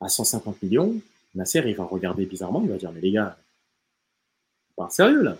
à 0.00 0.08
150 0.08 0.62
millions. 0.62 0.94
Nasser, 1.34 1.62
il 1.66 1.76
va 1.76 1.84
regarder 1.84 2.26
bizarrement, 2.26 2.62
il 2.64 2.70
va 2.70 2.76
dire, 2.76 2.90
mais 2.92 3.00
les 3.00 3.12
gars, 3.12 3.36
parle 4.76 4.90
sérieux 4.90 5.22
là. 5.22 5.36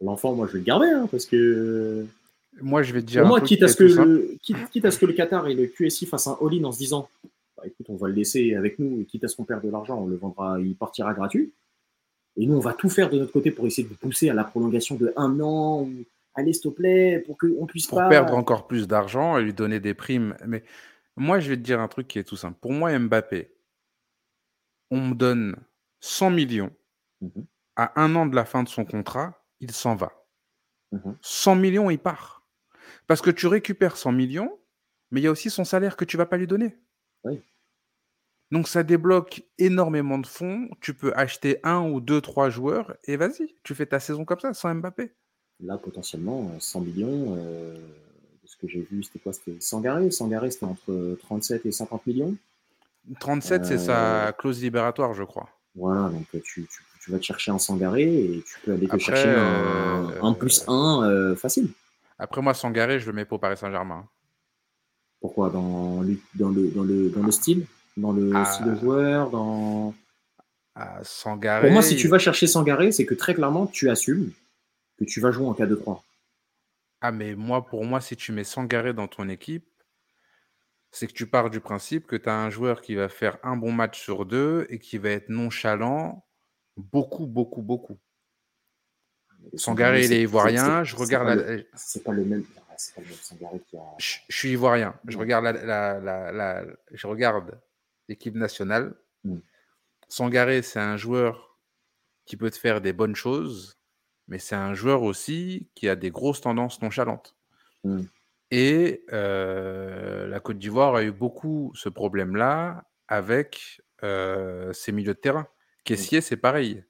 L'enfant, 0.00 0.34
moi, 0.34 0.46
je 0.46 0.54
vais 0.54 0.58
le 0.58 0.64
garder, 0.64 0.88
hein, 0.88 1.06
parce 1.10 1.26
que 1.26 2.06
Moi, 2.60 2.82
je 2.82 2.92
vais 2.92 3.02
te 3.02 3.06
dire 3.06 3.22
pour 3.22 3.28
moi, 3.28 3.40
quitte 3.40 3.60
qui 3.60 3.64
à, 3.64 3.68
ce 3.68 3.76
que 3.76 3.84
le, 3.84 4.36
quitte, 4.42 4.70
quitte 4.70 4.84
à 4.84 4.90
ce 4.90 4.98
que 4.98 5.06
le 5.06 5.12
Qatar 5.12 5.46
et 5.46 5.54
le 5.54 5.66
QSI 5.66 6.06
fassent 6.06 6.26
un 6.26 6.36
all-in 6.40 6.64
en 6.64 6.72
se 6.72 6.78
disant 6.78 7.08
bah, 7.56 7.64
écoute, 7.66 7.86
on 7.88 7.96
va 7.96 8.08
le 8.08 8.14
laisser 8.14 8.54
avec 8.54 8.78
nous, 8.78 9.00
et 9.00 9.04
quitte 9.04 9.24
à 9.24 9.28
ce 9.28 9.36
qu'on 9.36 9.44
perde 9.44 9.64
de 9.64 9.70
l'argent, 9.70 10.00
on 10.00 10.06
le 10.06 10.16
vendra, 10.16 10.58
il 10.60 10.74
partira 10.74 11.14
gratuit. 11.14 11.52
Et 12.36 12.46
nous, 12.46 12.56
on 12.56 12.60
va 12.60 12.72
tout 12.72 12.88
faire 12.88 13.10
de 13.10 13.18
notre 13.18 13.32
côté 13.32 13.50
pour 13.50 13.66
essayer 13.66 13.84
de 13.84 13.88
vous 13.88 13.98
pousser 13.98 14.28
à 14.28 14.34
la 14.34 14.44
prolongation 14.44 14.96
de 14.96 15.12
un 15.16 15.38
an, 15.40 15.82
ou 15.82 16.04
allez, 16.34 16.52
s'il 16.52 16.62
te 16.62 16.68
plaît, 16.68 17.20
pour 17.26 17.36
qu'on 17.38 17.66
puisse 17.66 17.86
pour 17.86 17.98
pas. 17.98 18.08
perdre 18.08 18.34
encore 18.34 18.66
plus 18.66 18.88
d'argent 18.88 19.36
et 19.38 19.42
lui 19.42 19.54
donner 19.54 19.80
des 19.80 19.94
primes. 19.94 20.36
Mais 20.46 20.64
moi, 21.16 21.40
je 21.40 21.48
vais 21.50 21.56
te 21.56 21.62
dire 21.62 21.80
un 21.80 21.88
truc 21.88 22.08
qui 22.08 22.18
est 22.18 22.24
tout 22.24 22.36
simple. 22.36 22.58
Pour 22.60 22.72
moi, 22.72 22.98
Mbappé, 22.98 23.54
on 24.90 25.00
me 25.08 25.14
donne 25.14 25.56
100 26.00 26.30
millions 26.30 26.70
Mhm, 27.20 27.46
à 27.76 28.00
un 28.00 28.14
an 28.16 28.26
de 28.26 28.34
la 28.34 28.44
fin 28.46 28.62
de 28.62 28.68
son 28.68 28.84
contrat, 28.84 29.44
il 29.60 29.72
s'en 29.72 29.94
va. 29.94 30.26
mhm. 30.92 31.18
100 31.22 31.56
millions, 31.56 31.90
il 31.90 31.98
part. 31.98 32.46
Parce 33.06 33.22
que 33.22 33.30
tu 33.30 33.46
récupères 33.46 33.96
100 33.96 34.12
millions, 34.12 34.58
mais 35.10 35.20
il 35.20 35.24
y 35.24 35.26
a 35.26 35.30
aussi 35.30 35.50
son 35.50 35.64
salaire 35.64 35.96
que 35.96 36.04
tu 36.04 36.16
vas 36.16 36.26
pas 36.26 36.36
lui 36.38 36.46
donner. 36.46 36.78
Oui. 37.24 37.42
Donc 38.50 38.68
ça 38.68 38.82
débloque 38.82 39.42
énormément 39.58 40.18
de 40.18 40.26
fonds. 40.26 40.68
Tu 40.80 40.94
peux 40.94 41.12
acheter 41.16 41.58
un 41.64 41.88
ou 41.88 42.00
deux, 42.00 42.20
trois 42.20 42.50
joueurs 42.50 42.96
et 43.04 43.16
vas-y, 43.16 43.56
tu 43.64 43.74
fais 43.74 43.86
ta 43.86 43.98
saison 44.00 44.24
comme 44.24 44.40
ça, 44.40 44.52
sans 44.54 44.74
Mbappé. 44.74 45.14
Là, 45.64 45.78
potentiellement, 45.78 46.50
100 46.58 46.80
millions, 46.80 47.36
euh, 47.38 47.76
ce 48.44 48.56
que 48.56 48.66
j'ai 48.66 48.80
vu, 48.80 49.04
c'était 49.04 49.20
quoi 49.20 49.32
C'était 49.32 49.60
Sangaré. 49.60 50.10
Sangaré, 50.10 50.50
c'était 50.50 50.66
entre 50.66 51.16
37 51.22 51.66
et 51.66 51.72
50 51.72 52.06
millions. 52.06 52.34
37, 53.20 53.64
c'est 53.64 53.78
sa 53.78 54.34
clause 54.36 54.60
libératoire, 54.60 55.14
je 55.14 55.22
crois. 55.22 55.48
Voilà, 55.74 56.08
donc 56.08 56.26
tu, 56.42 56.66
vas 57.08 57.18
te 57.18 57.24
chercher 57.24 57.52
un 57.52 57.58
Sangaré 57.58 58.02
et 58.02 58.44
tu 58.46 58.60
peux 58.64 58.72
aller 58.72 58.88
te 58.88 58.98
chercher 58.98 59.28
un, 59.28 60.32
plus 60.32 60.64
1 60.66 61.36
facile. 61.36 61.68
Après, 62.18 62.42
moi, 62.42 62.54
Sangaré, 62.54 62.98
je 62.98 63.06
le 63.06 63.12
mets 63.12 63.24
pour 63.24 63.40
Paris 63.40 63.56
Saint-Germain. 63.56 64.06
Pourquoi? 65.20 65.50
Dans 65.50 66.02
le, 66.02 66.18
dans, 66.34 66.48
le, 66.48 66.68
dans, 66.70 66.82
le, 66.82 67.08
dans 67.08 67.22
le 67.22 67.30
style? 67.30 67.66
Dans 67.96 68.12
le 68.12 68.32
ah. 68.34 68.44
style 68.44 68.66
de 68.66 68.74
joueur 68.74 69.30
dans... 69.30 69.94
Ah, 70.74 70.98
Sangaré. 71.02 71.68
Pour 71.68 71.72
moi, 71.72 71.82
si 71.82 71.96
tu 71.96 72.08
vas 72.08 72.18
chercher 72.18 72.46
Sangaré, 72.46 72.90
c'est 72.92 73.06
que 73.06 73.14
très 73.14 73.34
clairement, 73.34 73.66
tu 73.66 73.90
assumes 73.90 74.32
que 74.98 75.04
tu 75.04 75.20
vas 75.20 75.30
jouer 75.30 75.46
en 75.46 75.54
4-2-3. 75.54 76.00
Ah, 77.00 77.12
mais 77.12 77.34
moi, 77.34 77.66
pour 77.66 77.84
moi, 77.84 78.00
si 78.00 78.16
tu 78.16 78.32
mets 78.32 78.44
Sangaré 78.44 78.92
dans 78.92 79.08
ton 79.08 79.28
équipe, 79.28 79.68
c'est 80.90 81.06
que 81.06 81.12
tu 81.12 81.26
pars 81.26 81.50
du 81.50 81.60
principe 81.60 82.06
que 82.06 82.16
tu 82.16 82.28
as 82.28 82.36
un 82.36 82.50
joueur 82.50 82.80
qui 82.82 82.94
va 82.94 83.08
faire 83.08 83.38
un 83.42 83.56
bon 83.56 83.72
match 83.72 84.00
sur 84.00 84.26
deux 84.26 84.66
et 84.68 84.78
qui 84.78 84.98
va 84.98 85.10
être 85.10 85.30
nonchalant 85.30 86.24
beaucoup, 86.76 87.26
beaucoup, 87.26 87.62
beaucoup. 87.62 87.98
Sangaré, 89.54 90.04
il 90.04 90.12
est 90.12 90.22
ivoirien. 90.22 90.84
Je 90.84 90.94
regarde 90.94 91.66
C'est 91.74 92.04
pas 92.04 92.12
le 92.12 92.24
même. 92.24 92.44
C'est 92.76 92.94
pas 92.94 93.00
le 93.00 93.08
même 93.08 93.16
Sangaré 93.16 93.60
qui 93.68 93.76
a. 93.76 93.82
Je, 93.98 94.18
suis 94.28 94.50
ivoirien. 94.50 94.94
Je 95.06 95.18
regarde 95.18 95.44
la, 95.44 95.98
la, 96.00 96.64
je 96.92 97.06
regarde 97.06 97.60
l'équipe 98.08 98.34
nationale. 98.34 98.94
Mm. 99.24 99.38
Sangaré, 100.08 100.62
c'est 100.62 100.78
un 100.78 100.96
joueur 100.96 101.58
qui 102.24 102.36
peut 102.36 102.50
te 102.50 102.58
faire 102.58 102.80
des 102.80 102.92
bonnes 102.92 103.16
choses, 103.16 103.78
mais 104.32 104.38
c'est 104.38 104.54
un 104.54 104.72
joueur 104.72 105.02
aussi 105.02 105.68
qui 105.74 105.90
a 105.90 105.94
des 105.94 106.10
grosses 106.10 106.40
tendances 106.40 106.80
nonchalantes. 106.80 107.36
Mm. 107.84 108.00
Et 108.50 109.04
la 109.10 110.40
Côte 110.40 110.58
d'Ivoire 110.58 110.94
a 110.94 111.04
eu 111.04 111.12
beaucoup 111.12 111.70
ce 111.74 111.90
problème-là 111.90 112.84
avec 113.08 113.82
ses 114.00 114.92
milieux 114.92 115.12
de 115.14 115.20
terrain. 115.20 115.46
Caissier, 115.84 116.22
c'est 116.22 116.38
pareil. 116.38 116.82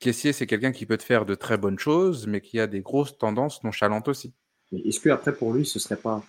Caissier, 0.00 0.34
c'est 0.34 0.46
quelqu'un 0.46 0.72
qui 0.72 0.84
peut 0.84 0.98
te 0.98 1.02
faire 1.02 1.24
de 1.24 1.34
très 1.34 1.56
bonnes 1.56 1.78
choses, 1.78 2.26
mais 2.26 2.42
qui 2.42 2.60
a 2.60 2.66
des 2.66 2.82
grosses 2.82 3.16
tendances 3.16 3.64
nonchalantes 3.64 4.08
aussi. 4.08 4.34
Est-ce 4.70 5.00
que 5.00 5.08
après 5.08 5.34
pour 5.34 5.54
lui, 5.54 5.64
ce 5.64 5.78
serait 5.78 5.96
pas 5.96 6.22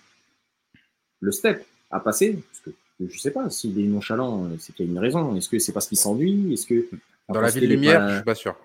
le 1.20 1.30
step 1.30 1.62
à 1.90 2.00
passer? 2.00 2.42
Parce 2.50 2.60
que 2.60 2.70
je 3.06 3.18
sais 3.18 3.32
pas 3.32 3.50
s'il 3.50 3.78
est 3.78 3.82
nonchalant, 3.82 4.48
c'est 4.58 4.74
qu'il 4.74 4.86
y 4.86 4.88
a 4.88 4.92
une 4.92 4.98
raison. 4.98 5.36
Est-ce 5.36 5.50
que 5.50 5.58
c'est 5.58 5.72
parce 5.72 5.88
qu'il 5.88 5.98
s'ennuie? 5.98 6.54
Est-ce 6.54 6.66
que 6.66 6.88
dans 7.28 7.42
la 7.42 7.50
ville 7.50 7.68
lumière, 7.68 8.08
je 8.08 8.12
je 8.12 8.16
suis 8.16 8.24
pas 8.24 8.34
sûr. 8.34 8.56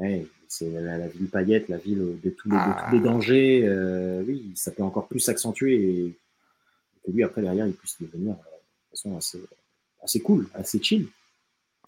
Ouais, 0.00 0.26
c'est 0.48 0.70
la, 0.70 1.08
ville 1.08 1.28
paillette, 1.28 1.68
la 1.68 1.78
ville 1.78 2.18
de 2.22 2.30
tous 2.30 2.50
les, 2.50 2.56
tous 2.56 2.92
les 2.92 2.98
ah. 2.98 3.02
dangers. 3.02 3.62
Euh, 3.64 4.22
oui, 4.26 4.52
ça 4.54 4.70
peut 4.70 4.82
encore 4.82 5.08
plus 5.08 5.20
s'accentuer 5.20 5.74
et, 5.74 6.18
que 7.04 7.10
lui, 7.10 7.22
après, 7.22 7.42
derrière, 7.42 7.66
il 7.66 7.72
puisse 7.72 8.00
devenir 8.00 8.32
euh, 8.32 8.36
de 8.36 8.90
façon 8.90 9.16
assez, 9.16 9.40
assez 10.02 10.20
cool, 10.20 10.48
assez 10.54 10.82
chill. 10.82 11.08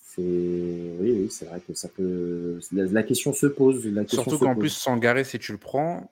C'est 0.02 0.22
oui, 0.22 1.12
oui 1.12 1.28
c'est 1.30 1.44
vrai 1.44 1.60
que 1.60 1.74
ça 1.74 1.88
peut. 1.88 2.60
La, 2.72 3.02
question 3.02 3.32
se 3.32 3.46
pose. 3.46 3.84
La 3.86 4.02
question 4.02 4.22
Surtout 4.22 4.38
qu'en 4.38 4.54
plus, 4.54 4.70
Sangaré, 4.70 5.24
si 5.24 5.38
tu 5.38 5.52
le 5.52 5.58
prends, 5.58 6.10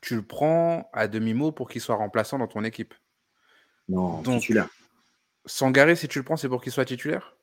tu 0.00 0.16
le 0.16 0.22
prends 0.22 0.90
à 0.92 1.08
demi-mot 1.08 1.52
pour 1.52 1.68
qu'il 1.68 1.80
soit 1.80 1.94
remplaçant 1.94 2.38
dans 2.38 2.48
ton 2.48 2.64
équipe. 2.64 2.94
Non, 3.88 4.22
Donc, 4.22 4.40
titulaire. 4.40 4.68
Sangaré, 5.46 5.96
si 5.96 6.08
tu 6.08 6.18
le 6.18 6.24
prends, 6.24 6.36
c'est 6.36 6.48
pour 6.48 6.62
qu'il 6.62 6.72
soit 6.72 6.84
titulaire? 6.84 7.36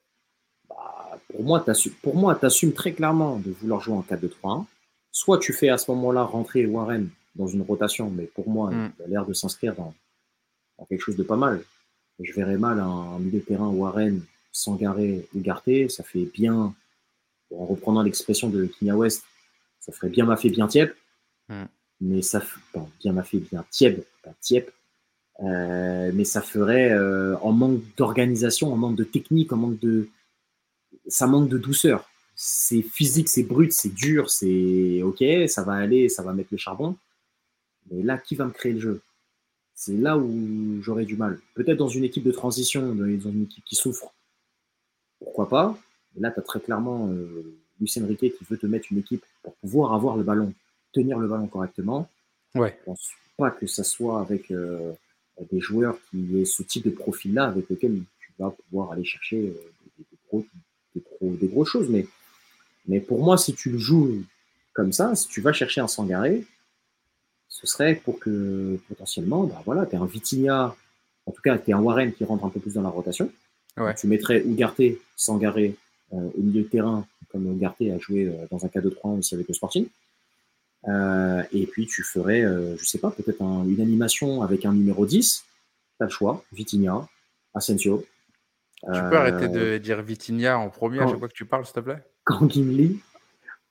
Pour 1.37 2.15
moi, 2.15 2.35
tu 2.39 2.45
assumes, 2.45 2.73
très 2.73 2.93
clairement 2.93 3.37
de 3.37 3.51
vouloir 3.51 3.81
jouer 3.81 3.95
en 3.95 4.01
4-2-3-1. 4.01 4.65
Soit 5.11 5.37
tu 5.39 5.53
fais 5.53 5.69
à 5.69 5.77
ce 5.77 5.91
moment-là 5.91 6.23
rentrer 6.23 6.65
Warren 6.65 7.09
dans 7.35 7.47
une 7.47 7.61
rotation, 7.61 8.09
mais 8.09 8.23
pour 8.23 8.49
moi, 8.49 8.71
mm. 8.71 8.93
il 8.99 9.03
a 9.03 9.07
l'air 9.07 9.25
de 9.25 9.33
s'inscrire 9.33 9.75
dans, 9.75 9.93
quelque 10.89 11.01
chose 11.01 11.15
de 11.15 11.23
pas 11.23 11.35
mal. 11.35 11.63
Je 12.19 12.33
verrais 12.33 12.57
mal 12.57 12.79
un, 12.79 13.19
milieu 13.19 13.39
de 13.39 13.45
terrain 13.45 13.67
Warren, 13.67 14.21
Sangaré, 14.51 15.27
Ougarté. 15.35 15.89
Ça 15.89 16.03
fait 16.03 16.25
bien, 16.25 16.73
en 17.55 17.65
reprenant 17.65 18.01
l'expression 18.01 18.49
de 18.49 18.65
Kinya 18.65 18.95
West, 18.95 19.23
ça 19.79 19.91
ferait 19.91 20.09
bien 20.09 20.25
ma 20.25 20.37
fait 20.37 20.49
bien 20.49 20.67
tiep. 20.67 20.95
Mm. 21.49 21.65
Mais 22.01 22.21
ça, 22.21 22.41
bien 22.99 23.13
m'a 23.13 23.23
fait 23.23 23.39
bien 23.39 23.65
tiep, 23.69 24.05
pas 24.23 24.33
tiep. 24.41 24.71
Euh, 25.43 26.11
mais 26.13 26.23
ça 26.23 26.41
ferait 26.41 26.91
euh, 26.91 27.37
en 27.41 27.51
manque 27.51 27.81
d'organisation, 27.95 28.73
en 28.73 28.75
manque 28.75 28.95
de 28.95 29.03
technique, 29.03 29.53
en 29.53 29.57
manque 29.57 29.79
de, 29.79 30.09
ça 31.07 31.27
manque 31.27 31.49
de 31.49 31.57
douceur. 31.57 32.09
C'est 32.35 32.81
physique, 32.81 33.29
c'est 33.29 33.43
brut, 33.43 33.71
c'est 33.73 33.93
dur, 33.93 34.29
c'est 34.29 35.01
ok, 35.01 35.23
ça 35.47 35.63
va 35.63 35.73
aller, 35.73 36.07
ça 36.09 36.23
va 36.23 36.33
mettre 36.33 36.49
le 36.51 36.57
charbon. 36.57 36.95
Mais 37.89 38.03
là, 38.03 38.17
qui 38.17 38.35
va 38.35 38.45
me 38.45 38.51
créer 38.51 38.73
le 38.73 38.79
jeu? 38.79 39.01
C'est 39.73 39.95
là 39.95 40.17
où 40.17 40.81
j'aurais 40.81 41.05
du 41.05 41.15
mal. 41.15 41.39
Peut-être 41.53 41.77
dans 41.77 41.87
une 41.87 42.03
équipe 42.03 42.23
de 42.23 42.31
transition, 42.31 42.93
dans 42.93 43.05
une 43.05 43.43
équipe 43.43 43.63
qui 43.63 43.75
souffre. 43.75 44.13
Pourquoi 45.19 45.49
pas? 45.49 45.77
Mais 46.15 46.21
là, 46.21 46.31
tu 46.31 46.39
as 46.39 46.43
très 46.43 46.59
clairement 46.59 47.09
euh, 47.09 47.55
Lucien 47.79 48.05
Riquet 48.05 48.31
qui 48.31 48.43
veut 48.43 48.57
te 48.57 48.65
mettre 48.65 48.87
une 48.91 48.99
équipe 48.99 49.23
pour 49.43 49.55
pouvoir 49.55 49.93
avoir 49.93 50.17
le 50.17 50.23
ballon, 50.23 50.53
tenir 50.93 51.19
le 51.19 51.27
ballon 51.27 51.47
correctement. 51.47 52.09
Ouais. 52.55 52.75
Je 52.79 52.85
pense 52.85 53.09
pas 53.37 53.51
que 53.51 53.67
ça 53.67 53.83
soit 53.83 54.19
avec 54.19 54.51
euh, 54.51 54.93
des 55.51 55.59
joueurs 55.59 55.97
qui 56.09 56.39
aient 56.39 56.45
ce 56.45 56.63
type 56.63 56.85
de 56.85 56.89
profil-là 56.91 57.45
avec 57.45 57.69
lequel 57.69 58.01
tu 58.19 58.31
vas 58.39 58.51
pouvoir 58.51 58.91
aller 58.91 59.05
chercher 59.05 59.49
euh, 59.49 59.71
des, 61.21 61.47
grosses 61.47 61.69
choses. 61.69 61.89
Mais, 61.89 62.07
mais 62.87 62.99
pour 62.99 63.23
moi, 63.23 63.37
si 63.37 63.53
tu 63.53 63.69
le 63.69 63.77
joues 63.77 64.23
comme 64.73 64.93
ça, 64.93 65.15
si 65.15 65.27
tu 65.27 65.41
vas 65.41 65.53
chercher 65.53 65.81
un 65.81 65.87
Sangaré, 65.87 66.45
ce 67.49 67.65
serait 67.65 67.95
pour 67.95 68.19
que 68.19 68.79
potentiellement, 68.87 69.43
bah 69.45 69.61
voilà, 69.65 69.85
tu 69.85 69.95
es 69.95 69.97
un 69.97 70.05
Vitinha, 70.05 70.75
en 71.25 71.31
tout 71.31 71.41
cas, 71.41 71.57
tu 71.57 71.71
es 71.71 71.73
un 71.73 71.79
Warren 71.79 72.13
qui 72.13 72.23
rentre 72.23 72.45
un 72.45 72.49
peu 72.49 72.59
plus 72.59 72.73
dans 72.73 72.81
la 72.81 72.89
rotation. 72.89 73.31
Tu 73.97 74.07
mettrais 74.07 74.41
Ougarté, 74.43 74.99
Sangaré 75.15 75.75
euh, 76.13 76.29
au 76.37 76.41
milieu 76.41 76.63
de 76.63 76.67
terrain, 76.67 77.05
comme 77.31 77.47
Ougarté 77.47 77.91
a 77.91 77.99
joué 77.99 78.25
euh, 78.25 78.45
dans 78.49 78.65
un 78.65 78.69
cas 78.69 78.81
de 78.81 78.89
3 78.89 79.11
aussi 79.11 79.35
avec 79.35 79.47
le 79.47 79.53
Sporting. 79.53 79.87
Euh, 80.87 81.43
et 81.51 81.67
puis 81.67 81.85
tu 81.85 82.01
ferais, 82.01 82.43
je 82.77 82.85
sais 82.85 82.97
pas, 82.97 83.11
peut-être 83.11 83.41
une 83.41 83.81
animation 83.81 84.41
avec 84.41 84.65
un 84.65 84.73
numéro 84.73 85.05
10. 85.05 85.43
Tu 85.97 86.03
as 86.03 86.05
le 86.05 86.11
choix, 86.11 86.43
Vitinha, 86.53 87.07
Asensio, 87.53 88.05
tu 88.83 88.99
peux 89.09 89.17
arrêter 89.17 89.47
de 89.47 89.59
euh, 89.59 89.79
dire 89.79 90.01
Vitinha 90.01 90.57
en 90.57 90.69
premier 90.69 90.99
à 90.99 91.07
chaque 91.07 91.19
fois 91.19 91.27
que 91.27 91.33
tu 91.33 91.45
parles, 91.45 91.65
s'il 91.65 91.73
te 91.73 91.79
plaît? 91.79 92.03
Quand 92.23 92.49
Gimli. 92.49 92.99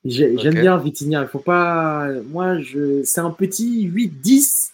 J'aime 0.04 0.54
bien 0.54 0.76
Vitinha. 0.76 1.22
Il 1.22 1.28
faut 1.28 1.38
pas. 1.38 2.08
Moi, 2.24 2.60
je... 2.60 3.02
c'est 3.04 3.20
un 3.20 3.30
petit 3.30 3.88
8-10 3.88 4.72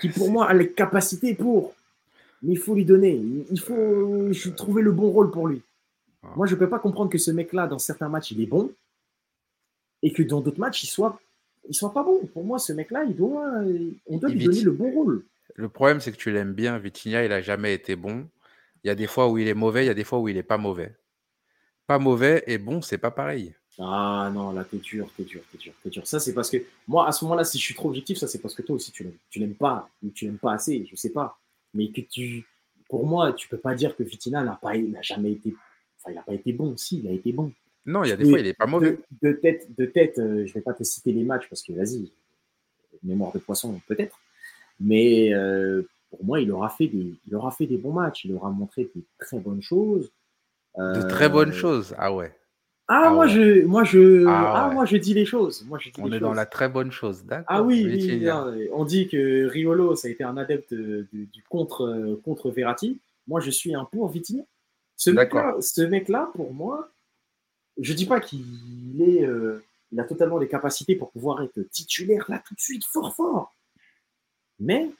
qui, 0.00 0.08
pour 0.08 0.30
moi, 0.30 0.48
a 0.48 0.54
les 0.54 0.70
capacités 0.70 1.34
pour. 1.34 1.74
Mais 2.42 2.52
il 2.52 2.58
faut 2.58 2.74
lui 2.74 2.84
donner. 2.84 3.20
Il 3.50 3.60
faut 3.60 4.30
trouver 4.56 4.82
le 4.82 4.92
bon 4.92 5.10
rôle 5.10 5.30
pour 5.30 5.48
lui. 5.48 5.62
Ah. 6.22 6.28
Moi, 6.36 6.46
je 6.46 6.54
ne 6.54 6.58
peux 6.58 6.68
pas 6.68 6.78
comprendre 6.78 7.10
que 7.10 7.18
ce 7.18 7.30
mec-là, 7.30 7.66
dans 7.66 7.78
certains 7.78 8.08
matchs, 8.08 8.30
il 8.32 8.40
est 8.40 8.46
bon 8.46 8.72
et 10.02 10.12
que 10.12 10.22
dans 10.22 10.40
d'autres 10.40 10.60
matchs, 10.60 10.84
il 10.84 10.86
soit, 10.86 11.20
il 11.68 11.74
soit 11.74 11.92
pas 11.92 12.02
bon. 12.02 12.20
Pour 12.32 12.44
moi, 12.44 12.58
ce 12.58 12.72
mec-là, 12.72 13.04
il 13.04 13.14
doit, 13.14 13.52
on 14.06 14.18
doit 14.18 14.30
lui 14.30 14.44
donner 14.44 14.62
le 14.62 14.70
bon 14.70 14.90
rôle. 14.90 15.24
Le 15.54 15.68
problème, 15.68 16.00
c'est 16.00 16.12
que 16.12 16.16
tu 16.16 16.30
l'aimes 16.30 16.54
bien. 16.54 16.78
Vitinha, 16.78 17.24
il 17.24 17.30
n'a 17.30 17.42
jamais 17.42 17.74
été 17.74 17.96
bon. 17.96 18.26
Il 18.84 18.88
y 18.88 18.90
a 18.90 18.94
des 18.94 19.06
fois 19.06 19.28
où 19.28 19.38
il 19.38 19.48
est 19.48 19.54
mauvais, 19.54 19.84
il 19.84 19.86
y 19.88 19.90
a 19.90 19.94
des 19.94 20.04
fois 20.04 20.18
où 20.18 20.28
il 20.28 20.36
n'est 20.36 20.42
pas 20.42 20.58
mauvais. 20.58 20.94
Pas 21.86 21.98
mauvais 21.98 22.44
et 22.46 22.58
bon, 22.58 22.82
c'est 22.82 22.98
pas 22.98 23.10
pareil. 23.10 23.54
Ah 23.78 24.30
non, 24.32 24.52
là, 24.52 24.64
t'es 24.64 24.76
dur, 24.76 25.10
t'es 25.16 25.22
dur, 25.22 25.42
t'es 25.50 25.58
dur, 25.58 25.72
t'es 25.82 25.90
dur. 25.90 26.06
Ça, 26.06 26.20
c'est 26.20 26.34
parce 26.34 26.50
que 26.50 26.58
moi, 26.86 27.08
à 27.08 27.12
ce 27.12 27.24
moment-là, 27.24 27.44
si 27.44 27.58
je 27.58 27.64
suis 27.64 27.74
trop 27.74 27.88
objectif, 27.88 28.18
ça, 28.18 28.28
c'est 28.28 28.38
parce 28.38 28.54
que 28.54 28.62
toi 28.62 28.76
aussi, 28.76 28.92
tu 28.92 29.04
l'aimes, 29.04 29.16
tu 29.30 29.38
l'aimes 29.38 29.54
pas, 29.54 29.88
ou 30.02 30.10
tu 30.10 30.26
l'aimes 30.26 30.38
pas 30.38 30.52
assez, 30.52 30.86
je 30.90 30.96
sais 30.96 31.10
pas. 31.10 31.38
Mais 31.72 31.88
que 31.88 32.02
tu, 32.02 32.44
pour 32.88 33.06
moi, 33.06 33.32
tu 33.32 33.48
peux 33.48 33.56
pas 33.56 33.74
dire 33.74 33.96
que 33.96 34.04
Fitina 34.04 34.42
n'a 34.42 34.58
pas, 34.60 34.76
n'a 34.76 35.00
jamais 35.02 35.32
été, 35.32 35.54
enfin, 35.98 36.12
il 36.12 36.14
n'a 36.16 36.22
pas 36.22 36.34
été 36.34 36.52
bon. 36.52 36.76
Si, 36.76 36.98
il 36.98 37.08
a 37.08 37.12
été 37.12 37.32
bon. 37.32 37.52
Non, 37.86 38.04
il 38.04 38.10
y 38.10 38.12
a 38.12 38.16
des 38.16 38.28
fois, 38.28 38.38
il 38.38 38.46
est 38.46 38.54
pas 38.54 38.66
mauvais. 38.66 38.98
De, 39.22 39.32
tête, 39.32 39.68
de 39.76 39.86
tête, 39.86 40.18
euh, 40.18 40.44
je 40.46 40.52
vais 40.52 40.60
pas 40.60 40.74
te 40.74 40.84
citer 40.84 41.12
les 41.12 41.24
matchs 41.24 41.48
parce 41.48 41.62
que 41.62 41.72
vas-y, 41.72 42.10
mémoire 43.02 43.32
de 43.32 43.38
poisson, 43.38 43.80
peut-être. 43.86 44.20
Mais 44.78 45.32
euh, 45.32 45.82
pour 46.10 46.24
moi, 46.24 46.40
il 46.40 46.50
aura 46.52 46.68
fait 46.68 46.88
des, 46.88 47.14
il 47.26 47.34
aura 47.34 47.50
fait 47.50 47.66
des 47.66 47.78
bons 47.78 47.92
matchs. 47.92 48.24
Il 48.24 48.34
aura 48.34 48.50
montré 48.50 48.90
de 48.94 49.02
très 49.18 49.38
bonnes 49.38 49.62
choses. 49.62 50.12
De 50.76 51.08
très 51.08 51.28
bonnes 51.28 51.50
euh, 51.50 51.52
choses. 51.52 51.94
Ah 51.98 52.12
ouais. 52.12 52.34
Ah, 52.88 53.04
ah 53.04 53.10
moi, 53.10 53.28
je, 53.28 53.64
moi, 53.64 53.84
je, 53.84 54.26
ah, 54.26 54.66
ah 54.66 54.70
moi, 54.74 54.84
je 54.84 54.96
dis 54.96 55.14
les 55.14 55.24
choses. 55.24 55.64
Moi, 55.66 55.78
je 55.78 55.90
dis 55.90 56.00
on 56.00 56.10
est 56.12 56.18
dans 56.18 56.32
la 56.32 56.46
très 56.46 56.68
bonne 56.68 56.90
chose, 56.90 57.24
d'accord. 57.24 57.46
Ah 57.48 57.62
oui, 57.62 57.84
on 58.72 58.84
dit 58.84 59.06
que 59.06 59.46
Riolo, 59.46 59.94
ça 59.94 60.08
a 60.08 60.10
été 60.10 60.24
un 60.24 60.36
adepte 60.36 60.74
du 60.74 61.44
contre, 61.48 62.18
contre 62.24 62.50
Verratti. 62.50 62.98
Moi, 63.28 63.40
je 63.40 63.50
suis 63.50 63.74
un 63.74 63.84
pour 63.84 64.08
Vitinha. 64.08 64.42
Ce 64.96 65.10
mec-là, 65.10 65.56
ce 65.60 65.82
mec-là, 65.82 66.30
pour 66.34 66.52
moi, 66.52 66.90
je 67.78 67.92
dis 67.92 68.06
pas 68.06 68.20
qu'il 68.20 69.00
est, 69.00 69.24
euh, 69.24 69.64
il 69.92 70.00
a 70.00 70.04
totalement 70.04 70.38
les 70.38 70.48
capacités 70.48 70.94
pour 70.94 71.10
pouvoir 71.10 71.42
être 71.42 71.60
titulaire 71.70 72.26
là 72.28 72.42
tout 72.46 72.54
de 72.54 72.60
suite, 72.60 72.84
fort 72.84 73.14
fort. 73.14 73.54
Mais 74.58 74.90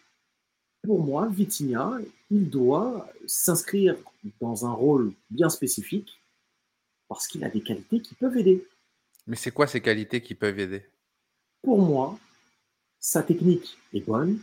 pour 0.82 1.02
moi, 1.02 1.28
Vitinha, 1.30 1.98
il 2.30 2.48
doit 2.48 3.08
s'inscrire 3.26 3.96
dans 4.40 4.66
un 4.66 4.72
rôle 4.72 5.12
bien 5.30 5.48
spécifique 5.48 6.20
parce 7.08 7.26
qu'il 7.26 7.44
a 7.44 7.48
des 7.48 7.60
qualités 7.60 8.00
qui 8.00 8.14
peuvent 8.14 8.36
aider. 8.36 8.64
Mais 9.26 9.36
c'est 9.36 9.50
quoi 9.50 9.66
ces 9.66 9.80
qualités 9.80 10.20
qui 10.20 10.34
peuvent 10.34 10.58
aider? 10.58 10.86
Pour 11.62 11.80
moi, 11.80 12.18
sa 12.98 13.22
technique 13.22 13.78
est 13.92 14.06
bonne, 14.06 14.38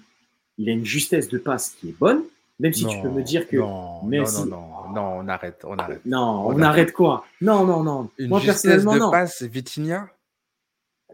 il 0.58 0.70
a 0.70 0.74
une 0.74 0.86
justesse 0.86 1.28
de 1.30 1.38
passe 1.38 1.72
qui 1.72 1.90
est 1.90 1.98
bonne, 1.98 2.24
même 2.60 2.74
si 2.74 2.86
tu 2.86 3.02
peux 3.02 3.10
me 3.10 3.22
dire 3.22 3.48
que. 3.48 3.58
Non, 3.58 4.04
non, 4.04 4.46
non, 4.46 4.90
non, 4.94 5.20
on 5.20 5.28
arrête, 5.28 5.64
on 5.64 5.78
arrête. 5.78 6.06
Non, 6.06 6.48
on, 6.48 6.62
arrête. 6.62 6.92
quoi? 6.92 7.26
Non, 7.42 7.66
non, 7.66 7.84
non. 7.84 8.10
Une 8.18 8.30
Moi, 8.30 8.40
justesse 8.40 8.84
de 8.84 9.12
passe, 9.12 9.44
Vitinha? 9.44 10.10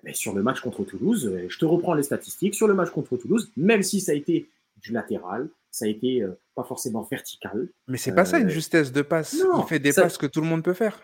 Mais 0.03 0.13
sur 0.13 0.33
le 0.33 0.43
match 0.43 0.59
contre 0.59 0.83
Toulouse, 0.83 1.31
je 1.47 1.57
te 1.57 1.65
reprends 1.65 1.93
les 1.93 2.03
statistiques. 2.03 2.55
Sur 2.55 2.67
le 2.67 2.73
match 2.73 2.89
contre 2.89 3.15
Toulouse, 3.15 3.51
même 3.55 3.83
si 3.83 4.01
ça 4.01 4.11
a 4.11 4.15
été 4.15 4.49
du 4.83 4.91
latéral, 4.91 5.49
ça 5.71 5.85
a 5.85 5.87
été 5.87 6.21
euh, 6.21 6.37
pas 6.55 6.63
forcément 6.63 7.01
vertical. 7.09 7.67
Mais 7.87 7.97
c'est 7.97 8.13
pas 8.13 8.25
ça 8.25 8.37
une 8.37 8.47
euh, 8.47 8.51
justesse 8.51 8.91
de 8.91 9.01
passe. 9.01 9.33
il 9.33 9.63
fait 9.67 9.79
des 9.79 9.93
passes 9.93 10.17
que 10.17 10.27
tout 10.27 10.41
le 10.41 10.47
monde 10.47 10.63
peut 10.63 10.73
faire. 10.73 11.01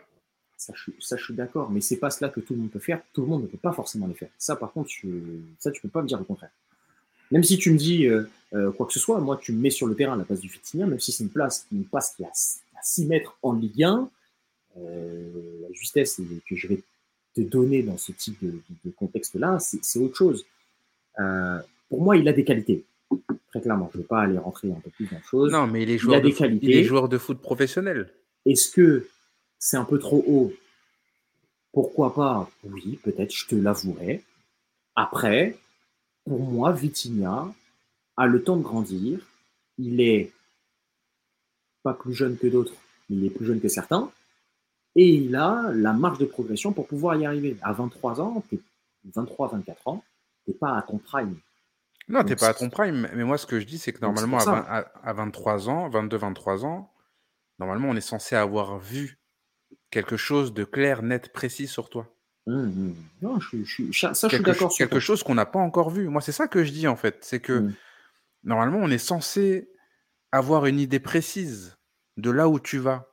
Ça, 0.57 0.73
je, 0.75 1.15
suis 1.15 1.33
d'accord. 1.33 1.71
Mais 1.71 1.81
ces 1.81 1.97
passes-là 1.97 2.29
que 2.29 2.41
tout 2.41 2.53
le 2.53 2.59
monde 2.59 2.69
peut 2.69 2.79
faire, 2.79 3.01
tout 3.13 3.21
le 3.21 3.27
monde 3.27 3.43
ne 3.43 3.47
peut 3.47 3.57
pas 3.57 3.71
forcément 3.71 4.07
les 4.07 4.13
faire. 4.13 4.29
Ça, 4.37 4.57
par 4.57 4.73
contre, 4.73 4.91
ça, 5.57 5.71
tu 5.71 5.81
peux 5.81 5.87
pas 5.87 6.01
me 6.01 6.07
dire 6.07 6.19
le 6.19 6.25
contraire. 6.25 6.51
Même 7.31 7.43
si 7.43 7.57
tu 7.57 7.71
me 7.71 7.77
dis 7.77 8.05
euh, 8.53 8.71
quoi 8.71 8.85
que 8.85 8.93
ce 8.93 8.99
soit, 8.99 9.19
moi, 9.19 9.37
tu 9.41 9.53
me 9.53 9.61
mets 9.61 9.69
sur 9.69 9.87
le 9.87 9.95
terrain 9.95 10.17
la 10.17 10.23
place 10.23 10.39
du 10.39 10.49
Fitinien, 10.49 10.87
même 10.87 10.99
si 10.99 11.11
c'est 11.11 11.23
une 11.23 11.29
place, 11.29 11.65
une 11.71 11.85
passe 11.85 12.15
qui 12.15 12.23
est 12.23 12.25
à, 12.25 12.31
6 12.83 13.05
mètres 13.05 13.37
en 13.41 13.53
Ligue 13.53 13.83
1, 13.83 14.09
euh, 14.77 15.29
la 15.61 15.73
justesse 15.73 16.21
que 16.47 16.55
je 16.55 16.67
vais 16.67 16.81
te 17.35 17.41
donner 17.41 17.83
dans 17.83 17.97
ce 17.97 18.11
type 18.11 18.37
de, 18.41 18.91
contexte-là, 18.91 19.59
c'est 19.59 19.99
autre 19.99 20.15
chose. 20.15 20.45
pour 21.89 22.01
moi, 22.01 22.17
il 22.17 22.27
a 22.27 22.33
des 22.33 22.43
qualités. 22.43 22.83
Très 23.49 23.61
clairement, 23.61 23.89
je 23.91 23.97
ne 23.97 24.03
vais 24.03 24.07
pas 24.07 24.21
aller 24.21 24.37
rentrer 24.37 24.71
un 24.71 24.79
peu 24.79 24.91
plus 24.91 25.07
dans 25.07 25.15
la 25.15 25.23
chose. 25.23 25.51
Non, 25.51 25.65
mais 25.65 25.83
il 25.83 25.89
est 25.89 25.97
joueur, 25.97 26.21
de, 26.21 26.29
foot, 26.29 26.47
il 26.61 26.71
est 26.71 26.83
joueur 26.83 27.09
de 27.09 27.17
foot 27.17 27.41
professionnel. 27.41 28.13
Est-ce 28.45 28.69
que 28.69 29.07
c'est 29.57 29.77
un 29.77 29.85
peu 29.85 29.97
trop 29.97 30.23
haut? 30.27 30.53
Pourquoi 31.71 32.13
pas? 32.13 32.49
Oui, 32.63 32.99
peut-être, 33.03 33.33
je 33.33 33.47
te 33.47 33.55
l'avouerai. 33.55 34.23
Après, 34.95 35.57
pour 36.25 36.39
moi, 36.41 36.71
Vitinha 36.71 37.53
a 38.17 38.27
le 38.27 38.43
temps 38.43 38.57
de 38.57 38.63
grandir. 38.63 39.19
Il 39.77 40.01
est 40.01 40.31
pas 41.83 41.93
plus 41.93 42.13
jeune 42.13 42.37
que 42.37 42.47
d'autres, 42.47 42.73
mais 43.09 43.17
il 43.17 43.25
est 43.25 43.29
plus 43.29 43.45
jeune 43.45 43.61
que 43.61 43.67
certains. 43.67 44.11
Et 44.95 45.07
il 45.07 45.35
a 45.35 45.71
la 45.73 45.93
marge 45.93 46.17
de 46.17 46.25
progression 46.25 46.73
pour 46.73 46.87
pouvoir 46.87 47.15
y 47.15 47.25
arriver. 47.25 47.57
À 47.61 47.73
23 47.73 48.21
ans, 48.21 48.43
23, 49.05 49.47
24 49.49 49.87
ans, 49.87 50.03
tu 50.45 50.51
n'es 50.51 50.57
pas 50.57 50.77
à 50.77 50.81
ton 50.81 50.97
prime. 50.97 51.37
Non, 52.09 52.23
tu 52.23 52.29
n'es 52.29 52.35
pas 52.35 52.49
à 52.49 52.53
ton 52.53 52.69
prime. 52.69 53.07
Mais 53.13 53.23
moi, 53.23 53.37
ce 53.37 53.45
que 53.45 53.59
je 53.59 53.65
dis, 53.65 53.77
c'est 53.77 53.93
que 53.93 54.01
normalement, 54.01 54.39
à, 54.39 55.13
23 55.13 55.69
ans, 55.69 55.89
22, 55.89 56.17
23 56.17 56.65
ans, 56.65 56.91
normalement, 57.59 57.89
on 57.89 57.95
est 57.95 58.01
censé 58.01 58.35
avoir 58.35 58.79
vu 58.79 59.19
quelque 59.91 60.17
chose 60.17 60.53
de 60.53 60.63
clair, 60.63 61.03
net, 61.03 61.31
précis 61.31 61.67
sur 61.67 61.89
toi. 61.89 62.13
Mmh, 62.47 62.53
mmh. 62.53 62.95
Non, 63.21 63.39
je, 63.39 63.63
je, 63.63 63.91
ça, 63.91 64.11
je 64.13 64.35
suis 64.35 64.43
d'accord. 64.43 64.73
Quelque 64.75 64.99
chose 64.99 65.21
qu'on 65.23 65.35
n'a 65.35 65.45
pas 65.45 65.59
encore 65.59 65.91
vu. 65.91 66.07
Moi, 66.07 66.21
c'est 66.21 66.31
ça 66.31 66.47
que 66.47 66.63
je 66.63 66.71
dis 66.71 66.87
en 66.87 66.95
fait. 66.95 67.19
C'est 67.21 67.39
que 67.39 67.53
mmh. 67.53 67.75
normalement, 68.43 68.79
on 68.79 68.89
est 68.89 68.97
censé 68.97 69.69
avoir 70.31 70.65
une 70.65 70.79
idée 70.79 70.99
précise 70.99 71.77
de 72.17 72.31
là 72.31 72.49
où 72.49 72.59
tu 72.59 72.79
vas. 72.79 73.09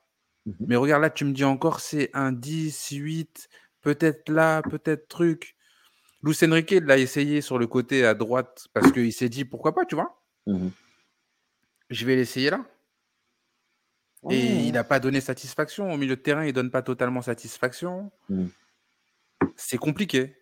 Mais 0.60 0.76
regarde, 0.76 1.02
là, 1.02 1.10
tu 1.10 1.24
me 1.24 1.32
dis 1.32 1.44
encore, 1.44 1.80
c'est 1.80 2.10
un 2.14 2.30
10, 2.30 2.90
8, 2.90 3.48
peut-être 3.80 4.28
là, 4.28 4.62
peut-être 4.62 5.08
truc. 5.08 5.55
Luis 6.22 6.38
Enrique 6.42 6.72
l'a 6.82 6.98
essayé 6.98 7.40
sur 7.40 7.58
le 7.58 7.66
côté 7.66 8.04
à 8.04 8.14
droite 8.14 8.68
parce 8.72 8.90
qu'il 8.92 9.12
s'est 9.12 9.28
dit 9.28 9.44
pourquoi 9.44 9.74
pas, 9.74 9.84
tu 9.84 9.94
vois? 9.94 10.22
Je 11.88 12.06
vais 12.06 12.16
l'essayer 12.16 12.50
là. 12.50 12.64
Et 14.30 14.66
il 14.66 14.72
n'a 14.72 14.82
pas 14.82 14.98
donné 14.98 15.20
satisfaction. 15.20 15.92
Au 15.92 15.96
milieu 15.96 16.16
de 16.16 16.20
terrain, 16.20 16.44
il 16.44 16.52
donne 16.52 16.70
pas 16.70 16.82
totalement 16.82 17.22
satisfaction 17.22 18.10
c'est 19.56 19.78
compliqué. 19.78 20.34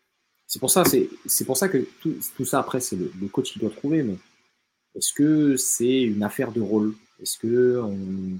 C'est 0.47 0.59
pour 0.59 0.71
ça, 0.71 0.85
c'est 0.85 1.45
pour 1.45 1.57
ça 1.57 1.69
que 1.69 1.87
tout, 2.01 2.45
ça 2.45 2.61
après 2.61 2.81
c'est 2.81 2.97
le, 2.97 3.29
coach 3.29 3.53
qui 3.53 3.59
doit 3.59 3.71
trouver. 3.71 4.03
Mais 4.03 4.17
est-ce 4.95 5.13
que 5.13 5.57
c'est 5.57 6.03
une 6.03 6.23
affaire 6.23 6.53
de 6.53 6.61
rôle? 6.61 6.95
Est-ce 7.21 7.39
que 7.39 7.81
on, 7.83 8.39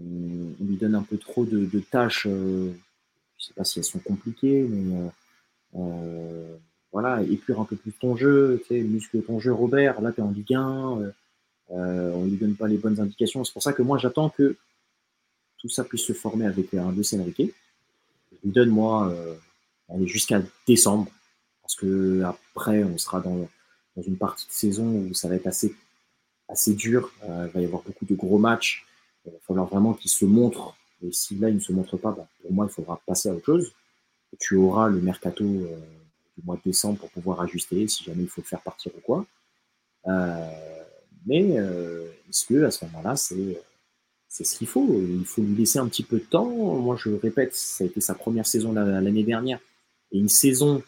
lui 0.00 0.76
donne 0.76 0.94
un 0.94 1.02
peu 1.02 1.18
trop 1.18 1.44
de, 1.44 1.80
tâches 1.90 2.26
euh, 2.26 2.72
Je 3.38 3.44
ne 3.44 3.46
sais 3.46 3.54
pas 3.54 3.64
si 3.64 3.78
elles 3.78 3.84
sont 3.84 4.00
compliquées, 4.00 4.62
mais 4.62 4.96
euh, 4.96 5.08
euh, 5.76 6.56
voilà, 6.92 7.22
épure 7.22 7.60
un 7.60 7.64
peu 7.64 7.76
plus 7.76 7.92
ton 7.92 8.16
jeu, 8.16 8.62
tu 8.66 8.80
muscle 8.82 9.22
ton 9.22 9.40
jeu, 9.40 9.52
Robert. 9.52 10.00
Là, 10.00 10.12
tu 10.12 10.20
es 10.20 10.22
en 10.22 10.30
Ligue 10.30 10.54
1, 10.54 11.12
on 11.70 12.24
lui 12.24 12.36
donne 12.36 12.54
pas 12.54 12.68
les 12.68 12.76
bonnes 12.76 13.00
indications. 13.00 13.44
C'est 13.44 13.52
pour 13.52 13.62
ça 13.62 13.72
que 13.72 13.82
moi, 13.82 13.98
j'attends 13.98 14.30
que 14.30 14.56
tout 15.58 15.68
ça 15.68 15.84
puisse 15.84 16.04
se 16.04 16.12
former 16.12 16.46
avec 16.46 16.72
un 16.74 16.92
Lucien 16.92 17.22
Riquet. 17.24 17.52
Je 18.32 18.36
lui 18.44 18.52
donne, 18.52 18.70
moi, 18.70 19.12
on 19.88 20.02
est 20.02 20.06
jusqu'à 20.06 20.42
décembre, 20.66 21.10
parce 21.62 21.76
que 21.76 22.22
après, 22.22 22.84
on 22.84 22.98
sera 22.98 23.20
dans, 23.20 23.48
une 23.96 24.16
partie 24.16 24.46
de 24.46 24.52
saison 24.52 24.86
où 24.86 25.14
ça 25.14 25.28
va 25.28 25.36
être 25.36 25.46
assez, 25.46 25.74
dur. 26.74 27.12
Euh, 27.24 27.46
il 27.48 27.52
va 27.52 27.60
y 27.60 27.64
avoir 27.64 27.82
beaucoup 27.82 28.04
de 28.04 28.14
gros 28.14 28.38
matchs. 28.38 28.86
Il 29.24 29.32
va 29.32 29.38
falloir 29.46 29.66
vraiment 29.66 29.94
qu'ils 29.94 30.10
se 30.10 30.24
montrent. 30.24 30.76
Et 31.02 31.12
si 31.12 31.36
là, 31.36 31.48
ils 31.48 31.56
ne 31.56 31.60
se 31.60 31.72
montrent 31.72 31.96
pas, 31.96 32.12
bah, 32.12 32.26
pour 32.42 32.52
moi, 32.52 32.66
il 32.68 32.72
faudra 32.72 33.00
passer 33.06 33.28
à 33.28 33.34
autre 33.34 33.46
chose. 33.46 33.72
Tu 34.38 34.56
auras 34.56 34.88
le 34.88 35.00
mercato 35.00 35.44
euh, 35.44 35.78
du 36.36 36.44
mois 36.44 36.56
de 36.56 36.62
décembre 36.64 36.98
pour 36.98 37.10
pouvoir 37.10 37.40
ajuster 37.40 37.86
si 37.88 38.04
jamais 38.04 38.24
il 38.24 38.28
faut 38.28 38.40
le 38.40 38.46
faire 38.46 38.60
partir 38.60 38.92
ou 38.96 39.00
quoi. 39.00 39.26
Euh, 40.06 40.50
mais 41.26 41.42
est-ce 42.28 42.46
que 42.46 42.64
à 42.64 42.70
ce 42.70 42.84
moment-là, 42.84 43.16
c'est 43.16 43.58
c'est 44.28 44.44
ce 44.44 44.58
qu'il 44.58 44.66
faut? 44.66 44.86
Il 45.00 45.24
faut 45.24 45.42
lui 45.42 45.54
laisser 45.54 45.78
un 45.78 45.86
petit 45.86 46.02
peu 46.02 46.18
de 46.18 46.24
temps. 46.24 46.48
Moi, 46.48 46.96
je 46.98 47.10
répète, 47.10 47.54
ça 47.54 47.84
a 47.84 47.86
été 47.86 48.00
sa 48.00 48.14
première 48.14 48.46
saison 48.46 48.72
l'année 48.72 49.22
dernière. 49.22 49.60
Et 50.10 50.18
une 50.18 50.28
saison, 50.28 50.82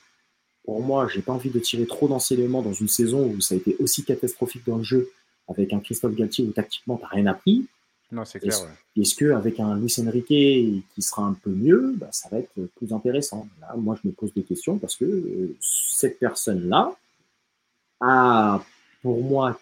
pour 0.64 0.82
moi, 0.82 1.06
j'ai 1.08 1.22
pas 1.22 1.32
envie 1.32 1.50
de 1.50 1.60
tirer 1.60 1.86
trop 1.86 2.08
d'enseignements 2.08 2.60
dans 2.60 2.72
une 2.72 2.88
saison 2.88 3.26
où 3.26 3.40
ça 3.40 3.54
a 3.54 3.58
été 3.58 3.76
aussi 3.78 4.04
catastrophique 4.04 4.66
dans 4.66 4.78
le 4.78 4.82
jeu, 4.82 5.10
avec 5.48 5.72
un 5.72 5.80
Christophe 5.80 6.14
Galtier 6.16 6.44
où 6.44 6.50
tactiquement, 6.50 6.96
t'as 6.96 7.06
rien 7.06 7.26
appris. 7.26 7.66
Non, 8.12 8.24
c'est 8.24 8.38
clair. 8.38 8.56
Est-ce 8.96 9.14
que 9.14 9.30
qu'avec 9.30 9.58
un 9.60 9.76
Luis 9.76 9.94
Enrique 10.00 10.26
qui 10.26 11.02
sera 11.02 11.22
un 11.22 11.34
peu 11.34 11.50
mieux, 11.50 11.94
bah, 11.96 12.08
ça 12.12 12.28
va 12.28 12.38
être 12.38 12.60
plus 12.76 12.92
intéressant? 12.92 13.48
Là, 13.60 13.74
moi, 13.76 13.98
je 14.00 14.08
me 14.08 14.12
pose 14.12 14.32
des 14.32 14.44
questions 14.44 14.78
parce 14.78 14.96
que 14.96 15.04
euh, 15.04 15.56
cette 15.60 16.18
personne-là 16.18 16.96
a, 18.00 18.64
pour 19.02 19.22
moi, 19.22 19.58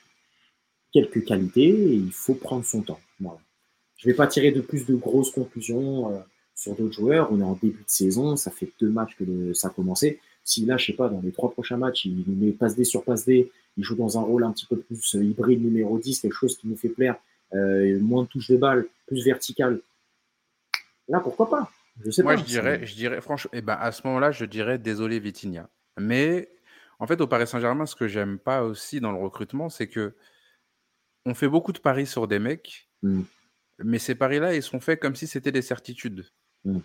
quelques 0.92 1.24
qualités 1.24 1.68
et 1.68 1.94
il 1.94 2.12
faut 2.12 2.34
prendre 2.34 2.64
son 2.64 2.82
temps. 2.82 3.00
Je 3.20 4.08
ne 4.08 4.12
vais 4.12 4.16
pas 4.16 4.26
tirer 4.26 4.50
de 4.50 4.60
plus 4.60 4.84
de 4.84 4.94
grosses 4.94 5.30
conclusions. 5.30 6.12
Euh, 6.12 6.18
sur 6.54 6.74
d'autres 6.74 6.92
joueurs. 6.92 7.28
On 7.32 7.40
est 7.40 7.44
en 7.44 7.58
début 7.60 7.82
de 7.82 7.88
saison, 7.88 8.36
ça 8.36 8.50
fait 8.50 8.70
deux 8.80 8.88
matchs 8.88 9.16
que 9.16 9.52
ça 9.52 9.68
a 9.68 9.70
commencé. 9.70 10.20
Si 10.44 10.64
là, 10.64 10.76
je 10.76 10.86
sais 10.86 10.92
pas, 10.92 11.08
dans 11.08 11.20
les 11.20 11.32
trois 11.32 11.50
prochains 11.50 11.76
matchs, 11.76 12.04
il 12.04 12.24
nous 12.26 12.36
met 12.36 12.52
passe 12.52 12.76
D 12.76 12.84
sur 12.84 13.02
passe 13.02 13.24
D, 13.24 13.50
il 13.76 13.84
joue 13.84 13.96
dans 13.96 14.18
un 14.18 14.22
rôle 14.22 14.44
un 14.44 14.52
petit 14.52 14.66
peu 14.66 14.76
plus 14.76 15.16
euh, 15.16 15.24
hybride 15.24 15.62
numéro 15.62 15.98
10, 15.98 16.20
quelque 16.20 16.34
chose 16.34 16.56
qui 16.56 16.68
nous 16.68 16.76
fait 16.76 16.88
plaire, 16.88 17.16
euh, 17.52 17.98
moins 18.00 18.24
de 18.24 18.28
touches 18.28 18.50
de 18.50 18.56
balle, 18.56 18.86
plus 19.06 19.24
vertical. 19.24 19.80
Là, 21.08 21.20
pourquoi 21.20 21.50
pas? 21.50 21.70
Je 22.04 22.10
sais 22.10 22.22
Moi, 22.22 22.36
je 22.36 22.44
dirais, 22.44 22.84
je 22.86 22.94
dirais, 22.94 23.20
franchement, 23.20 23.50
eh 23.54 23.60
ben, 23.60 23.76
à 23.78 23.92
ce 23.92 24.06
moment-là, 24.06 24.32
je 24.32 24.44
dirais 24.44 24.78
désolé 24.78 25.20
Vitinha. 25.20 25.68
Mais 25.98 26.48
en 26.98 27.06
fait, 27.06 27.20
au 27.20 27.26
Paris 27.26 27.46
Saint-Germain, 27.46 27.86
ce 27.86 27.94
que 27.94 28.08
j'aime 28.08 28.38
pas 28.38 28.62
aussi 28.62 29.00
dans 29.00 29.12
le 29.12 29.18
recrutement, 29.18 29.68
c'est 29.68 29.88
que 29.88 30.14
on 31.26 31.34
fait 31.34 31.48
beaucoup 31.48 31.72
de 31.72 31.78
paris 31.78 32.06
sur 32.06 32.28
des 32.28 32.38
mecs, 32.38 32.88
hmm. 33.02 33.22
mais 33.78 33.98
ces 33.98 34.14
paris-là, 34.14 34.54
ils 34.54 34.62
sont 34.62 34.80
faits 34.80 35.00
comme 35.00 35.14
si 35.14 35.26
c'était 35.26 35.52
des 35.52 35.62
certitudes. 35.62 36.26
Mmh. 36.64 36.80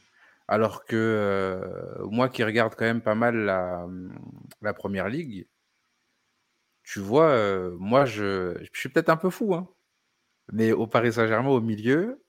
Alors 0.48 0.86
que 0.86 0.96
euh, 0.96 2.06
moi 2.06 2.30
qui 2.30 2.44
regarde 2.44 2.74
quand 2.76 2.86
même 2.86 3.02
pas 3.02 3.16
mal 3.16 3.36
la, 3.36 3.86
la 4.62 4.74
première 4.74 5.10
ligue, 5.10 5.48
tu 6.84 7.00
vois, 7.00 7.30
euh, 7.30 7.76
moi 7.80 8.06
je, 8.06 8.58
je 8.74 8.80
suis 8.80 8.90
peut-être 8.90 9.10
un 9.10 9.18
peu 9.18 9.30
fou, 9.30 9.54
hein, 9.54 9.70
mais 10.52 10.72
au 10.72 10.88
Paris 10.88 11.14
Saint-Germain, 11.14 11.50
au 11.50 11.62
milieu, 11.62 12.24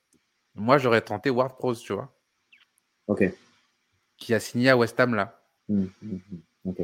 moi 0.54 0.78
j'aurais 0.78 1.02
tenté 1.02 1.30
Ward 1.30 1.56
Prowse, 1.56 1.80
tu 1.80 1.92
vois. 1.92 2.14
Ok. 3.06 3.24
Qui 4.16 4.34
a 4.34 4.40
signé 4.40 4.70
à 4.70 4.76
West 4.76 4.98
Ham 5.00 5.14
là. 5.14 5.42
Mmh, 5.68 5.86
mmh, 6.02 6.18
ok. 6.66 6.80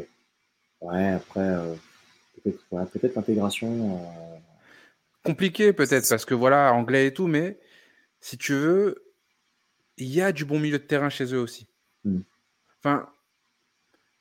Ouais, 0.81 1.09
après, 1.09 1.41
euh, 1.41 1.75
peut-être 2.45 3.15
l'intégration. 3.15 4.01
Compliqué 5.23 5.73
peut-être 5.73 6.09
parce 6.09 6.25
que 6.25 6.35
voilà, 6.35 6.73
anglais 6.73 7.09
et 7.09 7.15
tout, 7.15 7.27
mais 7.27 7.59
si 8.21 8.39
tu 8.39 8.53
veux, 8.53 9.13
il 9.97 10.09
y 10.09 10.21
a 10.21 10.33
du 10.33 10.45
bon 10.45 10.61
milieu 10.61 10.79
de 10.79 10.85
terrain 10.85 11.09
chez 11.09 11.35
eux 11.35 11.41
aussi. 11.41 11.67
Enfin, 12.79 13.09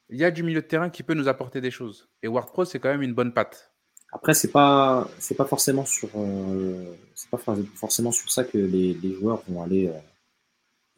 il 0.10 0.18
y 0.18 0.24
a 0.24 0.32
du 0.32 0.44
milieu 0.44 0.62
de 0.62 0.68
terrain 0.68 0.90
qui 0.90 1.04
peut 1.04 1.14
nous 1.14 1.28
apporter 1.28 1.62
des 1.62 1.72
choses. 1.72 2.10
Et 2.24 2.28
WordPro, 2.28 2.66
c'est 2.66 2.80
quand 2.80 2.90
même 2.90 3.04
une 3.04 3.14
bonne 3.14 3.34
patte. 3.34 3.75
Après, 4.12 4.34
c'est 4.34 4.52
pas 4.52 5.10
c'est 5.20 5.36
pas 5.36 5.46
forcément 5.46 5.86
sur 5.86 6.10
euh, 6.16 6.94
c'est 7.16 7.30
pas 7.30 7.38
forcément 7.76 8.12
sur 8.12 8.30
ça 8.32 8.44
que 8.44 8.58
les, 8.58 8.94
les 8.94 9.14
joueurs 9.14 9.44
vont 9.48 9.62
aller 9.62 9.88
euh, 9.88 10.00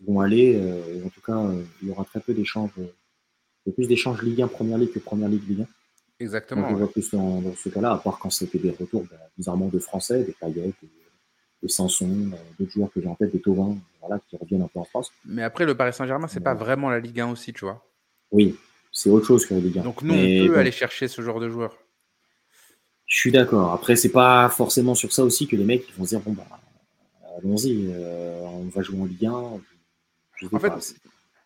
vont 0.05 0.21
aller. 0.21 0.55
Euh, 0.55 1.05
en 1.05 1.09
tout 1.09 1.21
cas, 1.21 1.43
il 1.81 1.87
y 1.87 1.91
aura 1.91 2.05
très 2.05 2.19
peu 2.19 2.33
d'échanges. 2.33 2.71
Il 2.77 3.69
y 3.69 3.69
a 3.69 3.73
plus 3.73 3.87
d'échanges 3.87 4.21
Ligue 4.21 4.41
1 4.41 4.47
Première 4.47 4.77
Ligue 4.77 4.91
que 4.91 4.99
Première 4.99 5.29
Ligue 5.29 5.47
Ligue 5.47 5.61
1. 5.61 5.65
Exactement. 6.19 6.67
On 6.69 6.75
voit 6.75 6.91
plus 6.91 7.11
dans, 7.11 7.43
ce 7.55 7.69
cas-là, 7.69 7.93
à 7.93 7.97
part 7.97 8.17
quand 8.19 8.29
c'était 8.29 8.57
des 8.57 8.71
retours 8.71 9.03
bah, 9.03 9.17
bizarrement 9.37 9.67
de 9.67 9.79
Français, 9.79 10.23
des 10.23 10.33
Payet, 10.39 10.73
des, 10.81 11.69
Sanson, 11.69 12.31
d'autres 12.57 12.71
joueurs 12.71 12.91
que 12.91 13.01
j'ai 13.01 13.07
en 13.07 13.15
tête, 13.15 13.31
des 13.31 13.41
Tauvin, 13.41 13.75
voilà, 13.99 14.21
qui 14.29 14.37
reviennent 14.37 14.61
un 14.61 14.67
peu 14.67 14.79
en 14.79 14.85
France. 14.85 15.11
Mais 15.25 15.43
après, 15.43 15.65
le 15.65 15.75
Paris 15.75 15.91
Saint-Germain, 15.91 16.27
c'est 16.27 16.39
pas 16.39 16.53
vraiment 16.53 16.89
la 16.89 16.99
Ligue 16.99 17.19
1 17.19 17.31
aussi, 17.31 17.51
tu 17.51 17.65
vois. 17.65 17.83
Oui, 18.31 18.55
c'est 18.91 19.09
autre 19.09 19.25
chose 19.25 19.45
que 19.45 19.53
la 19.53 19.59
Ligue 19.59 19.79
1. 19.79 19.83
Donc 19.83 20.01
nous, 20.01 20.13
on 20.13 20.47
peut 20.47 20.57
aller 20.57 20.71
chercher 20.71 21.07
ce 21.07 21.21
genre 21.21 21.39
de 21.39 21.49
joueurs. 21.49 21.77
Je 23.07 23.17
suis 23.17 23.31
d'accord. 23.31 23.73
Après, 23.73 23.95
c'est 23.95 24.11
pas 24.11 24.49
forcément 24.49 24.93
sur 24.93 25.13
ça 25.13 25.23
aussi 25.23 25.47
que 25.47 25.55
les 25.55 25.63
mecs 25.63 25.85
vont 25.97 26.03
se 26.03 26.09
dire 26.09 26.19
bon 26.19 26.33
bah 26.33 26.45
allons-y, 27.37 27.87
euh, 27.89 28.39
on 28.41 28.65
va 28.65 28.81
jouer 28.81 28.99
en 28.99 29.05
Ligue 29.05 29.25
1. 29.25 29.31
en 29.31 30.59
fait, 30.59 30.95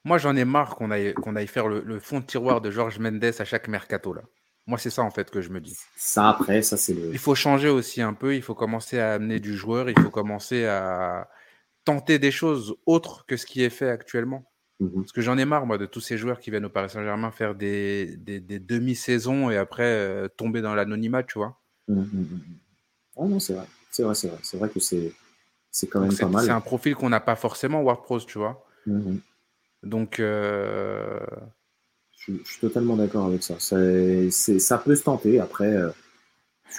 moi 0.03 0.17
j'en 0.17 0.35
ai 0.35 0.43
marre 0.43 0.75
qu'on 0.75 0.89
aille, 0.89 1.13
qu'on 1.13 1.35
aille 1.35 1.47
faire 1.47 1.67
le, 1.67 1.99
fond 1.99 2.19
de 2.19 2.25
tiroir 2.25 2.61
de 2.61 2.71
Georges 2.71 2.99
Mendes 2.99 3.23
à 3.23 3.45
chaque 3.45 3.67
mercato 3.67 4.13
là. 4.13 4.21
Moi, 4.67 4.77
c'est 4.77 4.89
ça 4.89 5.01
en 5.01 5.11
fait 5.11 5.29
que 5.31 5.41
je 5.41 5.49
me 5.49 5.59
dis. 5.59 5.75
Ça 5.95 6.29
après, 6.29 6.61
ça 6.61 6.77
c'est 6.77 6.93
le. 6.93 7.09
Il 7.11 7.17
faut 7.17 7.35
changer 7.35 7.69
aussi 7.69 8.01
un 8.01 8.13
peu. 8.13 8.35
Il 8.35 8.41
faut 8.41 8.53
commencer 8.53 8.99
à 8.99 9.13
amener 9.13 9.39
du 9.39 9.55
joueur. 9.55 9.89
Il 9.89 9.99
faut 9.99 10.11
commencer 10.11 10.65
à 10.65 11.27
tenter 11.83 12.19
des 12.19 12.31
choses 12.31 12.75
autres 12.85 13.25
que 13.25 13.37
ce 13.37 13.45
qui 13.45 13.63
est 13.63 13.71
fait 13.71 13.89
actuellement. 13.89 14.50
Mhm. 14.81 15.03
Parce 15.03 15.11
que 15.11 15.21
j'en 15.21 15.37
ai 15.37 15.45
marre, 15.45 15.67
moi, 15.67 15.77
de 15.77 15.85
tous 15.85 16.01
ces 16.01 16.17
joueurs 16.17 16.39
qui 16.39 16.49
viennent 16.49 16.65
au 16.65 16.69
Paris 16.69 16.89
Saint-Germain 16.89 17.29
faire 17.29 17.53
des, 17.53 18.17
des, 18.17 18.39
demi-saisons 18.59 19.51
et 19.51 19.57
après 19.57 19.83
euh, 19.83 20.27
tomber 20.27 20.61
dans 20.61 20.73
l'anonymat, 20.73 21.21
tu 21.21 21.37
vois. 21.37 21.61
Oh 23.15 23.27
non, 23.27 23.39
c'est 23.39 23.53
vrai. 23.53 23.65
C'est 23.91 24.01
vrai, 24.01 24.15
c'est 24.15 24.27
vrai. 24.27 24.39
C'est 24.41 24.57
vrai 24.57 24.69
que 24.69 24.79
c'est, 24.79 25.13
c'est 25.69 25.85
quand 25.85 25.99
même 25.99 26.15
pas 26.15 26.27
mal. 26.27 26.45
C'est 26.45 26.51
un 26.51 26.61
profil 26.61 26.95
qu'on 26.95 27.09
n'a 27.09 27.19
pas 27.19 27.35
forcément, 27.35 27.83
WordPros, 27.83 28.21
tu 28.21 28.39
vois. 28.39 28.65
Donc. 29.83 30.19
Euh, 30.19 31.19
je, 32.17 32.33
suis 32.43 32.59
totalement 32.59 32.95
d'accord 32.95 33.27
avec 33.27 33.43
ça. 33.43 33.55
C'est, 33.59 34.31
ça 34.31 34.79
peut 34.79 34.95
se 34.95 35.03
tenter. 35.03 35.39
Après. 35.39 35.71
Euh, 35.71 35.89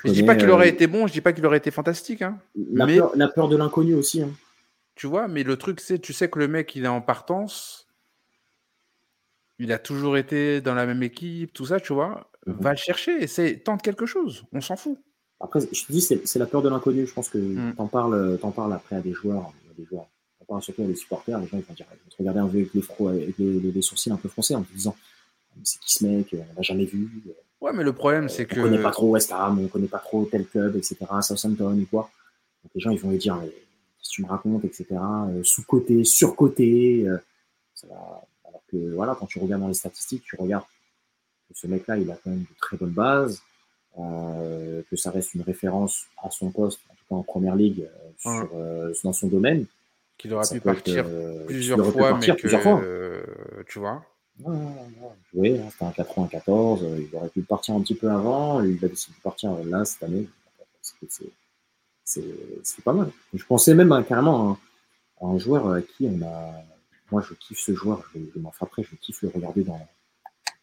je, 0.04 0.08
ne 0.08 0.12
dis 0.12 0.22
pas 0.24 0.34
qu'il 0.34 0.50
aurait 0.50 0.70
été 0.70 0.88
bon, 0.88 1.06
je 1.06 1.12
dis 1.12 1.20
pas 1.20 1.32
qu'il 1.32 1.46
aurait 1.46 1.58
été 1.58 1.70
fantastique. 1.70 2.22
Hein. 2.22 2.38
La, 2.72 2.86
peur, 2.86 3.12
la, 3.14 3.28
peur, 3.28 3.48
de 3.48 3.56
l'inconnu 3.56 3.94
aussi. 3.94 4.22
Hein. 4.22 4.30
Tu 4.96 5.06
vois, 5.06 5.28
mais 5.28 5.44
le 5.44 5.56
truc, 5.56 5.80
c'est, 5.80 6.00
tu 6.00 6.12
sais 6.12 6.28
que 6.28 6.38
le 6.38 6.48
mec, 6.48 6.74
il 6.74 6.84
est 6.84 6.88
en 6.88 7.00
partance 7.00 7.81
il 9.62 9.72
a 9.72 9.78
toujours 9.78 10.16
été 10.16 10.60
dans 10.60 10.74
la 10.74 10.86
même 10.86 11.02
équipe, 11.02 11.52
tout 11.52 11.66
ça, 11.66 11.80
tu 11.80 11.92
vois. 11.92 12.30
Mhm. 12.46 12.56
Va 12.60 12.70
le 12.72 12.76
chercher, 12.76 13.22
essaie, 13.22 13.58
tente 13.58 13.82
quelque 13.82 14.06
chose, 14.06 14.44
on 14.52 14.60
s'en 14.60 14.76
fout. 14.76 14.98
Après, 15.40 15.60
je 15.60 15.86
te 15.86 15.92
dis, 15.92 16.00
c'est 16.00 16.38
la 16.38 16.46
peur 16.46 16.62
de 16.62 16.68
l'inconnu. 16.68 17.04
Je 17.04 17.12
pense 17.12 17.28
que 17.28 17.38
mm. 17.38 17.74
t'en 17.76 17.88
parles, 17.88 18.38
en 18.42 18.50
parles 18.52 18.72
après 18.72 18.96
à 18.96 19.00
des 19.00 19.12
joueurs, 19.12 19.52
à 19.70 19.74
des 19.76 19.84
joueurs. 19.84 20.06
T'en 20.38 20.44
parles 20.44 20.62
surtout 20.62 20.82
à 20.82 20.86
des 20.86 20.94
supporters. 20.94 21.38
Les 21.40 21.48
gens 21.48 21.56
ils 21.56 21.64
vont, 21.64 21.74
dire, 21.74 21.86
te 22.08 22.16
regarder 22.16 22.38
un 22.38 22.46
peu 22.46 22.58
avec, 22.58 22.74
les, 22.74 23.56
avec 23.56 23.74
les, 23.74 23.82
sourcils 23.82 24.12
un 24.12 24.16
peu 24.16 24.28
froncés 24.28 24.54
en 24.54 24.62
te 24.62 24.72
disant, 24.72 24.94
c'est 25.64 25.80
qui 25.80 25.94
ce 25.94 26.06
mec 26.06 26.28
On 26.32 26.54
l'a 26.56 26.62
jamais 26.62 26.84
vu. 26.84 27.24
Ouais, 27.60 27.72
mais 27.72 27.82
le 27.82 27.92
problème, 27.92 28.28
c'est 28.28 28.46
que. 28.46 28.60
On 28.60 28.64
connaît 28.64 28.82
pas 28.82 28.92
trop 28.92 29.10
West 29.10 29.32
Ham, 29.32 29.58
on 29.58 29.66
connaît 29.66 29.88
pas 29.88 29.98
trop 29.98 30.24
tel 30.26 30.46
club, 30.46 30.76
etc. 30.76 30.96
Southampton 31.22 31.76
ou 31.76 31.86
quoi. 31.86 32.08
Donc 32.62 32.70
les 32.76 32.80
gens, 32.80 32.90
ils 32.90 33.00
vont 33.00 33.10
lui 33.10 33.18
dire, 33.18 33.36
qu'est-ce 33.40 34.10
que 34.10 34.14
tu 34.14 34.22
me 34.22 34.28
racontes, 34.28 34.64
etc. 34.64 34.86
Euh, 34.92 35.42
sous-côté, 35.42 36.04
sur-côté. 36.04 37.04
Euh, 37.08 37.18
ça 37.74 37.88
va 37.88 38.22
voilà, 38.94 39.16
quand 39.18 39.26
tu 39.26 39.38
regardes 39.38 39.62
dans 39.62 39.68
les 39.68 39.74
statistiques, 39.74 40.22
tu 40.24 40.36
regardes 40.36 40.64
que 41.48 41.58
ce 41.58 41.66
mec-là, 41.66 41.98
il 41.98 42.10
a 42.10 42.14
quand 42.14 42.30
même 42.30 42.40
de 42.40 42.58
très 42.60 42.76
bonnes 42.76 42.90
bases, 42.90 43.42
euh, 43.98 44.82
que 44.90 44.96
ça 44.96 45.10
reste 45.10 45.34
une 45.34 45.42
référence 45.42 46.06
à 46.22 46.30
son 46.30 46.50
poste, 46.50 46.80
en 46.88 46.94
tout 46.94 47.04
cas 47.08 47.14
en 47.16 47.22
première 47.22 47.56
ligue, 47.56 47.88
euh, 48.26 48.44
euh, 48.54 48.94
dans 49.04 49.12
son 49.12 49.26
domaine. 49.26 49.66
Qu'il 50.16 50.32
aurait 50.32 50.48
pu 50.50 50.60
partir 50.60 51.06
plusieurs 51.46 51.84
fois, 51.92 52.18
mais 52.18 52.26
que, 52.36 53.62
tu 53.66 53.78
vois. 53.78 54.04
Oui, 55.34 55.58
hein, 55.58 55.68
c'était 55.70 55.84
un 55.84 55.90
94, 55.90 56.86
il 56.98 57.16
aurait 57.16 57.28
pu 57.28 57.42
partir 57.42 57.74
un 57.74 57.80
petit 57.80 57.94
peu 57.94 58.10
avant, 58.10 58.62
il 58.62 58.82
a 58.84 58.88
décidé 58.88 59.14
de 59.16 59.22
partir 59.22 59.52
là 59.66 59.84
cette 59.84 60.02
année. 60.02 60.26
C'est 62.04 62.84
pas 62.84 62.92
mal. 62.92 63.10
Je 63.34 63.44
pensais 63.44 63.74
même 63.74 64.04
carrément 64.08 64.58
à 65.20 65.26
un 65.26 65.38
joueur 65.38 65.68
à 65.68 65.82
qui 65.82 66.08
on 66.08 66.24
a 66.24 66.64
moi, 67.12 67.22
je 67.28 67.34
kiffe 67.34 67.60
ce 67.60 67.74
joueur, 67.74 68.02
je, 68.14 68.38
m'en 68.40 68.50
frapperai, 68.50 68.82
je 68.82 68.96
kiffe 68.96 69.20
le 69.22 69.28
regarder 69.28 69.62
dans. 69.62 69.86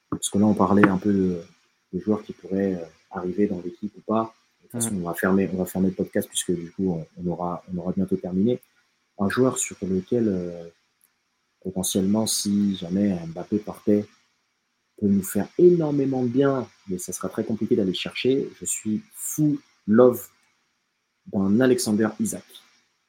Parce 0.10 0.30
que 0.30 0.40
là, 0.40 0.46
on 0.46 0.56
parlait 0.56 0.88
un 0.88 0.98
peu 0.98 1.14
de, 1.14 2.00
joueurs 2.00 2.24
qui 2.24 2.34
pourraient 2.34 2.74
euh, 2.74 2.86
arriver 3.12 3.46
dans 3.48 3.62
l'équipe 3.64 3.96
ou 3.96 4.02
pas. 4.02 4.34
De 4.58 4.64
toute 4.64 4.72
façon, 4.72 4.96
on 4.96 5.08
va 5.08 5.14
fermer, 5.14 5.48
on 5.54 5.58
va 5.58 5.66
fermer 5.66 5.90
le 5.90 5.94
podcast 5.94 6.28
puisque 6.28 6.52
du 6.52 6.72
coup, 6.72 7.00
on, 7.18 7.28
aura, 7.28 7.64
on 7.72 7.78
aura 7.78 7.92
bientôt 7.92 8.18
terminé. 8.18 8.60
Un 9.20 9.30
joueur 9.30 9.60
sur 9.60 9.78
lequel 9.84 10.28
euh, 10.28 10.68
potentiellement, 11.62 12.26
si 12.26 12.76
jamais 12.76 13.16
Mbappé 13.28 13.60
partait, 13.60 14.06
peut 15.00 15.08
nous 15.08 15.24
faire 15.24 15.48
énormément 15.60 16.24
de 16.24 16.30
bien, 16.30 16.68
mais 16.88 16.98
ça 16.98 17.14
sera 17.14 17.30
très 17.30 17.44
compliqué 17.44 17.76
d'aller 17.76 17.94
chercher. 17.94 18.50
Je 18.60 18.66
suis 18.66 19.04
fou 19.14 19.60
love 19.88 20.28
d'un 21.28 21.60
Alexander 21.62 22.10
Isaac 22.20 22.46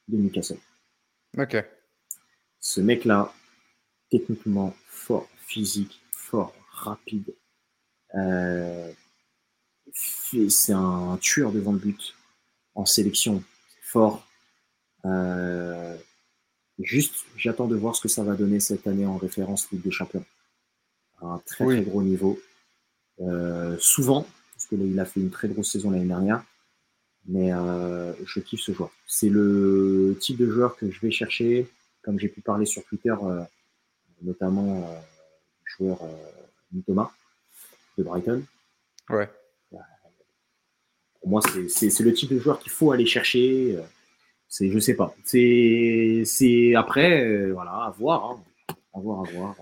de 0.07 0.17
Newcastle. 0.17 0.59
Ok. 1.37 1.57
Ce 2.61 2.79
mec-là, 2.79 3.33
techniquement 4.11 4.75
fort, 4.85 5.27
physique, 5.47 5.99
fort, 6.11 6.53
rapide. 6.69 7.33
Euh, 8.13 8.91
c'est 9.91 10.73
un 10.73 11.17
tueur 11.19 11.51
devant 11.51 11.73
le 11.73 11.79
but 11.79 12.15
en 12.75 12.85
sélection, 12.85 13.43
fort. 13.81 14.27
Euh, 15.05 15.97
juste, 16.79 17.25
j'attends 17.35 17.67
de 17.67 17.75
voir 17.75 17.95
ce 17.95 18.01
que 18.01 18.07
ça 18.07 18.23
va 18.23 18.35
donner 18.35 18.59
cette 18.59 18.85
année 18.85 19.07
en 19.07 19.17
référence 19.17 19.69
Ligue 19.71 19.81
des 19.81 19.91
Champions. 19.91 20.23
un 21.23 21.41
très 21.45 21.65
très 21.65 21.81
gros 21.81 22.03
niveau. 22.03 22.39
Euh, 23.21 23.75
souvent, 23.79 24.27
parce 24.53 24.67
qu'il 24.67 24.99
a 24.99 25.05
fait 25.05 25.19
une 25.19 25.31
très 25.31 25.47
grosse 25.47 25.71
saison 25.71 25.89
l'année 25.89 26.05
dernière, 26.05 26.43
mais 27.25 27.49
je 28.23 28.39
kiffe 28.39 28.61
ce 28.61 28.71
joueur. 28.71 28.91
C'est 29.07 29.29
le 29.29 30.15
type 30.21 30.37
de 30.37 30.49
joueur 30.49 30.77
que 30.77 30.91
je 30.91 31.01
vais 31.01 31.11
chercher 31.11 31.67
comme 32.01 32.19
j'ai 32.19 32.27
pu 32.27 32.41
parler 32.41 32.65
sur 32.65 32.83
Twitter, 32.83 33.13
euh, 33.23 33.41
notamment 34.21 34.83
euh, 34.83 34.99
du 35.63 35.71
joueur 35.77 36.01
euh, 36.03 36.81
Thomas 36.85 37.11
de 37.97 38.03
Brighton. 38.03 38.43
Ouais. 39.09 39.29
Pour 41.19 41.29
moi, 41.29 41.41
c'est 41.41 41.99
le 41.99 42.13
type 42.13 42.33
de 42.33 42.39
joueur 42.39 42.59
qu'il 42.59 42.71
faut 42.71 42.91
aller 42.91 43.05
chercher. 43.05 43.77
C'est, 44.47 44.71
je 44.71 44.79
sais 44.79 44.95
pas. 44.95 45.13
C'est 45.23 46.73
après, 46.75 47.51
voilà, 47.51 47.71
à 47.71 47.93
voir, 47.95 48.31
hein. 48.31 48.43
à 48.95 48.99
voir, 48.99 49.19
à 49.19 49.31
voir. 49.31 49.55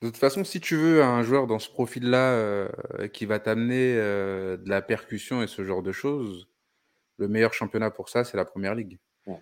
De 0.00 0.06
toute 0.06 0.16
façon, 0.16 0.44
si 0.44 0.60
tu 0.60 0.76
veux 0.76 1.02
un 1.02 1.22
joueur 1.22 1.46
dans 1.46 1.58
ce 1.58 1.68
profil-là 1.68 2.68
qui 3.12 3.26
va 3.26 3.38
t'amener 3.38 3.96
de 3.96 4.62
la 4.64 4.80
percussion 4.80 5.42
et 5.42 5.46
ce 5.46 5.62
genre 5.62 5.82
de 5.82 5.92
choses, 5.92 6.48
le 7.18 7.28
meilleur 7.28 7.52
championnat 7.52 7.90
pour 7.90 8.08
ça, 8.08 8.24
c'est 8.24 8.38
la 8.38 8.46
première 8.46 8.74
ligue. 8.74 8.98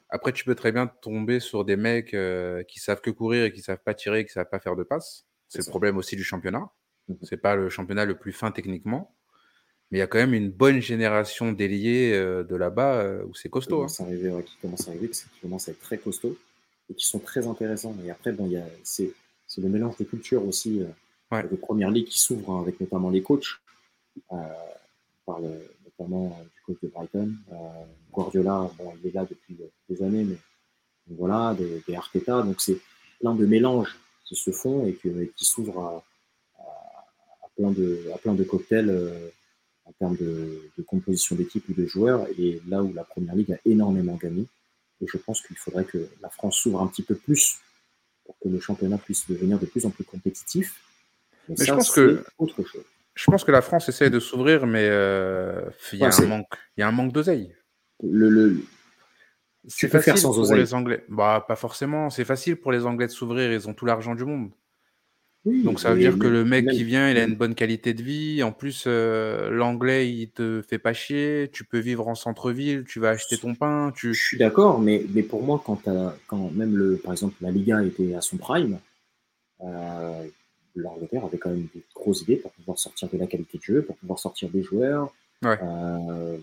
Après, 0.09 0.32
tu 0.32 0.45
peux 0.45 0.55
très 0.55 0.72
bien 0.72 0.87
tomber 0.87 1.41
sur 1.41 1.64
des 1.64 1.76
mecs 1.76 2.14
euh, 2.14 2.62
qui 2.64 2.80
savent 2.80 3.01
que 3.01 3.11
courir 3.11 3.45
et 3.45 3.53
qui 3.53 3.61
savent 3.61 3.82
pas 3.84 3.95
tirer, 3.95 4.20
et 4.20 4.24
qui 4.24 4.32
savent 4.32 4.49
pas 4.51 4.59
faire 4.59 4.76
de 4.76 4.82
passe. 4.82 5.26
C'est 5.49 5.64
le 5.64 5.70
problème 5.70 5.97
aussi 5.97 6.16
du 6.16 6.24
championnat. 6.24 6.70
Mmh 7.09 7.14
C'est 7.22 7.37
pas 7.37 7.55
le 7.55 7.68
championnat 7.68 8.05
le 8.05 8.16
plus 8.16 8.32
fin 8.32 8.51
techniquement, 8.51 9.14
mais 9.91 9.99
il 9.99 10.01
y 10.01 10.03
a 10.03 10.07
quand 10.07 10.18
même 10.18 10.34
une 10.34 10.51
bonne 10.51 10.80
génération 10.80 11.53
d'ailiers 11.53 12.12
euh, 12.12 12.43
de 12.43 12.57
là-bas 12.57 12.95
euh, 12.97 13.24
où 13.24 13.34
c'est 13.34 13.49
costaud. 13.49 13.84
Hein. 13.84 13.87
qui 13.87 14.57
commence 14.61 14.89
à 14.89 14.91
arriver, 14.91 15.09
qui 15.11 15.41
commence 15.41 15.68
à 15.68 15.72
être 15.72 15.80
très 15.80 15.99
costaud 15.99 16.37
et 16.91 16.95
qui 16.95 17.07
sont 17.07 17.20
très 17.20 17.47
intéressants. 17.47 17.95
Et 18.05 18.11
après, 18.11 18.32
bon, 18.32 18.51
c'est 18.82 19.12
le 19.59 19.68
mélange 19.68 19.97
de 19.99 20.05
cultures 20.05 20.45
aussi 20.47 20.80
de 21.32 21.57
première 21.57 21.91
ligue 21.91 22.07
qui 22.07 22.18
s'ouvre 22.18 22.53
hein, 22.53 22.61
avec 22.61 22.80
notamment 22.80 23.11
les 23.11 23.22
coachs. 23.22 23.61
par 24.28 25.41
le, 25.41 25.68
notamment 25.84 26.39
de 26.72 26.88
Brighton. 26.88 27.32
Euh, 27.52 27.56
Guardiola, 28.12 28.70
bon, 28.78 28.92
il 29.02 29.08
est 29.08 29.14
là 29.14 29.26
depuis 29.28 29.56
des 29.88 30.02
années, 30.02 30.24
mais 30.24 30.36
voilà, 31.08 31.54
des, 31.54 31.82
des 31.86 31.94
Arteta. 31.94 32.42
Donc 32.42 32.60
c'est 32.60 32.78
plein 33.20 33.34
de 33.34 33.46
mélanges 33.46 33.96
qui 34.24 34.36
se 34.36 34.50
font 34.50 34.86
et, 34.86 34.94
qui 34.94 35.44
s'ouvrent 35.44 35.80
à, 35.80 36.04
plein 37.56 37.70
de, 37.70 38.10
à 38.14 38.18
plein 38.18 38.34
de 38.34 38.44
cocktails 38.44 38.90
euh, 38.90 39.28
en 39.84 39.92
termes 39.92 40.16
de, 40.16 40.70
composition 40.86 41.36
d'équipe 41.36 41.68
ou 41.68 41.74
de 41.74 41.86
joueurs. 41.86 42.26
Et 42.38 42.60
là 42.68 42.82
où 42.82 42.92
la 42.92 43.04
Première 43.04 43.34
Ligue 43.34 43.52
a 43.52 43.58
énormément 43.64 44.16
gagné. 44.16 44.46
Et 45.00 45.06
je 45.06 45.18
pense 45.18 45.40
qu'il 45.42 45.56
faudrait 45.56 45.84
que 45.84 46.08
la 46.20 46.30
France 46.30 46.56
s'ouvre 46.56 46.80
un 46.80 46.86
petit 46.86 47.02
peu 47.02 47.14
plus 47.14 47.58
pour 48.24 48.36
que 48.38 48.48
le 48.48 48.60
championnat 48.60 48.98
puisse 48.98 49.28
devenir 49.28 49.58
de 49.58 49.66
plus 49.66 49.86
en 49.86 49.90
plus 49.90 50.04
compétitif. 50.04 50.80
Mais, 51.48 51.56
je 51.58 51.72
pense 51.72 51.90
que 51.92 52.24
autre 52.38 52.62
chose. 52.64 52.84
Je 53.16 53.30
pense 53.30 53.44
que 53.44 53.50
la 53.50 53.62
France 53.62 53.88
essaie 53.88 54.10
de 54.10 54.20
s'ouvrir, 54.20 54.66
mais 54.66 54.86
euh, 54.90 55.62
il 55.94 55.98
y, 55.98 56.04
a 56.04 56.10
un 56.14 56.26
manque, 56.26 56.46
il 56.76 56.82
y 56.82 56.84
a 56.84 56.88
un 56.88 56.92
manque 56.92 57.12
d'oseille. 57.12 57.56
Le, 58.02 58.28
le... 58.28 58.62
C'est 59.66 59.88
facile 59.88 60.12
faire 60.12 60.18
sans 60.18 60.34
pour 60.34 60.54
les 60.54 60.74
Anglais. 60.74 61.02
Bah, 61.08 61.44
pas 61.48 61.56
forcément. 61.56 62.10
C'est 62.10 62.26
facile 62.26 62.56
pour 62.56 62.72
les 62.72 62.84
Anglais 62.84 63.06
de 63.06 63.12
s'ouvrir. 63.12 63.50
Ils 63.50 63.68
ont 63.68 63.74
tout 63.74 63.86
l'argent 63.86 64.14
du 64.14 64.24
monde. 64.24 64.50
Donc 65.46 65.80
ça 65.80 65.94
veut 65.94 66.00
dire 66.00 66.18
que 66.18 66.26
le 66.26 66.44
mec 66.44 66.68
qui 66.68 66.84
vient, 66.84 67.08
il 67.08 67.16
a 67.16 67.24
une 67.24 67.36
bonne 67.36 67.54
qualité 67.54 67.94
de 67.94 68.02
vie. 68.02 68.42
En 68.42 68.52
plus, 68.52 68.84
euh, 68.86 69.48
l'anglais, 69.48 70.10
il 70.10 70.30
te 70.30 70.60
fait 70.68 70.78
pas 70.78 70.92
chier. 70.92 71.48
Tu 71.52 71.64
peux 71.64 71.78
vivre 71.78 72.08
en 72.08 72.14
centre-ville. 72.14 72.84
Tu 72.84 73.00
vas 73.00 73.10
acheter 73.10 73.38
ton 73.38 73.54
pain. 73.54 73.92
Tu... 73.96 74.12
Je 74.12 74.22
suis 74.22 74.38
d'accord, 74.38 74.78
mais, 74.78 75.06
mais 75.14 75.22
pour 75.22 75.42
moi, 75.42 75.62
quand, 75.64 75.80
quand 76.26 76.50
même 76.52 76.76
le, 76.76 76.96
par 76.96 77.12
exemple, 77.12 77.36
la 77.40 77.50
Liga 77.50 77.82
était 77.82 78.14
à 78.14 78.20
son 78.20 78.36
prime, 78.36 78.78
euh, 79.62 80.24
l'Angleterre 80.81 81.24
avait 81.24 81.39
quand 81.39 81.51
même 81.51 81.66
des 81.74 81.83
grosses 81.95 82.22
idées 82.22 82.37
pour 82.37 82.53
pouvoir 82.53 82.79
sortir 82.79 83.09
de 83.12 83.18
la 83.18 83.27
qualité 83.27 83.59
de 83.59 83.62
jeu, 83.62 83.83
pour 83.83 83.97
pouvoir 83.97 84.18
sortir 84.18 84.49
des 84.51 84.62
joueurs. 84.62 85.12
Euh, 85.45 86.37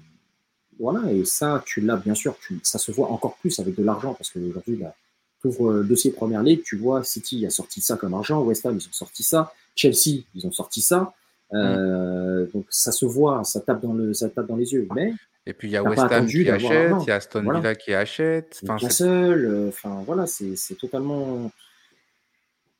voilà, 0.79 1.11
et 1.11 1.25
ça, 1.25 1.63
tu 1.65 1.81
l'as 1.81 1.97
bien 1.97 2.15
sûr, 2.15 2.35
tu, 2.45 2.59
ça 2.63 2.79
se 2.79 2.91
voit 2.91 3.11
encore 3.11 3.37
plus 3.37 3.59
avec 3.59 3.75
de 3.75 3.83
l'argent, 3.83 4.13
parce 4.13 4.31
qu'aujourd'hui, 4.31 4.77
là, 4.77 4.95
tu 5.41 5.47
ouvres 5.47 5.73
le 5.73 5.83
dossier 5.83 6.11
Première 6.11 6.41
Ligue, 6.41 6.63
tu 6.63 6.77
vois, 6.77 7.03
City 7.03 7.45
a 7.45 7.49
sorti 7.49 7.81
ça 7.81 7.95
comme 7.95 8.13
argent, 8.13 8.41
West 8.41 8.65
Ham, 8.65 8.77
ils 8.79 8.87
ont 8.87 8.93
sorti 8.93 9.23
ça, 9.23 9.53
Chelsea, 9.75 10.23
ils 10.35 10.47
ont 10.47 10.51
sorti 10.51 10.81
ça. 10.81 11.13
Euh, 11.53 12.47
donc 12.53 12.65
ça 12.69 12.91
se 12.91 13.05
voit, 13.05 13.43
ça 13.43 13.59
tape 13.59 13.81
dans 13.81 13.93
le, 13.93 14.13
ça 14.13 14.29
tape 14.29 14.47
dans 14.47 14.55
les 14.55 14.73
yeux. 14.73 14.87
Mais 14.95 15.13
et 15.45 15.53
puis 15.53 15.67
il 15.67 15.71
y 15.71 15.77
a 15.77 15.83
West 15.83 16.01
Ham 16.01 16.25
qui 16.25 16.49
achète, 16.49 16.91
il 17.01 17.07
y 17.07 17.11
a 17.11 17.15
Aston 17.15 17.41
Villa 17.41 17.75
qui 17.75 17.93
achète. 17.93 18.61
Enfin, 18.63 18.89
seul, 18.89 19.45
euh, 19.45 19.67
enfin 19.69 20.03
voilà, 20.05 20.25
c'est 20.25 20.75
totalement. 20.79 21.51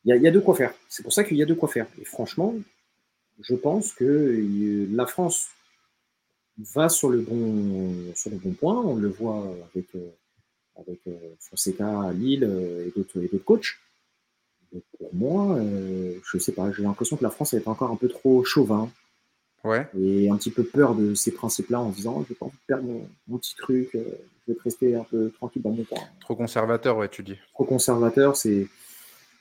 Il 0.06 0.22
y, 0.22 0.28
a, 0.28 0.32
de 0.32 0.40
quoi 0.40 0.54
faire. 0.54 0.74
C'est 0.90 1.02
pour 1.02 1.14
ça 1.14 1.24
qu'il 1.24 1.38
y 1.38 1.44
a 1.44 1.46
de 1.46 1.54
quoi 1.54 1.70
faire. 1.70 1.88
Et 2.02 2.04
franchement, 2.04 2.56
je 3.40 3.56
pense 3.56 3.94
que 3.94 4.88
la 4.92 5.06
France 5.06 5.48
va 6.58 6.90
sur 6.90 7.10
le 7.10 7.22
bon, 7.22 8.14
sur 8.14 8.32
le 8.32 8.38
bon 8.38 8.52
point. 8.52 8.82
On 8.82 8.96
le 8.96 9.08
voit 9.08 9.56
avec, 9.74 9.96
euh, 9.96 10.10
avec 10.76 11.00
Fonseca 11.40 12.02
à 12.02 12.12
Lille 12.12 12.44
et 12.44 12.92
d'autres 12.98 13.38
coachs 13.38 13.78
pour 14.98 15.14
moi, 15.14 15.56
euh, 15.58 16.20
je 16.26 16.38
sais 16.38 16.52
pas, 16.52 16.72
j'ai 16.72 16.84
l'impression 16.84 17.18
que 17.18 17.24
la 17.24 17.30
France 17.30 17.54
est 17.54 17.68
encore 17.68 17.92
un 17.92 17.96
peu 17.96 18.08
trop 18.08 18.44
chauvin. 18.44 18.90
Ouais. 19.64 19.88
Et 19.98 20.30
un 20.30 20.36
petit 20.36 20.52
peu 20.52 20.64
peur 20.64 20.94
de 20.94 21.14
ces 21.14 21.32
principes-là 21.32 21.80
en 21.80 21.90
disant, 21.90 22.22
je 22.24 22.30
vais 22.30 22.36
pas 22.36 22.48
perdre 22.68 22.84
mon, 23.28 23.38
petit 23.38 23.56
truc, 23.56 23.96
euh, 23.96 24.04
je 24.46 24.54
vais 24.54 24.60
rester 24.62 24.96
un 24.96 25.06
peu 25.06 25.32
tranquille 25.32 25.62
dans 25.62 25.72
mon 25.72 25.84
coin. 25.86 26.02
Trop 26.20 26.36
conservateur, 26.36 26.98
ouais, 26.98 27.08
tu 27.08 27.24
dis. 27.24 27.38
Trop 27.54 27.64
conservateur, 27.64 28.36
c'est, 28.36 28.68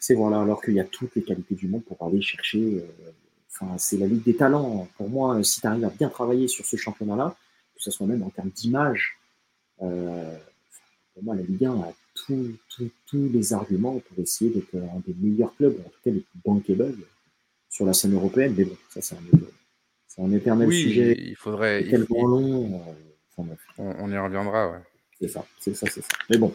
c'est 0.03 0.15
voilà, 0.15 0.41
alors 0.41 0.61
qu'il 0.61 0.75
y 0.75 0.81
a 0.81 0.85
toutes 0.85 1.15
les 1.15 1.23
qualités 1.23 1.55
du 1.55 1.69
monde 1.69 1.85
pour 1.85 2.05
aller 2.05 2.21
chercher. 2.21 2.59
Euh, 2.59 3.11
enfin, 3.49 3.79
c'est 3.79 3.97
la 3.97 4.07
ligue 4.09 4.25
des 4.25 4.35
talents. 4.35 4.89
Pour 4.97 5.09
moi, 5.09 5.41
si 5.45 5.61
tu 5.61 5.67
arrives 5.69 5.85
à 5.85 5.91
bien 5.91 6.09
travailler 6.09 6.49
sur 6.49 6.67
ce 6.67 6.77
championnat-là, 6.77 7.37
que 7.77 7.81
ce 7.81 7.93
soit 7.93 8.09
même 8.09 8.25
en 8.25 8.31
termes 8.31 8.51
d'image, 8.51 9.17
pour 9.79 11.23
moi, 11.23 11.37
la 11.37 11.43
Ligue 11.43 11.67
1 11.67 11.73
a 11.83 11.93
tous 12.15 12.59
les 13.13 13.53
arguments 13.53 14.01
pour 14.01 14.19
essayer 14.19 14.51
d'être 14.51 14.75
un 14.75 15.01
des 15.07 15.15
meilleurs 15.15 15.55
clubs, 15.55 15.79
en 15.79 15.89
tout 15.89 16.01
cas 16.05 16.11
les 16.11 16.21
plus 16.21 16.41
bankable 16.45 16.97
sur 17.71 17.87
la 17.87 17.93
scène 17.93 18.15
européenne. 18.15 18.55
Mais 18.57 18.65
bon, 18.65 18.77
ça, 18.91 19.01
c'est 19.01 19.15
un, 19.15 20.25
un, 20.25 20.33
éternel 20.33 20.69
oui, 20.69 20.83
sujet. 20.83 21.17
Il 21.17 21.37
faudrait. 21.37 21.85
Il, 21.85 22.07
long, 22.11 22.83
euh, 23.39 23.43
on, 23.79 24.11
y 24.11 24.19
reviendra, 24.19 24.73
ouais. 24.73 24.79
C'est 25.21 25.29
ça, 25.29 25.47
c'est 25.61 25.75
ça, 25.75 25.87
c'est 25.89 26.03
ça. 26.03 26.09
Mais 26.29 26.39
bon, 26.39 26.53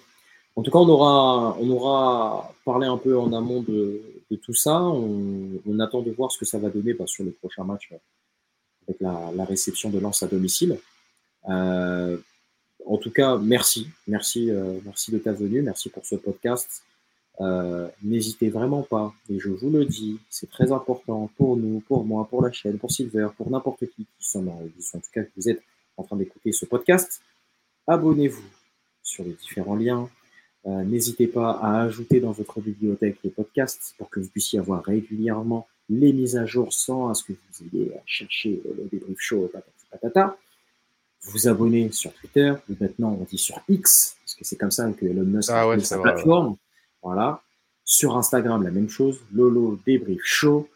en 0.58 0.64
tout 0.64 0.72
cas, 0.72 0.80
on 0.80 1.70
aura, 1.70 2.52
parlé 2.66 2.88
un 2.88 2.98
peu 2.98 3.18
en 3.18 3.32
amont 3.32 3.62
de, 3.62 4.02
tout 4.42 4.56
ça. 4.56 4.82
On, 4.82 5.80
attend 5.80 6.02
de 6.02 6.10
voir 6.10 6.32
ce 6.32 6.40
que 6.40 6.46
ça 6.46 6.58
va 6.58 6.70
donner 6.70 6.96
bah, 6.96 7.06
sur 7.06 7.24
le 7.24 7.30
prochain 7.30 7.64
match 7.64 7.94
avec 8.88 9.00
la, 9.00 9.46
réception 9.46 9.92
de 9.92 10.00
Lens 10.00 10.24
à 10.24 10.28
domicile. 10.28 10.80
Euh, 11.48 12.18
en 12.88 12.98
tout 12.98 13.12
cas, 13.12 13.38
merci, 13.38 13.88
merci, 14.08 14.50
euh, 14.50 14.80
merci 14.84 15.12
de 15.12 15.20
ta 15.20 15.32
venue, 15.32 15.62
merci 15.62 15.90
pour 15.90 16.04
ce 16.08 16.16
podcast. 16.16 16.82
Euh, 17.40 17.88
n'hésitez 18.02 18.50
vraiment 18.50 18.82
pas, 18.82 19.14
et 19.30 19.40
je 19.40 19.50
vous 19.50 19.70
le 19.70 19.86
dis, 19.86 20.18
c'est 20.28 20.50
très 20.50 20.72
important 20.72 21.30
pour 21.38 21.56
nous, 21.56 21.82
pour 21.82 22.04
moi, 22.04 22.26
pour 22.28 22.42
la 22.42 22.52
chaîne, 22.52 22.80
pour 22.80 22.90
Silver, 22.90 23.28
pour 23.38 23.52
n'importe 23.52 23.82
qui 23.82 24.08
qui 24.08 24.28
sont, 24.28 24.42
vous 24.42 25.50
êtes 25.50 25.62
en 25.98 26.04
train 26.04 26.16
d'écouter 26.16 26.52
ce 26.52 26.66
podcast. 26.66 27.22
Abonnez-vous 27.86 28.50
sur 29.04 29.24
les 29.24 29.34
différents 29.34 29.76
liens. 29.76 30.10
Euh, 30.68 30.84
n'hésitez 30.84 31.28
pas 31.28 31.52
à 31.52 31.82
ajouter 31.84 32.20
dans 32.20 32.32
votre 32.32 32.60
bibliothèque 32.60 33.18
les 33.24 33.30
podcasts 33.30 33.96
pour 33.98 34.10
que 34.10 34.20
vous 34.20 34.28
puissiez 34.28 34.60
avoir 34.60 34.84
régulièrement 34.84 35.68
les 35.90 36.12
mises 36.12 36.36
à 36.36 36.46
jour 36.46 36.74
sans 36.74 37.10
à 37.10 37.14
ce 37.14 37.24
que 37.24 37.34
vous 37.34 37.66
ayez 37.74 37.96
à 37.96 38.02
chercher 38.06 38.62
le 38.66 38.88
débrief 38.92 39.18
show, 39.20 39.50
patata 39.90 40.38
vous 41.24 41.48
abonner 41.48 41.92
sur 41.92 42.14
Twitter, 42.14 42.54
maintenant 42.80 43.18
on 43.20 43.24
dit 43.24 43.38
sur 43.38 43.60
X, 43.68 44.18
parce 44.24 44.36
que 44.36 44.46
c'est 44.46 44.56
comme 44.56 44.72
ça 44.72 44.90
que 44.92 45.06
Elon 45.06 45.24
Musk 45.24 45.50
ah 45.52 45.66
sa 45.80 46.00
plateforme. 46.00 46.58
Voilà. 47.02 47.42
Sur 47.84 48.18
Instagram, 48.18 48.64
la 48.64 48.72
même 48.72 48.90
chose, 48.90 49.20
Lolo 49.34 49.80
Débrief 49.86 50.22
Show. 50.24 50.68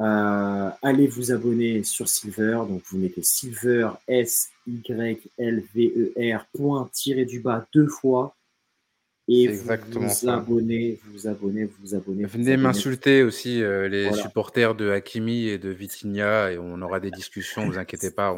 Euh, 0.00 0.70
allez 0.82 1.06
vous 1.08 1.32
abonner 1.32 1.82
sur 1.82 2.08
Silver, 2.08 2.62
donc 2.68 2.82
vous 2.86 2.98
mettez 2.98 3.22
Silver 3.22 3.90
S 4.06 4.50
Y 4.66 5.30
L 5.38 5.64
V 5.74 5.92
E 5.96 6.36
R 6.36 6.46
point 6.54 6.88
tiré 6.92 7.24
du 7.24 7.40
bas 7.40 7.66
deux 7.74 7.88
fois 7.88 8.36
et 9.28 9.48
vous 9.48 9.64
vous 9.64 10.28
abonnez, 10.28 10.98
vous 11.12 11.26
abonnez, 11.26 11.68
vous 11.80 11.94
abonnez. 11.94 12.24
Venez 12.24 12.56
m'insulter 12.56 13.22
aussi 13.22 13.62
euh, 13.62 13.88
les 13.88 14.12
supporters 14.14 14.74
de 14.74 14.90
Hakimi 14.90 15.48
et 15.48 15.58
de 15.58 15.68
Vitinha 15.68 16.52
et 16.52 16.58
on 16.58 16.80
aura 16.80 16.98
des 16.98 17.10
discussions, 17.10 17.66
vous 17.66 17.78
inquiétez 17.78 18.10
pas, 18.10 18.34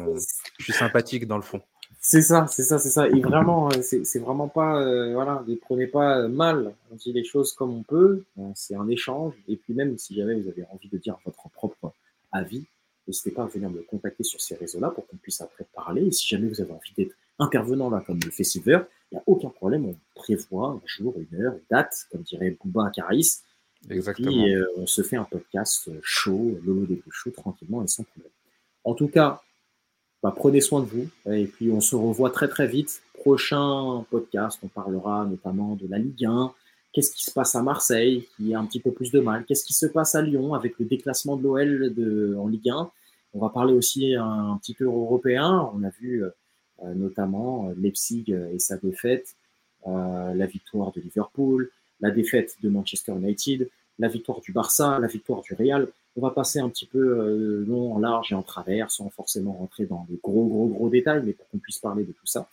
je 0.57 0.63
suis 0.63 0.73
sympathique 0.73 1.27
dans 1.27 1.37
le 1.37 1.43
fond. 1.43 1.61
C'est 2.03 2.23
ça, 2.23 2.47
c'est 2.47 2.63
ça, 2.63 2.79
c'est 2.79 2.89
ça. 2.89 3.07
Et 3.07 3.21
vraiment, 3.21 3.69
euh, 3.69 3.81
c'est 3.81 4.19
vraiment 4.19 4.47
pas, 4.47 4.81
euh, 4.81 5.13
voilà, 5.13 5.43
ne 5.47 5.55
prenez 5.55 5.85
pas 5.85 6.27
mal. 6.27 6.73
On 6.91 6.95
dit 6.95 7.13
les 7.13 7.23
choses 7.23 7.53
comme 7.53 7.71
on 7.71 7.83
peut. 7.83 8.23
C'est 8.55 8.75
un 8.75 8.87
échange. 8.87 9.35
Et 9.47 9.55
puis 9.55 9.75
même 9.75 9.97
si 9.99 10.15
jamais 10.15 10.33
vous 10.33 10.49
avez 10.49 10.65
envie 10.71 10.89
de 10.89 10.97
dire 10.97 11.17
votre 11.25 11.47
propre 11.49 11.93
avis, 12.31 12.65
n'hésitez 13.07 13.29
pas 13.29 13.43
à 13.43 13.45
venir 13.45 13.69
me 13.69 13.81
contacter 13.83 14.23
sur 14.23 14.41
ces 14.41 14.55
réseaux-là 14.55 14.89
pour 14.89 15.05
qu'on 15.05 15.17
puisse 15.17 15.41
après 15.41 15.67
parler. 15.75 16.07
Et 16.07 16.11
si 16.11 16.27
jamais 16.27 16.47
vous 16.47 16.59
avez 16.59 16.71
envie 16.71 16.93
d'être 16.97 17.15
intervenant 17.41 17.89
là, 17.89 18.03
comme 18.05 18.19
le 18.23 18.31
fait 18.31 18.43
Silver, 18.43 18.79
il 19.11 19.15
n'y 19.15 19.19
a 19.19 19.23
aucun 19.25 19.49
problème. 19.49 19.85
On 19.85 19.95
prévoit 20.15 20.69
un 20.69 20.81
jour, 20.85 21.15
une 21.17 21.41
heure, 21.41 21.53
une 21.53 21.65
date, 21.69 22.07
comme 22.11 22.21
dirait 22.21 22.55
Bouba 22.63 22.89
Caris. 22.93 23.39
Exactement. 23.89 24.31
Et 24.31 24.33
puis, 24.33 24.55
euh, 24.55 24.65
on 24.77 24.87
se 24.87 25.01
fait 25.01 25.17
un 25.17 25.23
podcast 25.23 25.89
chaud, 26.01 26.59
Lolo 26.63 26.85
des 26.85 27.01
chaud, 27.09 27.31
tranquillement 27.31 27.83
et 27.83 27.87
sans 27.87 28.03
problème. 28.03 28.31
En 28.83 28.93
tout 28.93 29.07
cas, 29.07 29.41
bah, 30.23 30.33
prenez 30.35 30.61
soin 30.61 30.81
de 30.81 30.85
vous. 30.85 31.07
Et 31.31 31.45
puis, 31.45 31.71
on 31.71 31.81
se 31.81 31.95
revoit 31.95 32.29
très, 32.29 32.47
très 32.47 32.67
vite. 32.67 33.01
Prochain 33.13 34.05
podcast, 34.09 34.59
on 34.63 34.67
parlera 34.67 35.25
notamment 35.25 35.75
de 35.75 35.87
la 35.87 35.97
Ligue 35.97 36.25
1. 36.25 36.53
Qu'est-ce 36.93 37.11
qui 37.11 37.23
se 37.23 37.31
passe 37.31 37.55
à 37.55 37.63
Marseille, 37.63 38.27
qui 38.35 38.53
a 38.53 38.59
un 38.59 38.65
petit 38.65 38.79
peu 38.79 38.91
plus 38.91 39.11
de 39.11 39.19
mal? 39.19 39.45
Qu'est-ce 39.45 39.63
qui 39.63 39.73
se 39.73 39.85
passe 39.85 40.15
à 40.15 40.21
Lyon 40.21 40.53
avec 40.53 40.77
le 40.77 40.85
déclassement 40.85 41.37
de 41.37 41.43
l'OL 41.43 42.37
en 42.37 42.47
Ligue 42.47 42.69
1 42.69 42.91
On 43.33 43.39
va 43.39 43.49
parler 43.49 43.73
aussi 43.73 44.13
un, 44.15 44.51
un 44.51 44.57
petit 44.57 44.73
peu 44.73 44.85
européen. 44.85 45.71
On 45.73 45.83
a 45.83 45.89
vu 45.89 46.23
euh, 46.23 46.27
euh, 46.27 46.31
notamment 46.95 47.69
euh, 47.69 47.73
Leipzig 47.77 48.25
euh, 48.29 48.53
et 48.53 48.59
sa 48.59 48.77
défaite, 48.77 49.35
la 49.85 50.45
victoire 50.45 50.91
de 50.91 51.01
Liverpool, 51.01 51.71
la 52.01 52.11
défaite 52.11 52.55
de 52.61 52.69
Manchester 52.69 53.13
United, 53.13 53.67
la 53.97 54.09
victoire 54.09 54.39
du 54.39 54.51
Barça, 54.51 54.99
la 54.99 55.07
victoire 55.07 55.41
du 55.41 55.55
Real. 55.55 55.87
On 56.15 56.21
va 56.21 56.29
passer 56.29 56.59
un 56.59 56.69
petit 56.69 56.85
peu 56.85 57.63
long, 57.67 57.95
en 57.95 57.97
large 57.97 58.31
et 58.31 58.35
en 58.35 58.43
travers, 58.43 58.91
sans 58.91 59.09
forcément 59.09 59.53
rentrer 59.53 59.85
dans 59.85 60.05
des 60.07 60.19
gros, 60.21 60.45
gros, 60.45 60.67
gros 60.67 60.89
détails, 60.89 61.23
mais 61.25 61.33
pour 61.33 61.49
qu'on 61.49 61.57
puisse 61.57 61.79
parler 61.79 62.03
de 62.03 62.11
tout 62.11 62.27
ça. 62.27 62.47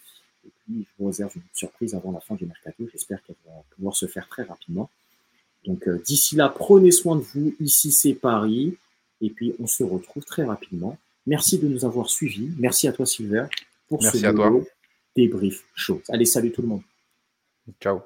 Et 0.47 0.51
puis, 0.64 0.87
je 0.89 0.89
vous 0.99 1.09
réserve 1.09 1.33
une 1.37 1.43
surprise 1.53 1.95
avant 1.95 2.12
la 2.12 2.20
fin 2.20 2.35
du 2.35 2.47
mercato. 2.47 2.89
J'espère 2.91 3.22
qu'elle 3.22 3.37
va 3.45 3.62
pouvoir 3.76 3.95
se 3.95 4.07
faire 4.07 4.26
très 4.26 4.45
rapidement. 4.45 4.89
Donc, 5.66 5.87
d'ici 6.07 6.35
là, 6.35 6.49
prenez 6.49 6.93
soin 6.93 7.16
de 7.16 7.20
vous. 7.35 7.55
Ici, 7.61 7.93
c'est 7.93 8.14
Paris. 8.14 8.79
Et 9.20 9.29
puis, 9.29 9.55
on 9.61 9.66
se 9.66 9.85
retrouve 9.85 10.24
très 10.24 10.45
rapidement. 10.45 10.97
Merci 11.26 11.59
de 11.59 11.68
nous 11.68 11.85
avoir 11.85 12.09
suivis. 12.09 12.53
Merci 12.59 12.89
à 12.89 12.93
toi, 12.93 13.05
Silver 13.05 13.49
pour 13.89 14.03
Merci 14.03 14.20
ce 14.20 14.26
à 14.26 14.32
toi. 14.32 14.51
débrief. 15.16 15.64
Allez, 16.09 16.24
salut 16.24 16.53
tout 16.53 16.62
le 16.62 16.68
monde. 16.68 16.82
Ciao. 17.80 18.03